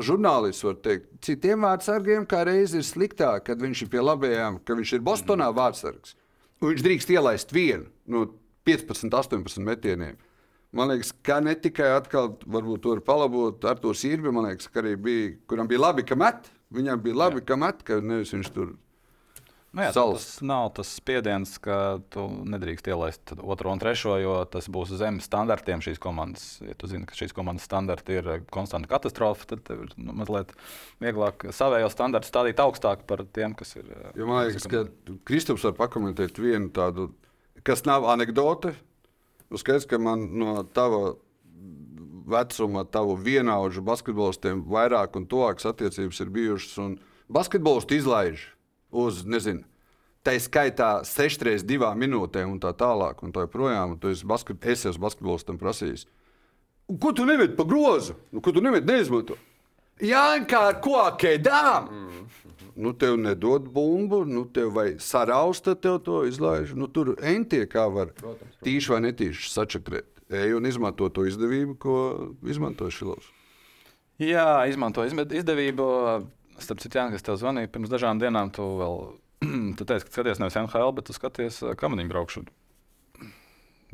žurnālists 0.01 0.65
varu 0.65 0.81
teikt, 0.87 1.11
citiem 1.27 1.67
vārdsargiem 1.69 2.25
kā 2.25 2.47
reizi 2.49 2.81
ir 2.81 2.89
sliktāk, 2.89 3.45
kad 3.51 3.61
viņš 3.61 3.85
ir 3.85 3.93
pie 3.93 4.01
labajām, 4.01 4.57
ka 4.65 4.77
viņš 4.79 4.97
ir 4.97 5.05
Bostonā 5.05 5.51
vārdsargs. 5.53 6.17
Viņš 6.65 6.85
drīkst 6.87 7.13
ielaist 7.13 7.53
vienu. 7.53 7.91
Nu, 8.09 8.25
15, 8.67 9.13
18 9.13 9.63
metieniem. 9.67 10.17
Man 10.77 10.91
liekas, 10.91 11.13
ka 11.25 11.39
ne 11.41 11.55
tikai 11.57 11.93
atkal, 11.97 12.35
varbūt 12.43 12.83
to 12.85 12.97
var 12.97 13.05
palabot 13.07 13.65
ar 13.71 13.79
to 13.81 13.95
sirbi, 13.97 14.33
man 14.35 14.51
liekas, 14.51 14.69
ka 14.69 14.83
arī 14.83 14.97
bija, 15.01 15.31
kuram 15.49 15.71
bija 15.71 15.87
labi, 15.87 16.05
ka 16.05 16.19
met. 16.19 16.51
Viņam 16.75 17.01
bija 17.05 17.21
labi, 17.23 17.41
jā. 17.41 17.47
ka 17.49 17.61
met, 17.63 17.85
ka 17.87 18.01
nevis 18.03 18.35
viņš 18.35 18.51
tur 18.53 18.75
Nu 19.77 19.85
jā, 19.85 19.91
tas 19.93 20.27
nav 20.47 20.71
tas 20.79 20.89
spiediens, 20.97 21.51
ka 21.61 21.99
tu 22.13 22.23
nedrīkst 22.49 22.87
ielaist 22.89 23.35
otro 23.37 23.75
un 23.75 23.81
trešo, 23.83 24.15
jo 24.23 24.37
tas 24.49 24.71
būs 24.73 24.95
zem 24.97 25.19
standartiem 25.21 25.83
šīs 25.85 26.01
komandas. 26.01 26.47
Ja 26.65 26.73
tu 26.81 26.89
zini, 26.89 27.05
ka 27.09 27.19
šīs 27.19 27.37
komandas 27.37 27.67
standarti 27.69 28.17
ir 28.17 28.31
konstanta 28.55 28.89
katastrofa, 28.89 29.51
tad 29.51 29.67
tev 29.69 29.83
ir 29.85 29.93
nu, 30.01 30.15
mazliet 30.17 30.55
vieglāk 31.05 31.45
savējo 31.53 31.91
standartu 31.93 32.31
stādīt 32.31 32.63
augstāk 32.65 33.05
par 33.11 33.27
tiem, 33.37 33.53
kas 33.59 33.77
ir. 33.77 33.91
Ja 34.17 34.25
man 34.25 34.47
liekas, 34.47 34.65
ka 34.71 34.87
Kristaps 35.29 35.69
var 35.69 35.77
pakomentēt 35.83 36.41
vienu 36.41 36.73
tādu 36.73 37.11
kas 37.67 37.85
nav 37.87 38.07
anekdote. 38.11 38.75
Nu, 39.51 39.59
skaidrs, 39.59 39.87
ka 39.91 39.99
man 39.99 40.29
no 40.39 40.61
tava 40.75 41.17
vecuma, 42.27 42.85
tavu 42.85 43.15
vienaudžu 43.23 43.83
basketbolistiem 43.87 44.65
vairāk 44.67 45.15
un 45.19 45.27
tuvākas 45.31 45.69
attiecības 45.71 46.21
ir 46.23 46.33
bijušas. 46.35 46.77
Un 46.83 46.97
basketbolisti 47.31 48.01
izlaiž 48.01 48.49
uz, 48.91 49.23
nezinu, 49.27 49.63
tā 50.27 50.35
skaitā 50.43 50.91
6,2 51.07 51.93
minūtēm 52.03 52.57
un 52.57 52.63
tā 52.63 52.75
tālāk. 52.75 53.23
Un 53.23 53.35
tā 53.35 53.47
joprojām, 53.47 53.95
un 53.95 54.01
tu 54.03 54.11
esi, 54.11 54.27
basket, 54.27 54.63
es 54.67 54.87
esmu 54.91 55.07
basketbolistam 55.07 55.61
prasījis. 55.63 56.07
Ko 57.03 57.13
tu 57.15 57.27
nemet 57.27 57.57
pa 57.59 57.67
grozu? 57.67 58.15
Nu, 58.35 58.43
ko 58.43 58.55
tu 58.55 58.63
nemet 58.63 58.87
neizmanto? 58.87 59.39
Jā, 60.05 60.25
kā 60.49 60.67
ar 60.73 60.81
kokēdām! 60.85 61.87
Mm. 61.89 62.25
Nu, 62.77 62.93
tev 62.93 63.15
nedod 63.17 63.71
bumbu, 63.73 64.21
nu, 64.29 64.43
tev 64.53 64.75
vai 64.77 64.91
sarausta 65.01 65.73
tev 65.81 66.03
to 66.05 66.21
izlaiž. 66.29 66.75
Nu, 66.77 66.91
tur 66.93 67.15
entie 67.25 67.63
kā 67.65 67.87
var 67.89 68.11
protams, 68.13 68.37
protams. 68.37 68.59
tīši 68.67 68.93
vai 68.93 68.99
netīši 69.07 69.53
sačakrēt. 69.55 70.11
Ej 70.37 70.57
un 70.59 70.69
izmanto 70.69 71.09
to 71.09 71.25
izdevību, 71.25 71.79
ko 71.81 71.97
izmanto 72.45 72.91
Šilovs. 72.93 73.31
Jā, 74.21 74.67
izmanto 74.69 75.07
izdevību. 75.07 75.87
Starp 76.61 76.81
citu, 76.85 76.99
Jānis, 76.99 77.17
kas 77.17 77.25
tev 77.25 77.41
zvanīja 77.41 77.73
pirms 77.73 77.93
dažām 77.93 78.21
dienām, 78.21 78.53
tu 78.53 78.65
vēl 78.81 79.01
tu 79.79 79.89
teici, 79.89 80.09
ka 80.09 80.13
skaties 80.13 80.41
nevis 80.43 80.57
NHL, 80.61 80.93
bet 80.97 81.09
tu 81.09 81.17
skaties 81.17 81.63
uh, 81.65 81.73
kamaniņu 81.79 82.13
braukšanu. 82.13 82.53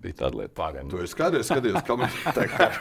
Bija 0.02 0.18
tāda 0.24 0.40
lieta, 0.40 0.54
pagaidām. 0.58 0.90
Tu 0.90 1.02
esi 1.04 1.14
skaties, 1.14 1.46
skaties, 1.46 1.76
kā 1.86 1.96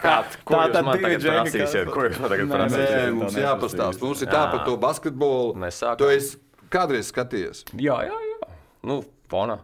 tā 0.02 0.22
tā 0.50 0.62
tad 0.74 0.88
divi 0.96 1.18
džeksīsiet. 1.22 1.92
Ko 1.94 2.08
jūs 2.08 2.22
man 2.22 2.34
tagad 2.34 2.54
prasīsiet? 2.56 3.10
Mums 3.18 3.38
jāpastāst. 3.38 4.02
Mums 4.02 4.24
ir 4.26 4.32
tā 4.32 4.46
par 4.54 4.64
to 4.66 4.78
basketbolu. 4.82 5.54
Mēs 5.62 5.84
sākam. 5.84 6.00
Tu 6.02 6.14
esi 6.16 6.40
kādreiz 6.74 7.12
skaties? 7.14 7.66
Jā, 7.78 8.00
jā, 8.08 8.18
jā. 8.32 8.56
Nu, 8.90 9.04
fonā. 9.30 9.62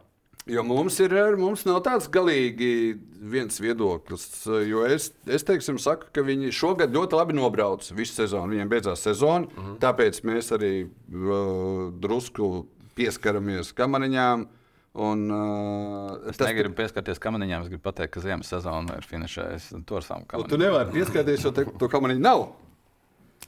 Jo 0.47 0.63
mums 0.63 0.95
ir, 1.03 1.11
mums 1.35 1.65
nav 1.67 1.81
tāds 1.83 2.05
galīgi 2.11 2.95
viens 3.33 3.57
viedoklis. 3.59 4.29
Jo 4.69 4.85
es, 4.87 5.09
es 5.27 5.43
teiksim, 5.43 5.79
saku, 5.81 6.07
ka 6.15 6.23
viņi 6.23 6.53
šogad 6.55 6.93
ļoti 6.95 7.17
labi 7.19 7.35
nobrauc 7.35 7.83
visu 7.97 8.15
sezonu. 8.15 8.53
Viņiem 8.53 8.71
beidzās 8.71 9.03
sezona, 9.03 9.43
mm 9.49 9.57
-hmm. 9.57 9.79
tāpēc 9.83 10.21
mēs 10.23 10.53
arī 10.55 10.71
uh, 10.85 11.91
drusku 11.99 12.67
pieskaramies 12.95 13.73
kamaniņām. 13.75 14.47
Un, 14.97 15.25
uh, 15.29 16.29
es 16.29 16.39
tas, 16.39 16.47
negribu 16.47 16.73
pieskarties 16.79 17.19
kamaniņām, 17.21 17.65
es 17.65 17.73
gribu 17.73 17.83
pateikt, 17.85 18.15
ka 18.15 18.23
ziemas 18.23 18.49
sezona 18.49 18.95
ir 18.97 19.05
finišējusi 19.05 19.83
to 19.85 19.99
ar 19.99 20.05
savām 20.05 20.23
kamerām. 20.29 20.49
Tu 20.49 20.61
nevari 20.61 20.95
pieskarties, 20.95 21.43
jo 21.45 21.51
te, 21.53 21.67
to 21.77 21.89
kamaniņu 21.91 22.23
nav. 22.23 22.47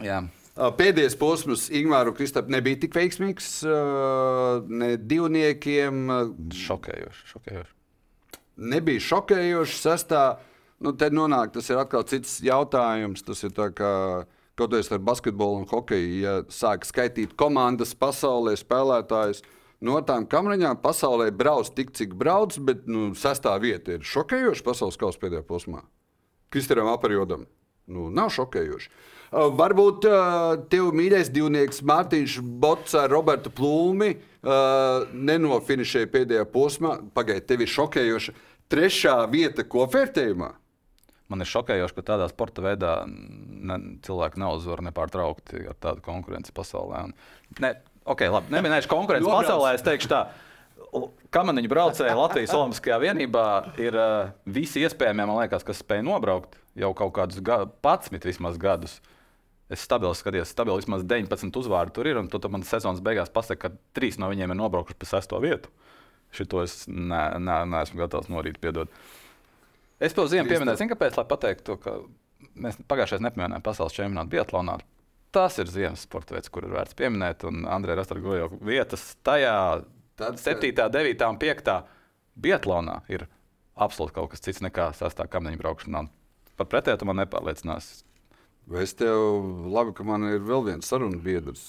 Jā. 0.03 0.19
Pēdējais 0.59 1.15
posms 1.19 1.67
Ingūru 1.71 2.11
Kristapam 2.17 2.51
nebija 2.51 2.81
tik 2.81 2.95
veiksmīgs. 2.97 3.61
Ne 4.67 4.89
divniekiem. 4.99 6.01
Šokējoši. 6.65 7.27
šokējoši. 7.33 7.75
Nebija 8.73 9.03
šokējoši. 9.05 9.77
Sestā, 9.79 10.23
nu, 10.83 10.91
te 10.99 11.07
nonāk, 11.15 11.53
tas 11.55 11.69
ir 11.71 11.79
atkal 11.79 12.03
cits 12.09 12.41
jautājums. 12.43 13.23
Tas 13.23 13.45
ir 13.47 13.55
tā 13.55 13.69
kā. 13.75 13.93
Kaut 14.59 14.73
arī 14.75 14.83
ar 14.91 14.99
basketbolu 15.07 15.61
un 15.61 15.69
hokeju, 15.69 16.15
ja 16.19 16.31
sāk 16.51 16.83
skaitīt 16.83 17.31
komandas 17.39 17.93
pasaulē, 17.95 18.57
spēlētājus, 18.59 19.39
no 19.86 19.99
tām 20.05 20.27
kamerām 20.30 20.80
pasaulē 20.84 21.30
brauc 21.36 21.71
tik, 21.75 21.93
cik 21.95 22.15
brauc, 22.19 22.57
bet 22.65 22.88
nu, 22.89 23.11
sestā 23.17 23.55
vieta 23.61 23.95
ir 23.95 24.05
šokējoša 24.07 24.65
pasaules 24.65 24.99
kausa 24.99 25.21
pēdējā 25.21 25.45
posmā. 25.47 25.84
Kristēram 26.53 26.89
aperiodam 26.91 27.45
nu, 27.89 28.09
nav 28.13 28.32
šokējoši. 28.34 28.91
Uh, 29.30 29.49
varbūt 29.53 30.07
uh, 30.09 30.55
tev 30.71 30.89
mīļais 30.97 31.30
divnieks 31.34 31.84
Mārtiņš 31.86 32.39
Bots 32.61 32.95
ar 32.97 33.11
Robertu 33.13 33.51
Plūmi 33.53 34.15
uh, 34.15 35.05
nenofinišēja 35.13 36.09
pēdējā 36.13 36.47
posmā. 36.53 36.95
Pagaidiet, 37.13 37.45
tev 37.49 37.65
ir 37.65 37.73
šokējoša 37.75 38.34
trešā 38.69 39.19
vieta 39.30 39.65
kopvērtējumā 39.69 40.53
man 41.30 41.43
ir 41.43 41.49
šokējoši, 41.49 41.95
ka 41.97 42.05
tādā 42.13 42.27
sporta 42.32 42.63
veidā 42.65 42.93
ne, 43.05 43.77
cilvēki 44.05 44.41
neuzvar 44.41 44.82
nepārtraukti 44.88 45.61
ar 45.69 45.77
tādu 45.82 46.03
konkurenci 46.05 46.53
pasaulē. 46.55 47.03
Un, 47.09 47.13
ne, 47.61 47.73
okay, 48.10 48.32
labi, 48.34 48.51
neminēšu 48.53 48.89
konkurenci 48.91 49.30
pasaulē, 49.30 49.76
es 49.78 49.86
teikšu 49.86 50.12
tā. 50.12 50.24
Kamaniņu 51.30 51.70
braucēji 51.70 52.18
Latvijas 52.18 52.55
Olimpiskajā 52.57 52.97
vienībā 53.03 53.45
ir 53.78 53.93
uh, 53.93 54.32
visi 54.49 54.82
iespējamie, 54.82 55.28
man 55.30 55.38
liekas, 55.38 55.66
kas 55.68 55.84
spēj 55.84 56.01
nobraukt 56.07 56.57
jau 56.80 56.89
kaut 56.97 57.14
kādus 57.20 57.43
ga 57.45 57.62
11 57.86 58.26
vismaz 58.26 58.57
gadus. 58.62 58.97
Es 59.70 59.84
stabili 59.86 60.18
skatījos, 60.18 60.49
stabili 60.49 60.82
vismaz 60.82 61.03
19 61.05 61.60
uzvārdu 61.62 61.93
tur 61.99 62.10
ir, 62.10 62.18
un 62.18 62.30
tu 62.32 62.41
man 62.49 62.66
sezonas 62.66 63.03
beigās 63.05 63.30
pasaki, 63.30 63.68
ka 63.68 63.74
trīs 63.93 64.18
no 64.18 64.32
viņiem 64.32 64.55
ir 64.55 64.57
nobraukuši 64.57 64.97
pa 64.97 65.10
sesto 65.12 65.38
vietu. 65.43 65.70
Šito 66.34 66.64
es 66.66 66.84
ne, 66.89 67.22
ne, 67.38 67.60
neesmu 67.70 68.01
gatavs 68.01 68.30
norīt, 68.34 68.57
piedod. 68.62 68.89
Es 70.01 70.16
to 70.18 70.26
ziemu 70.32 70.49
pieminēju, 70.49 70.80
zinu, 70.80 70.93
kāpēc, 70.93 71.18
lai 71.20 71.26
pateiktu, 71.30 71.66
to, 71.68 71.78
ka 71.84 72.49
mēs 72.66 72.80
pagājušajā 72.89 73.26
nepieminējām 73.28 73.66
pasaules 73.66 73.97
čempionātu 73.97 74.34
Biatlonā. 74.34 74.80
Tas 75.36 75.59
ir 75.61 75.69
ziemas 75.69 76.03
sporta 76.07 76.34
veids, 76.34 76.49
kur 76.49 76.65
ir 76.65 76.73
vērts 76.73 76.97
pieminēt, 76.97 77.45
un 77.45 77.67
Andrejs 77.69 78.01
Rastargoja 78.01 78.49
vietas 78.65 79.11
tajā 79.25 79.55
Tad, 80.19 80.36
7, 80.41 80.73
9 80.75 81.30
un 81.30 81.38
5 81.39 81.69
Biatlonā 82.39 82.97
ir 83.11 83.23
absolūti 83.80 84.17
kaut 84.17 84.34
kas 84.34 84.43
cits 84.43 84.59
nekā 84.65 84.89
sastāvā 84.97 85.32
kamieņa 85.32 85.59
braukšanā. 85.61 86.01
Par 86.59 86.67
pretēju 86.67 87.07
man 87.07 87.21
nepārliecinās. 87.21 88.01
Es 88.80 88.91
tev 88.93 89.15
labi, 89.71 89.95
ka 89.97 90.03
man 90.05 90.27
ir 90.27 90.43
vēl 90.45 90.65
viens 90.67 90.89
sarunu 90.91 91.17
biedrs. 91.23 91.63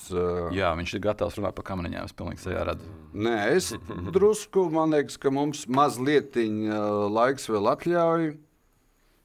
Jā, 0.52 0.72
viņš 0.76 0.96
ir 0.98 1.04
gatavs 1.06 1.38
runāt 1.38 1.54
par 1.56 1.64
kamaniņām. 1.70 2.11
Es 2.11 2.16
pilnīgi 2.16 2.42
sajā 2.42 2.64
redzu. 2.68 2.90
Nē, 3.14 3.36
es 3.54 3.70
drusku, 4.12 4.66
man 4.74 4.92
liekas, 4.92 5.16
ka 5.22 5.32
mums 5.32 5.62
mazliet 5.70 6.36
laiks 6.36 7.48
vēl 7.48 7.70
atļauj. 7.70 8.28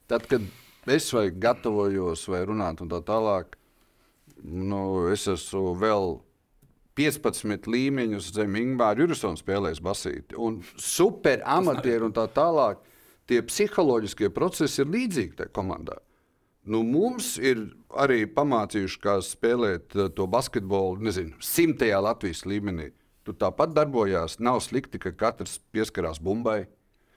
Tad, 0.08 0.30
kad 0.30 0.46
es 0.96 1.10
vai 1.18 1.28
gatavojos 1.34 2.30
vai 2.32 2.46
runāt 2.48 2.86
un 2.86 2.94
tā 2.94 3.02
tālāk, 3.04 3.58
nu, 4.46 4.82
es 5.12 5.26
esmu 5.32 5.74
vēl 5.82 6.16
15 6.96 7.68
līmeņus 7.68 8.32
zem 8.36 8.56
Ingūna 8.60 8.94
Jurisona 9.00 9.40
spēlējis 9.40 9.82
basīti. 9.84 10.38
Un 10.40 10.62
super 10.80 11.44
amatieri 11.44 12.08
un 12.08 12.16
tā 12.16 12.28
tālāk. 12.32 12.84
Tie 13.26 13.42
psiholoģiskie 13.42 14.30
procesi 14.30 14.84
ir 14.84 14.92
līdzīgi 14.94 15.40
tajā 15.40 15.52
komandā. 15.56 15.98
Nu, 16.66 16.82
mums 16.86 17.36
ir 17.42 17.60
arī 17.94 18.24
pamācījuši, 18.30 19.00
kā 19.02 19.18
spēlēt 19.22 19.98
uh, 19.98 20.08
to 20.14 20.26
basketbolu, 20.30 20.98
nezinu, 21.06 21.36
simtajā 21.42 22.00
Latvijas 22.02 22.46
līmenī. 22.50 22.92
Tur 23.26 23.38
tāpat 23.42 23.74
darbojās. 23.74 24.38
Nav 24.42 24.62
slikti, 24.66 25.02
ka 25.02 25.12
katrs 25.18 25.60
pieskarās 25.74 26.22
bumbai. 26.22 26.64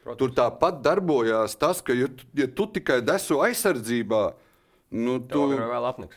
Protams. 0.05 0.21
Tur 0.21 0.35
tāpat 0.37 0.81
darbojās 0.85 1.57
tas, 1.61 1.81
ka, 1.85 1.97
ja 1.97 2.09
tu, 2.09 2.29
ja 2.37 2.49
tu 2.49 2.69
tikai 2.73 3.03
desu 3.05 3.43
aizsardzībā, 3.45 4.23
nu, 4.97 5.19
tu 5.29 5.45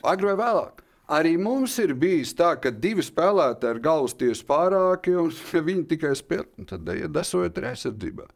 agrāk 0.07 0.31
vai 0.31 0.37
vēlāk. 0.39 0.83
Arī 1.11 1.33
mums 1.35 1.73
ir 1.83 1.91
bijis 1.99 2.31
tā, 2.39 2.53
ka 2.55 2.71
divi 2.71 3.03
spēlētāji 3.03 3.75
ir 3.75 3.81
galvas 3.83 4.43
pārāki, 4.47 5.15
un 5.19 5.31
ja 5.51 5.63
viņi 5.69 5.89
tikai 5.89 6.13
spēlē, 6.15 6.67
tad 6.69 6.87
ja 6.95 7.09
desojiet 7.11 7.59
arī 7.59 7.73
aizsardzībā. 7.73 8.29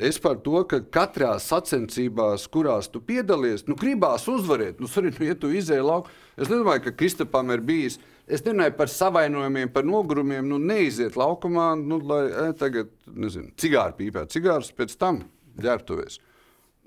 Es 0.00 0.16
par 0.16 0.38
to, 0.40 0.62
ka 0.64 0.80
katrā 0.88 1.34
sacensībās, 1.40 2.46
kurās 2.52 2.88
tu 2.88 3.00
piedalies, 3.04 3.66
nu, 3.68 3.76
gribās 3.76 4.24
uzvarēt. 4.28 4.80
Nu, 4.80 4.88
sorry, 4.88 5.12
nu, 5.18 5.26
ja 5.28 5.36
tu 5.36 5.50
izēji 5.52 5.84
lauku, 5.84 6.08
es 6.36 6.48
nedomāju, 6.48 6.86
ka 6.86 6.94
Kristapam 6.96 7.52
ir 7.52 7.60
bijis. 7.64 7.98
Es 8.24 8.40
nerunāju 8.44 8.72
par 8.78 8.88
savainojumiem, 8.88 9.68
par 9.72 9.84
nogurumiem. 9.84 10.48
Nu, 10.48 10.56
neiziet 10.56 11.18
laukumā, 11.20 11.74
nu, 11.76 12.00
lai 12.08 12.22
e, 12.30 12.46
tagad, 12.56 12.88
nezinu, 13.04 13.52
cigāru 13.60 13.98
pīpē, 13.98 14.24
cigārus 14.32 14.72
pēc 14.72 14.96
tam 14.96 15.26
ģērbtuvēs. 15.60 16.16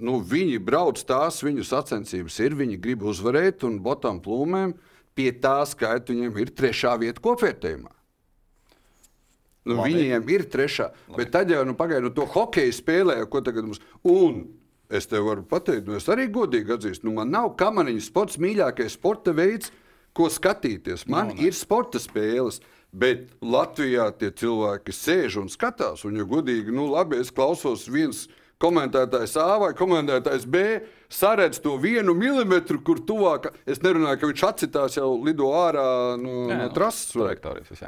Nu, 0.01 0.17
viņi 0.26 0.57
brauc 0.65 0.99
tās, 1.05 1.43
viņu 1.45 1.65
sacensības 1.65 2.41
ir, 2.41 2.57
viņi 2.57 2.82
grib 2.82 3.05
uzvarēt, 3.05 3.67
un 3.69 3.78
botām 3.86 4.17
plūmēm 4.26 4.73
pie 5.16 5.32
tā 5.41 5.57
skaita 5.68 6.13
viņiem 6.13 6.41
ir 6.43 6.51
trešā 6.55 6.95
vieta 7.01 7.24
kopvērtējumā. 7.24 7.91
Nu, 9.66 9.80
Labi. 9.80 9.95
viņiem 9.95 10.30
ir 10.30 10.45
trešā. 10.53 10.91
Labi. 10.91 11.18
Bet 11.18 11.32
tad 11.34 11.49
jau 11.49 11.63
nu, 11.66 11.74
pagaidu, 11.78 12.09
nu, 12.09 12.13
to 12.13 12.28
hokeju 12.30 12.76
spēlēja, 12.76 13.26
ko 13.32 13.41
tagad 13.45 13.66
mums. 13.66 13.82
Un 14.05 14.43
es 14.93 15.09
tev 15.09 15.26
varu 15.26 15.45
pateikt, 15.49 15.88
nu, 15.89 15.97
es 15.97 16.05
arī 16.11 16.28
godīgi 16.30 16.76
atzīstu, 16.76 17.07
nu, 17.07 17.16
man 17.18 17.34
nav 17.34 17.55
kamaniņu 17.57 18.03
sports 18.05 18.38
mīļākais 18.41 18.99
sporta 18.99 19.34
veids, 19.34 19.74
ko 20.16 20.30
skatīties. 20.32 21.07
Man 21.11 21.34
no, 21.34 21.39
ir 21.43 21.57
sporta 21.57 22.01
spēles. 22.01 22.61
Bet 22.95 23.34
Latvijā 23.43 24.05
tie 24.16 24.30
cilvēki 24.32 24.93
sēž 24.95 25.41
un 25.41 25.49
skatās. 25.51 26.05
Un, 26.07 26.16
ja 26.16 26.24
godīgi, 26.30 26.72
nu, 26.72 26.86
labi, 26.93 27.18
es 27.20 27.34
klausos 27.34 27.89
viens 27.91 28.22
komentētājs 28.62 29.36
A 29.41 29.47
vai 29.62 29.72
komentētājs 29.78 30.45
B, 30.49 30.64
saredz 31.12 31.60
to 31.64 31.76
vienu 31.82 32.16
milimetru, 32.18 32.80
kur 32.86 33.01
tuvāk. 33.03 33.51
Es 33.68 33.82
nerunāju, 33.84 34.22
ka 34.22 34.30
viņš 34.32 34.45
atcitās 34.49 34.99
jau 34.99 35.12
lido 35.22 35.51
ārā 35.58 35.88
no, 36.22 36.45
jā, 36.51 36.60
no 36.64 36.70
trases. 36.76 37.12
Trajektorijas. 37.16 37.86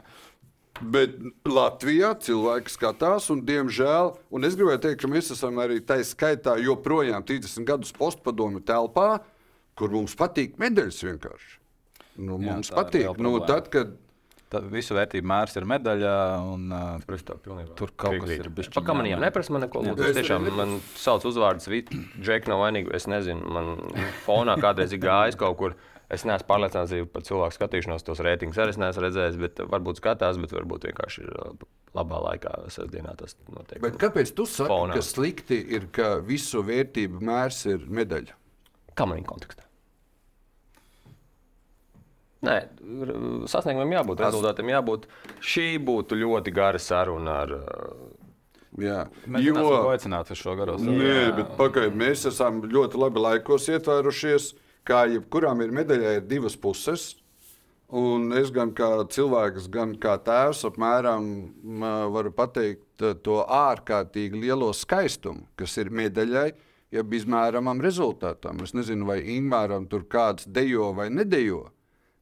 Bet 0.77 1.15
Latvijā 1.49 2.11
cilvēki 2.21 2.69
skatās, 2.69 3.31
un, 3.33 3.41
diemžēl, 3.47 4.11
un 4.29 4.45
es 4.45 4.57
gribēju 4.59 4.83
teikt, 4.83 5.01
ka 5.01 5.09
mēs 5.09 5.31
esam 5.33 5.57
arī 5.63 5.79
tā 5.81 5.97
skaitā 6.05 6.57
joprojām 6.61 7.25
30 7.25 7.65
gadus 7.65 7.95
postpadomu 7.97 8.61
telpā, 8.65 9.15
kur 9.77 9.93
mums 9.93 10.13
patīk 10.17 10.59
medaļas 10.61 11.01
vienkārši. 11.07 11.55
Nu, 12.17 12.37
Jā, 12.41 12.57
mums 12.57 12.69
patīk. 12.73 13.17
Nu, 13.21 13.33
tad, 13.45 13.71
kad 13.73 13.95
tā, 14.53 14.61
visu 14.71 14.95
vērtību 14.97 15.27
mērs 15.31 15.57
ir 15.59 15.67
medaļa. 15.69 16.13
Un, 16.53 16.71
uh, 16.71 17.67
Tur 17.77 17.91
kaut 17.95 18.17
kas 18.17 18.23
piekrītu. 18.23 18.39
ir 18.45 18.49
bijis. 18.57 18.71
Pa 18.75 18.83
kamaniem 18.87 19.21
neprasa 19.23 19.53
man 19.55 19.65
neko. 19.65 19.83
lūdzu. 19.85 20.07
Es 20.09 20.17
tiešām 20.21 20.47
man 20.57 20.79
sauc 20.95 21.27
uzvārds 21.27 21.69
Vita. 21.71 21.97
Džeka 22.21 22.51
nav 22.51 22.63
vainīga. 22.65 22.95
Es 22.97 23.09
nezinu, 23.11 23.43
man 23.57 23.75
fonā 24.25 24.57
kādreiz 24.61 24.95
ir 24.95 25.03
gājis 25.03 25.39
kaut 25.39 25.57
kur. 25.59 25.77
Es 26.07 26.23
neesmu 26.23 26.47
pārliecināts 26.47 27.09
par 27.11 27.25
cilvēku 27.27 27.57
skatīšanos, 27.57 28.05
tos 28.07 28.21
reitingus 28.23 28.55
arī 28.63 28.71
es 28.71 28.77
neesmu 28.79 29.03
redzējis, 29.03 29.39
bet 29.41 29.59
varbūt 29.67 29.99
skatās, 29.99 30.39
bet 30.39 30.53
varbūt 30.55 30.87
vienkārši 30.87 31.25
ir 31.25 31.33
labā 31.97 32.21
laikā, 32.29 32.53
sestdienā 32.71 33.11
tas 33.19 33.35
notiek. 33.51 33.81
Bet 33.83 33.99
kāpēc 33.99 34.31
tu 34.37 34.45
saki, 34.47 34.71
Fonā. 34.71 34.95
ka 34.95 35.03
slikti 35.03 35.59
ir, 35.75 35.89
ka 35.91 36.13
visu 36.23 36.63
vērtību 36.63 37.19
mērs 37.27 37.59
ir 37.73 37.83
medaļa? 37.91 38.37
Kamanī 38.95 39.27
kontekstā. 39.27 39.66
Nē, 42.45 42.57
sasniegumiem 43.49 43.95
jābūt, 43.97 44.21
rezultātiem 44.21 44.69
jābūt. 44.69 45.07
Šī 45.41 45.71
būtu 45.81 46.19
ļoti 46.19 46.53
gara 46.53 46.81
saruna 46.81 47.41
ar. 47.45 47.53
uh, 47.57 48.27
Jā, 48.77 49.07
Mēs 49.25 49.45
jo... 49.47 49.55
esam 49.57 49.87
aicināti 49.89 50.35
uz 50.35 50.41
šo 50.43 50.53
garo 50.59 50.75
sarunu. 50.77 50.97
Nē, 51.01 51.21
bet 51.39 51.53
pagaid, 51.57 51.95
mēs 51.97 52.27
esam 52.29 52.59
ļoti 52.69 52.99
labi 53.01 53.23
laikos 53.23 53.65
ietvērušies. 53.73 54.51
Kā 54.87 55.07
jebkurām 55.09 55.63
ir 55.65 55.73
medaļai, 55.75 56.19
ir 56.19 56.27
divas 56.29 56.55
puses. 56.59 57.15
Un 57.87 58.33
es 58.35 58.51
gan 58.51 58.73
kā 58.75 58.89
cilvēks, 59.15 59.69
gan 59.71 59.93
kā 59.95 60.17
tēvs, 60.19 60.65
apmēram 60.67 61.27
varu 62.11 62.33
pateikt 62.35 63.03
eh, 63.03 63.15
to 63.23 63.39
ārkārtīgi 63.47 64.41
lielo 64.43 64.73
skaistumu, 64.75 65.45
kas 65.55 65.77
ir 65.79 65.89
medaļai, 65.95 66.49
ja 66.91 67.03
izmēramam 67.19 67.79
rezultātam. 67.83 68.59
Es 68.63 68.75
nezinu, 68.75 69.07
vai 69.07 69.21
Ingūram 69.37 69.87
tur 69.87 70.03
kāds 70.03 70.47
dejo 70.51 70.91
vai 70.99 71.07
nedejo. 71.09 71.69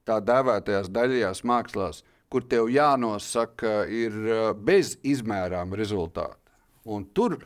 Tā 0.06 0.20
dēvētajās 0.22 0.89
daļajās 0.93 1.43
mākslās, 1.49 2.03
kur 2.30 2.45
tev 2.49 2.70
jānosaka, 2.74 3.84
ir 3.89 4.16
eh, 4.30 4.47
bez 4.53 4.97
izmērām 5.03 5.74
rezultāti. 5.78 6.41
Un 6.86 7.08
tur 7.18 7.39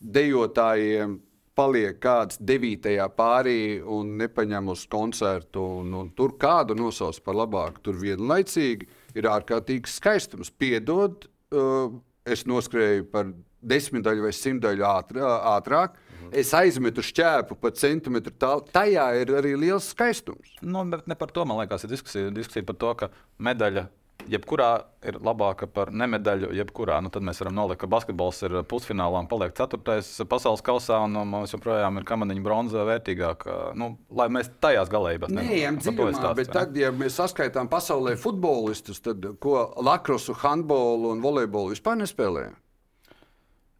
dejotājiem 0.00 1.18
paliek 1.54 1.98
kāds 2.00 2.38
devītajā 2.40 3.06
pārī 3.14 3.60
un 3.82 4.14
nepaņem 4.20 4.72
uz 4.72 4.86
koncertu, 4.90 5.62
un, 5.82 5.92
un 6.00 6.10
tur 6.16 6.34
kādu 6.40 6.76
nosauc 6.78 7.20
par 7.24 7.36
labāku. 7.42 7.84
Tur 7.84 8.00
vienlaicīgi 8.00 8.88
ir 9.18 9.28
ārkārtīgs 9.30 9.98
skaistums. 10.00 10.50
Piedod, 10.50 11.26
uh, 11.52 11.92
es 12.24 12.46
noskrēju 12.48 13.06
par 13.12 13.32
desmitaļu 13.60 14.26
vai 14.26 14.32
simtaļu 14.36 14.86
ātr, 14.88 15.20
ātrāk. 15.54 15.98
Es 16.30 16.52
aizmetu 16.54 17.02
šķēpu 17.02 17.56
pa 17.58 17.72
centimetru 17.74 18.32
tālu. 18.38 18.66
Tajā 18.70 19.06
ir 19.18 19.32
arī 19.40 19.56
liels 19.58 19.90
skaistums. 19.90 20.52
Nu, 20.62 20.84
bet 20.90 21.08
ne 21.10 21.16
par 21.18 21.32
to, 21.34 21.46
man 21.48 21.58
liekas, 21.58 21.86
ir 21.86 21.90
diskusija, 21.96 22.30
diskusija 22.34 22.66
par 22.66 22.78
to, 22.78 22.92
ka 23.00 23.10
medaļa. 23.42 23.88
Jebkurā 24.30 24.68
ir 25.08 25.16
labāka 25.24 25.64
par 25.64 25.88
nemedaļu, 25.96 26.50
jebkurā. 26.54 26.98
Nu, 27.02 27.08
tad 27.10 27.24
mēs 27.24 27.40
varam 27.40 27.56
nolikt, 27.56 27.80
ka 27.80 27.88
basketbols 27.90 28.42
ir 28.46 28.58
pusfinālā 28.68 29.24
un 29.24 29.30
paliek 29.30 29.54
ceturtais 29.56 30.12
pasaules 30.28 30.62
kausā, 30.62 31.00
un 31.06 31.16
nu, 31.16 31.24
mums 31.26 31.56
joprojām 31.56 31.98
ir 31.98 32.06
kamaniņa 32.06 32.44
bronza 32.44 32.84
vērtīgāka. 32.86 33.58
Nu, 33.80 33.94
lai 34.14 34.28
mēs 34.30 34.52
tajās 34.62 34.92
galējībās 34.92 35.32
Neejam 35.34 35.80
Par 35.80 35.88
to 35.88 35.90
ir 35.90 35.96
dziļumā, 35.96 36.18
stāsts, 36.20 36.36
bet 36.36 36.52
vai 36.52 36.52
ne? 36.52 36.58
tad, 36.60 36.80
ja 36.84 36.92
mēs 36.94 37.16
saskaitām 37.16 37.72
pasaulē 37.72 38.14
futbolistus, 38.20 39.00
tad 39.02 39.24
ko 39.40 39.70
lakrosu, 39.80 40.36
handbolu 40.44 41.14
un 41.16 41.24
volejbolu 41.24 41.72
vispār 41.72 41.98
nespēlējam? 42.04 42.60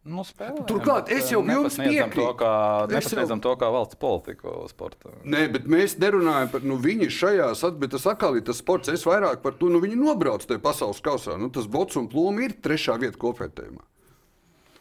Nu, 0.01 0.23
spēlējam, 0.25 0.65
Turklāt 0.65 1.11
es 1.13 1.27
jau 1.29 1.43
jums 1.45 1.75
piekrītu. 1.77 2.33
jau- 2.41 2.87
nepasniedzam 2.89 3.41
to 3.41 3.51
kā 3.55 3.67
valsts 3.69 3.99
politiku 4.01 4.67
sporta. 4.67 5.11
Nē, 5.23 5.43
bet 5.53 5.67
mēs 5.69 5.93
nerunājam 6.01 6.49
par 6.51 6.61
nu, 6.65 6.77
viņu 6.81 7.05
šajās, 7.13 7.61
bet 7.77 7.91
tas 7.91 8.07
atkal 8.09 8.35
ir 8.35 8.41
tas 8.41 8.57
sports. 8.57 8.89
Es 8.89 9.03
vairāk 9.05 9.43
par 9.43 9.51
to, 9.51 9.69
nu 9.69 9.79
viņi 9.79 9.95
nobrauc 10.01 10.41
tajā 10.49 10.57
pasaules 10.59 10.99
kausā. 11.05 11.37
Nu, 11.37 11.49
tas 11.53 11.67
bots 11.67 11.95
un 12.01 12.07
plūmi 12.09 12.45
ir 12.49 12.53
trešā 12.65 12.97
vieta 12.99 13.15
kopvērtējumā. 13.21 13.81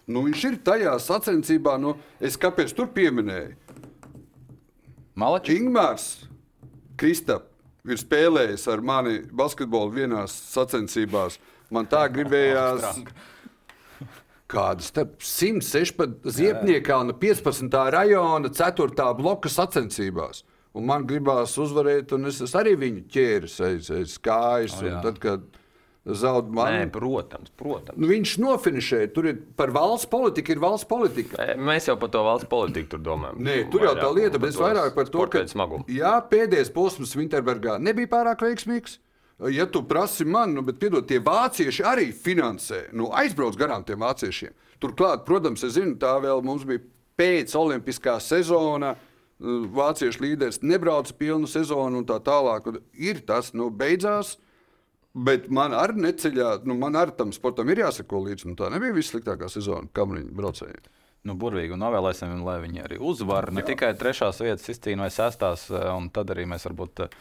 Nu, 0.09 0.23
viņš 0.25 0.45
ir 0.49 0.57
tajā 0.65 0.97
sacensībā, 0.99 1.79
nu, 1.79 1.97
es 2.19 2.37
kāpēc 2.41 2.73
tur 2.75 2.87
pieminēju. 2.89 3.55
Malači? 5.21 5.59
Ingūns 5.61 6.25
Kristap 6.97 7.45
ir 7.85 7.97
spēlējis 8.01 8.67
ar 8.73 8.81
mani 8.81 9.19
basketbolu 9.33 9.93
vienās 9.93 10.33
sacensībās. 10.55 11.39
Man 11.71 11.87
tā 11.87 12.07
gribējās. 12.15 13.05
Kāda 14.51 14.83
starp 14.83 15.21
116 15.23 16.27
ziepniekā 16.35 16.97
un 17.05 17.15
15. 17.21 17.77
rajona 17.95 18.51
4. 18.51 19.11
bloka 19.19 19.53
sacensībās. 19.53 20.43
Un 20.75 20.87
man 20.87 21.07
gribās 21.07 21.57
uzvarēt, 21.59 22.13
un 22.15 22.31
es 22.31 22.39
esmu 22.45 22.61
arī 22.61 22.77
viņu 22.79 23.07
ķēris 23.11 23.57
aiz, 23.67 23.91
aiz 23.95 24.15
kājas. 24.23 24.77
O, 24.79 24.85
un 24.85 24.93
jā. 24.93 25.01
tad, 25.07 25.19
kad 25.23 25.49
zaud 26.17 26.49
Nē, 26.49 26.55
man, 26.57 26.93
protams, 26.95 27.51
protams. 27.59 27.99
nu, 27.99 28.09
viņš 28.11 28.37
nofinišēja. 28.41 29.11
Tur 29.15 29.29
ir 29.33 29.41
par 29.59 29.73
valsts 29.75 30.09
politiku, 30.11 30.55
ir 30.55 30.63
valsts 30.63 30.89
politika. 30.89 31.51
Mēs 31.59 31.91
jau 31.91 31.99
par 32.01 32.13
to 32.15 32.23
valsts 32.25 32.49
politiku 32.51 32.95
tur 32.95 33.05
domājam. 33.11 33.43
Nē, 33.45 33.59
tur 33.73 33.85
jau 33.89 33.95
tā 33.99 34.09
lieta, 34.15 34.41
bet 34.41 34.55
es 34.55 34.61
vairāk 34.61 34.95
par 34.97 35.11
to, 35.13 35.27
veidu 35.27 35.53
smagumu. 35.53 35.87
Jā, 35.93 36.17
pēdējais 36.31 36.73
posms 36.75 37.15
Winterbergā 37.19 37.77
nebija 37.83 38.11
pārāk 38.15 38.47
veiksmīgs. 38.47 38.99
Ja 39.49 39.65
tu 39.67 39.81
prasi 39.89 40.25
man, 40.29 40.53
nu, 40.53 40.63
bet 40.67 40.77
piedod, 40.83 41.07
tie 41.09 41.21
vācieši 41.25 41.85
arī 41.89 42.11
finansē. 42.13 42.91
Nu, 42.93 43.09
aizbrauc 43.17 43.57
garām 43.57 43.87
tiem 43.89 44.03
vāciešiem. 44.03 44.53
Turklāt, 44.81 45.25
protams, 45.25 45.65
es 45.65 45.79
zinu, 45.79 45.95
tā 46.01 46.13
vēl 46.21 46.43
mums 46.45 46.67
bija 46.69 46.83
pēc 47.21 47.55
Olimpiskā 47.57 48.19
sezona. 48.21 48.95
Nu, 49.41 49.63
Vāciešu 49.73 50.21
līderis 50.21 50.61
nebrauca 50.61 51.15
pilnu 51.17 51.49
sezonu 51.49 52.03
un 52.03 52.07
tā 52.09 52.19
tālāk. 52.21 52.69
Ir 53.01 53.23
tas, 53.25 53.55
nu, 53.57 53.71
beidzās. 53.73 54.37
Bet 55.17 55.49
man 55.51 55.73
arī 55.75 56.05
neceļā, 56.05 56.61
nu, 56.69 56.77
man 56.79 56.99
arī 57.01 57.17
tam 57.17 57.33
sportam 57.35 57.73
ir 57.73 57.81
jāsako 57.83 58.21
līdzi. 58.29 58.51
Nu, 58.51 58.59
tā 58.61 58.69
nebija 58.71 58.95
vissliktākā 58.95 59.49
sezona 59.51 59.89
kamriņu 59.97 60.37
braucējiem. 60.37 60.91
Nu, 61.29 61.35
burvīgi 61.37 61.75
un 61.75 61.83
novēlēsim, 61.83 62.29
viņam, 62.31 62.45
lai 62.47 62.61
viņi 62.63 62.85
arī 62.85 63.01
uzvar. 63.05 63.51
Ne 63.53 63.65
tikai 63.67 63.91
trešās 63.99 64.39
vietas 64.41 64.69
izcīnīja 64.73 65.03
vai 65.03 65.11
sestās, 65.13 65.67
un 65.73 66.09
tad 66.15 66.31
arī 66.33 66.47
mēs 66.49 66.65
varbūt. 66.69 67.03
eh, 67.09 67.19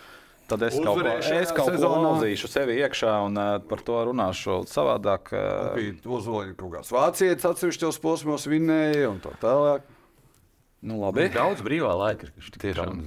Tad 0.49 0.65
es 0.65 0.77
kaut 0.81 0.97
ko, 1.03 1.13
es 1.37 1.53
kaut 1.53 1.75
ko 1.77 1.91
nozīšu 2.01 2.49
sevi 2.49 2.79
iekšā 2.81 3.13
un 3.27 3.37
uh, 3.37 3.51
par 3.69 3.83
to 3.85 3.99
runāšu 4.09 4.63
savādāk. 4.69 5.29
Uh, 5.35 5.75
Bija 5.77 5.95
uzvarots 6.17 6.57
kaut 6.57 6.73
kāds 6.77 6.93
vācietis, 6.95 7.45
atsevišķos 7.49 8.01
posmos 8.03 8.47
vinnēja 8.49 9.11
un 9.11 9.19
tā 9.23 9.35
tālāk. 9.43 9.85
nu, 10.81 10.97
labi. 11.03 11.29
Daudz 11.35 11.61
brīvā 11.65 11.93
laika 11.99 12.29
ir. 12.29 12.51
Tiešām. 12.57 13.03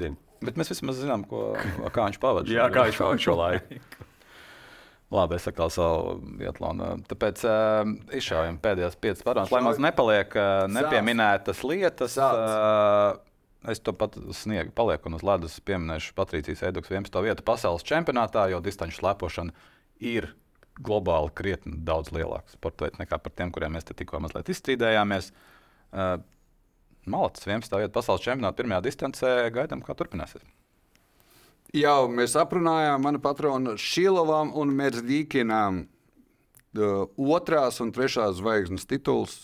zina. 0.00 0.18
Bet 0.44 0.58
mēs 0.60 0.72
vismaz 0.74 0.98
zinām, 1.00 1.22
ko, 1.28 1.52
kā 1.94 2.08
viņš 2.08 2.18
pavadīja. 2.20 2.64
Jā, 2.64 2.66
kā 2.74 2.88
viņš 2.88 2.98
pavadīja 3.00 3.24
šo 3.28 3.36
laiku. 3.38 3.78
Labi, 5.14 5.36
es 5.38 5.46
atkal 5.46 5.70
savu 5.70 6.16
vietlonu. 6.40 6.88
Tāpēc 7.06 7.44
uh, 7.46 7.92
izšaujam 8.18 8.56
pēdējās 8.62 8.96
piecas 8.98 9.22
pārādes, 9.22 9.52
lai 9.54 9.60
mums 9.62 9.78
nepaliek 9.82 10.32
uh, 10.34 10.64
nepieminētas 10.74 11.60
lietas. 11.68 12.16
Uh, 12.18 13.20
es 13.70 13.80
to 13.80 13.94
pat 13.96 14.16
sniegu 14.36 14.72
palieku 14.76 15.08
un 15.08 15.18
uz 15.18 15.24
ledus 15.26 15.56
pieminēšu 15.64 16.14
Patricijas 16.16 16.64
Eidukas 16.68 16.92
11. 16.92 17.20
vietu 17.24 17.44
pasaules 17.46 17.86
čempionātā, 17.86 18.46
jo 18.52 18.60
distanču 18.64 19.00
slēpošana 19.00 19.54
ir 20.04 20.30
globāli 20.84 21.30
krietni 21.38 21.78
daudz 21.86 22.10
lielāks 22.14 22.56
sporta 22.58 22.86
veids 22.86 23.00
nekā 23.00 23.18
par 23.22 23.32
tiem, 23.32 23.52
kuriem 23.54 23.76
mēs 23.76 23.86
te 23.86 23.94
tikko 23.96 24.20
mazliet 24.22 24.50
izstrīdējāmies. 24.50 25.30
Uh, 25.94 26.18
Malacis 27.06 27.46
11. 27.46 27.78
vieta 27.78 27.94
pasaules 27.94 28.24
čempionātā 28.24 28.58
pirmajā 28.58 28.82
distancē 28.86 29.32
gaidām, 29.54 29.84
kā 29.84 29.94
turpināsies. 29.96 30.42
Jau 31.74 32.06
mēs 32.10 32.36
aprunājām 32.38 33.02
manu 33.02 33.20
patronu 33.22 33.74
Šilovām 33.80 34.52
un 34.58 34.72
Merzdīkinām 34.78 35.82
uh, 35.84 37.04
otrās 37.18 37.80
un 37.84 37.92
trešās 37.94 38.38
zvaigznes 38.40 38.88
tituls. 38.90 39.36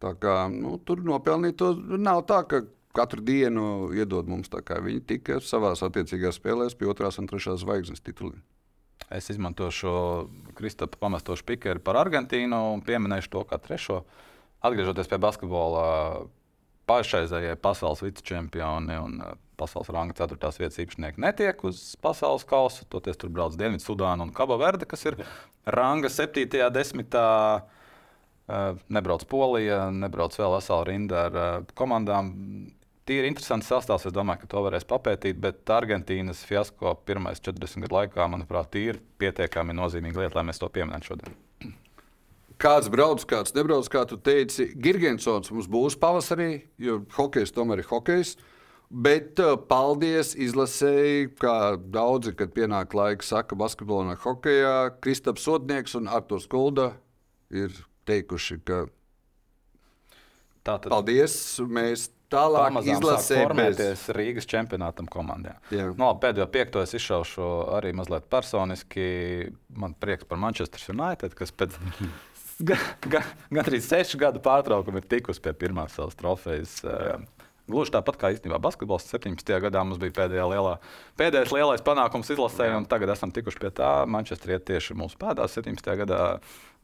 Tā 0.00 0.14
kā, 0.16 0.46
nu, 0.52 0.78
tur 0.84 1.02
nopelnīt 1.04 1.58
to 1.60 1.74
nav 2.00 2.24
tā, 2.28 2.40
ka 2.48 2.62
katru 2.96 3.22
dienu 3.24 3.90
iedod 3.96 4.28
mums 4.28 4.50
viņi 4.50 5.04
tika 5.06 5.40
savā 5.40 5.74
attiecīgajās 5.74 6.40
spēlēs 6.40 6.76
pie 6.78 6.88
otrās 6.90 7.18
un 7.18 7.28
trešās 7.30 7.62
zvaigznes 7.62 8.00
tituliem. 8.00 8.42
Es 9.10 9.30
izmantošu 9.32 9.92
Kristapa 10.54 10.98
pamesto 11.00 11.34
spīkeru 11.34 11.80
par 11.82 11.98
Argentīnu 11.98 12.58
un 12.74 12.82
pieminēšu 12.86 13.30
to 13.32 13.44
kā 13.48 13.58
trešo. 13.58 14.04
Atgriežoties 14.60 15.08
pie 15.08 15.18
basketbola, 15.18 15.86
pašreizējie 16.90 17.56
pasaules 17.62 18.02
vicečempioni 18.04 18.98
un 19.00 19.18
eh, 19.24 19.34
pasaules 19.60 19.90
ranga 19.94 20.16
4. 20.16 20.38
vietas 20.60 20.80
īpašnieki 20.82 21.22
netiek 21.22 21.64
uz 21.66 21.82
pasaules 22.02 22.46
kausa. 22.48 22.86
Toties 22.90 23.18
tur 23.20 23.32
brauc 23.34 23.56
Dienvidzudāna 23.58 24.26
un 24.26 24.34
Kaba 24.36 24.58
Verde, 24.60 24.88
kas 24.90 25.06
ir 25.08 25.18
ranga 25.66 26.10
7. 26.12 26.46
un 26.46 26.74
10. 26.78 27.20
Uh, 28.50 28.74
nebrauc 28.90 29.22
Polija, 29.30 29.84
nebrauc 29.94 30.34
vēl 30.34 30.56
vesela 30.56 30.82
rinda 30.88 31.20
ar 31.28 31.36
uh, 31.38 31.66
komandām. 31.78 32.32
Tīri 33.10 33.26
interesants 33.26 33.66
sastāvs. 33.66 34.04
Es 34.06 34.14
domāju, 34.14 34.44
ka 34.44 34.48
to 34.52 34.60
varēs 34.62 34.84
papētīt. 34.86 35.38
Bet 35.42 35.70
Argentīnas 35.74 36.44
fiasko 36.46 36.92
pirmais 37.08 37.42
40 37.42 37.82
gadu 37.82 37.96
laikā, 37.96 38.26
manuprāt, 38.30 38.76
ir 38.78 39.00
pietiekami 39.18 39.74
nozīmīga 39.74 40.22
lieta, 40.22 40.36
lai 40.38 40.44
mēs 40.46 40.62
to 40.62 40.68
pieminētu 40.70 41.10
šodien. 41.10 41.34
Kāds 42.60 42.90
brauc, 42.92 43.24
kāds 43.26 43.56
nebrauc, 43.56 43.88
kā 43.90 44.04
tu 44.06 44.18
teici, 44.20 44.68
Girgensons 44.78 45.50
mums 45.50 45.66
būs 45.72 45.96
pavasarī, 45.98 46.68
jo 46.78 47.00
hokejs 47.16 47.54
tomēr 47.56 47.82
ir 47.82 47.90
hokejs. 47.90 48.36
Bet 48.90 49.42
uh, 49.42 49.56
paldies 49.70 50.36
izlasēji, 50.38 51.32
kā 51.40 51.56
daudzi, 51.80 52.36
kad 52.38 52.54
pienāk 52.54 52.94
laiks, 52.94 53.32
saka, 53.32 53.58
basketbolā 53.58 54.12
un 54.12 54.22
hokeja. 54.22 54.76
Kristaps 55.02 55.48
Sotnieks 55.48 55.98
un 55.98 56.06
Arthurs 56.10 56.46
Kulda 56.50 56.92
ir 57.50 57.74
teikuši, 58.06 58.60
ka 58.62 58.84
Tātad 60.66 60.90
paldies. 60.92 61.34
Mēs 61.64 62.10
tālāk 62.32 62.78
izlasēsim. 62.84 63.42
formēties 63.42 64.04
Rīgas 64.16 64.48
čempionātam 64.50 65.08
komandām. 65.10 65.58
Jā. 65.74 65.90
No, 65.98 66.12
pēdējo 66.22 66.46
piekto 66.52 66.84
es 66.84 66.94
izšaušu 66.98 67.48
arī 67.78 67.92
mazliet 67.96 68.28
personiski. 68.32 69.50
Man 69.76 69.94
prieks 69.98 70.28
par 70.30 70.40
Manchester 70.42 70.82
United, 70.94 71.34
kas 71.38 71.52
pēc 71.54 71.76
ga, 72.70 72.78
ga, 73.06 73.24
gandrīz 73.52 73.90
sešu 73.90 74.20
gadu 74.20 74.42
pārtraukuma 74.44 75.02
ir 75.02 75.10
tikusi 75.10 75.42
pie 75.44 75.54
pirmās 75.56 75.96
savas 75.98 76.18
trofejas. 76.18 76.80
Jā. 76.84 77.20
Gluži 77.70 77.92
tāpat 77.94 78.16
kā 78.18 78.32
īstenībā 78.34 78.58
basketbols 78.62 79.06
17. 79.12 79.52
gadā 79.62 79.82
mums 79.86 80.00
bija 80.02 80.14
pēdējā 80.16 80.46
lielā, 80.50 80.72
pēdējais 81.20 81.52
lielais 81.54 81.84
panākums 81.86 82.32
izlasē, 82.34 82.66
un 82.74 82.88
tagad 82.90 83.12
esam 83.14 83.30
tikuši 83.34 83.60
pie 83.62 83.70
tā. 83.78 83.90
Manchester 84.10 84.56
iet 84.56 84.66
tieši 84.66 84.96
mūsu 84.98 85.20
pēdās 85.20 85.54
17. 85.54 85.94
gadā. 86.02 86.24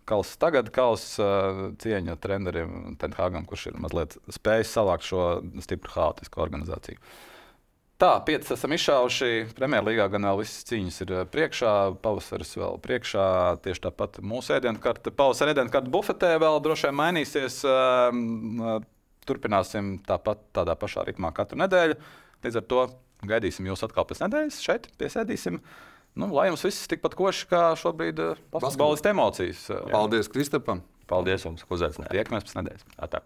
Kals 0.07 0.37
tagad 0.39 0.69
kals 0.75 1.05
uh, 1.19 1.71
cieņa 1.83 2.15
trenerim 2.23 2.95
Tenhāgam, 3.01 3.47
kurš 3.49 3.73
ir 3.73 3.81
mazliet 3.83 4.15
spējis 4.31 4.75
savākt 4.77 5.09
šo 5.09 5.25
stipru 5.65 5.97
haotisku 5.97 6.45
organizāciju. 6.45 7.01
Tā, 7.97 8.11
pieci 8.29 8.53
esam 8.53 8.75
izšāvuši. 8.77 9.29
Premjerlīgā 9.57 10.11
gan 10.13 10.27
vēl 10.29 10.43
visas 10.43 10.67
cīņas 10.69 10.99
ir 11.07 11.13
priekšā, 11.33 11.71
pavasaris 12.05 12.51
vēl 12.61 12.77
priekšā. 12.85 13.25
Tieši 13.65 13.83
tāpat 13.87 14.19
mūsu 14.21 14.53
ēdienkarte, 14.59 15.15
pavasara 15.17 15.55
ēdienkarte 15.55 15.93
bufetē 15.95 16.35
vēl 16.43 16.61
droši 16.65 16.91
vien 16.91 16.99
mainīsies. 17.01 17.63
Um, 17.65 18.85
Turpināsim 19.27 19.97
tāpat 20.07 20.45
tādā 20.55 20.77
pašā 20.79 21.07
ritmā 21.09 21.33
katru 21.35 21.59
nedēļu. 21.59 21.97
Līdz 22.45 22.61
ar 22.61 22.67
to 22.71 22.83
gaidīsim 23.27 23.67
jūs 23.67 23.83
atkal 23.89 24.05
pēc 24.07 24.21
nedēļas 24.27 24.61
šeit, 24.63 24.91
piesēdīsim. 25.01 25.59
Nu, 26.17 26.31
lai 26.33 26.49
jums 26.49 26.65
viss 26.65 26.89
tikpat 26.89 27.15
koši 27.19 27.49
kā 27.51 27.63
šobrīd 27.77 28.21
uh, 28.25 28.45
basketbolistu 28.55 29.13
emocijas. 29.13 29.67
Uh, 29.69 29.85
Paldies 29.93 30.33
Kristapam! 30.33 30.81
Paldies 31.07 31.45
jums, 31.47 31.63
ka 31.63 31.77
uzaicinājāt. 31.77 32.15
Tiekamies 32.17 32.49
pēc 32.49 32.57
nedēļas. 32.59 32.87
Atā. 33.07 33.21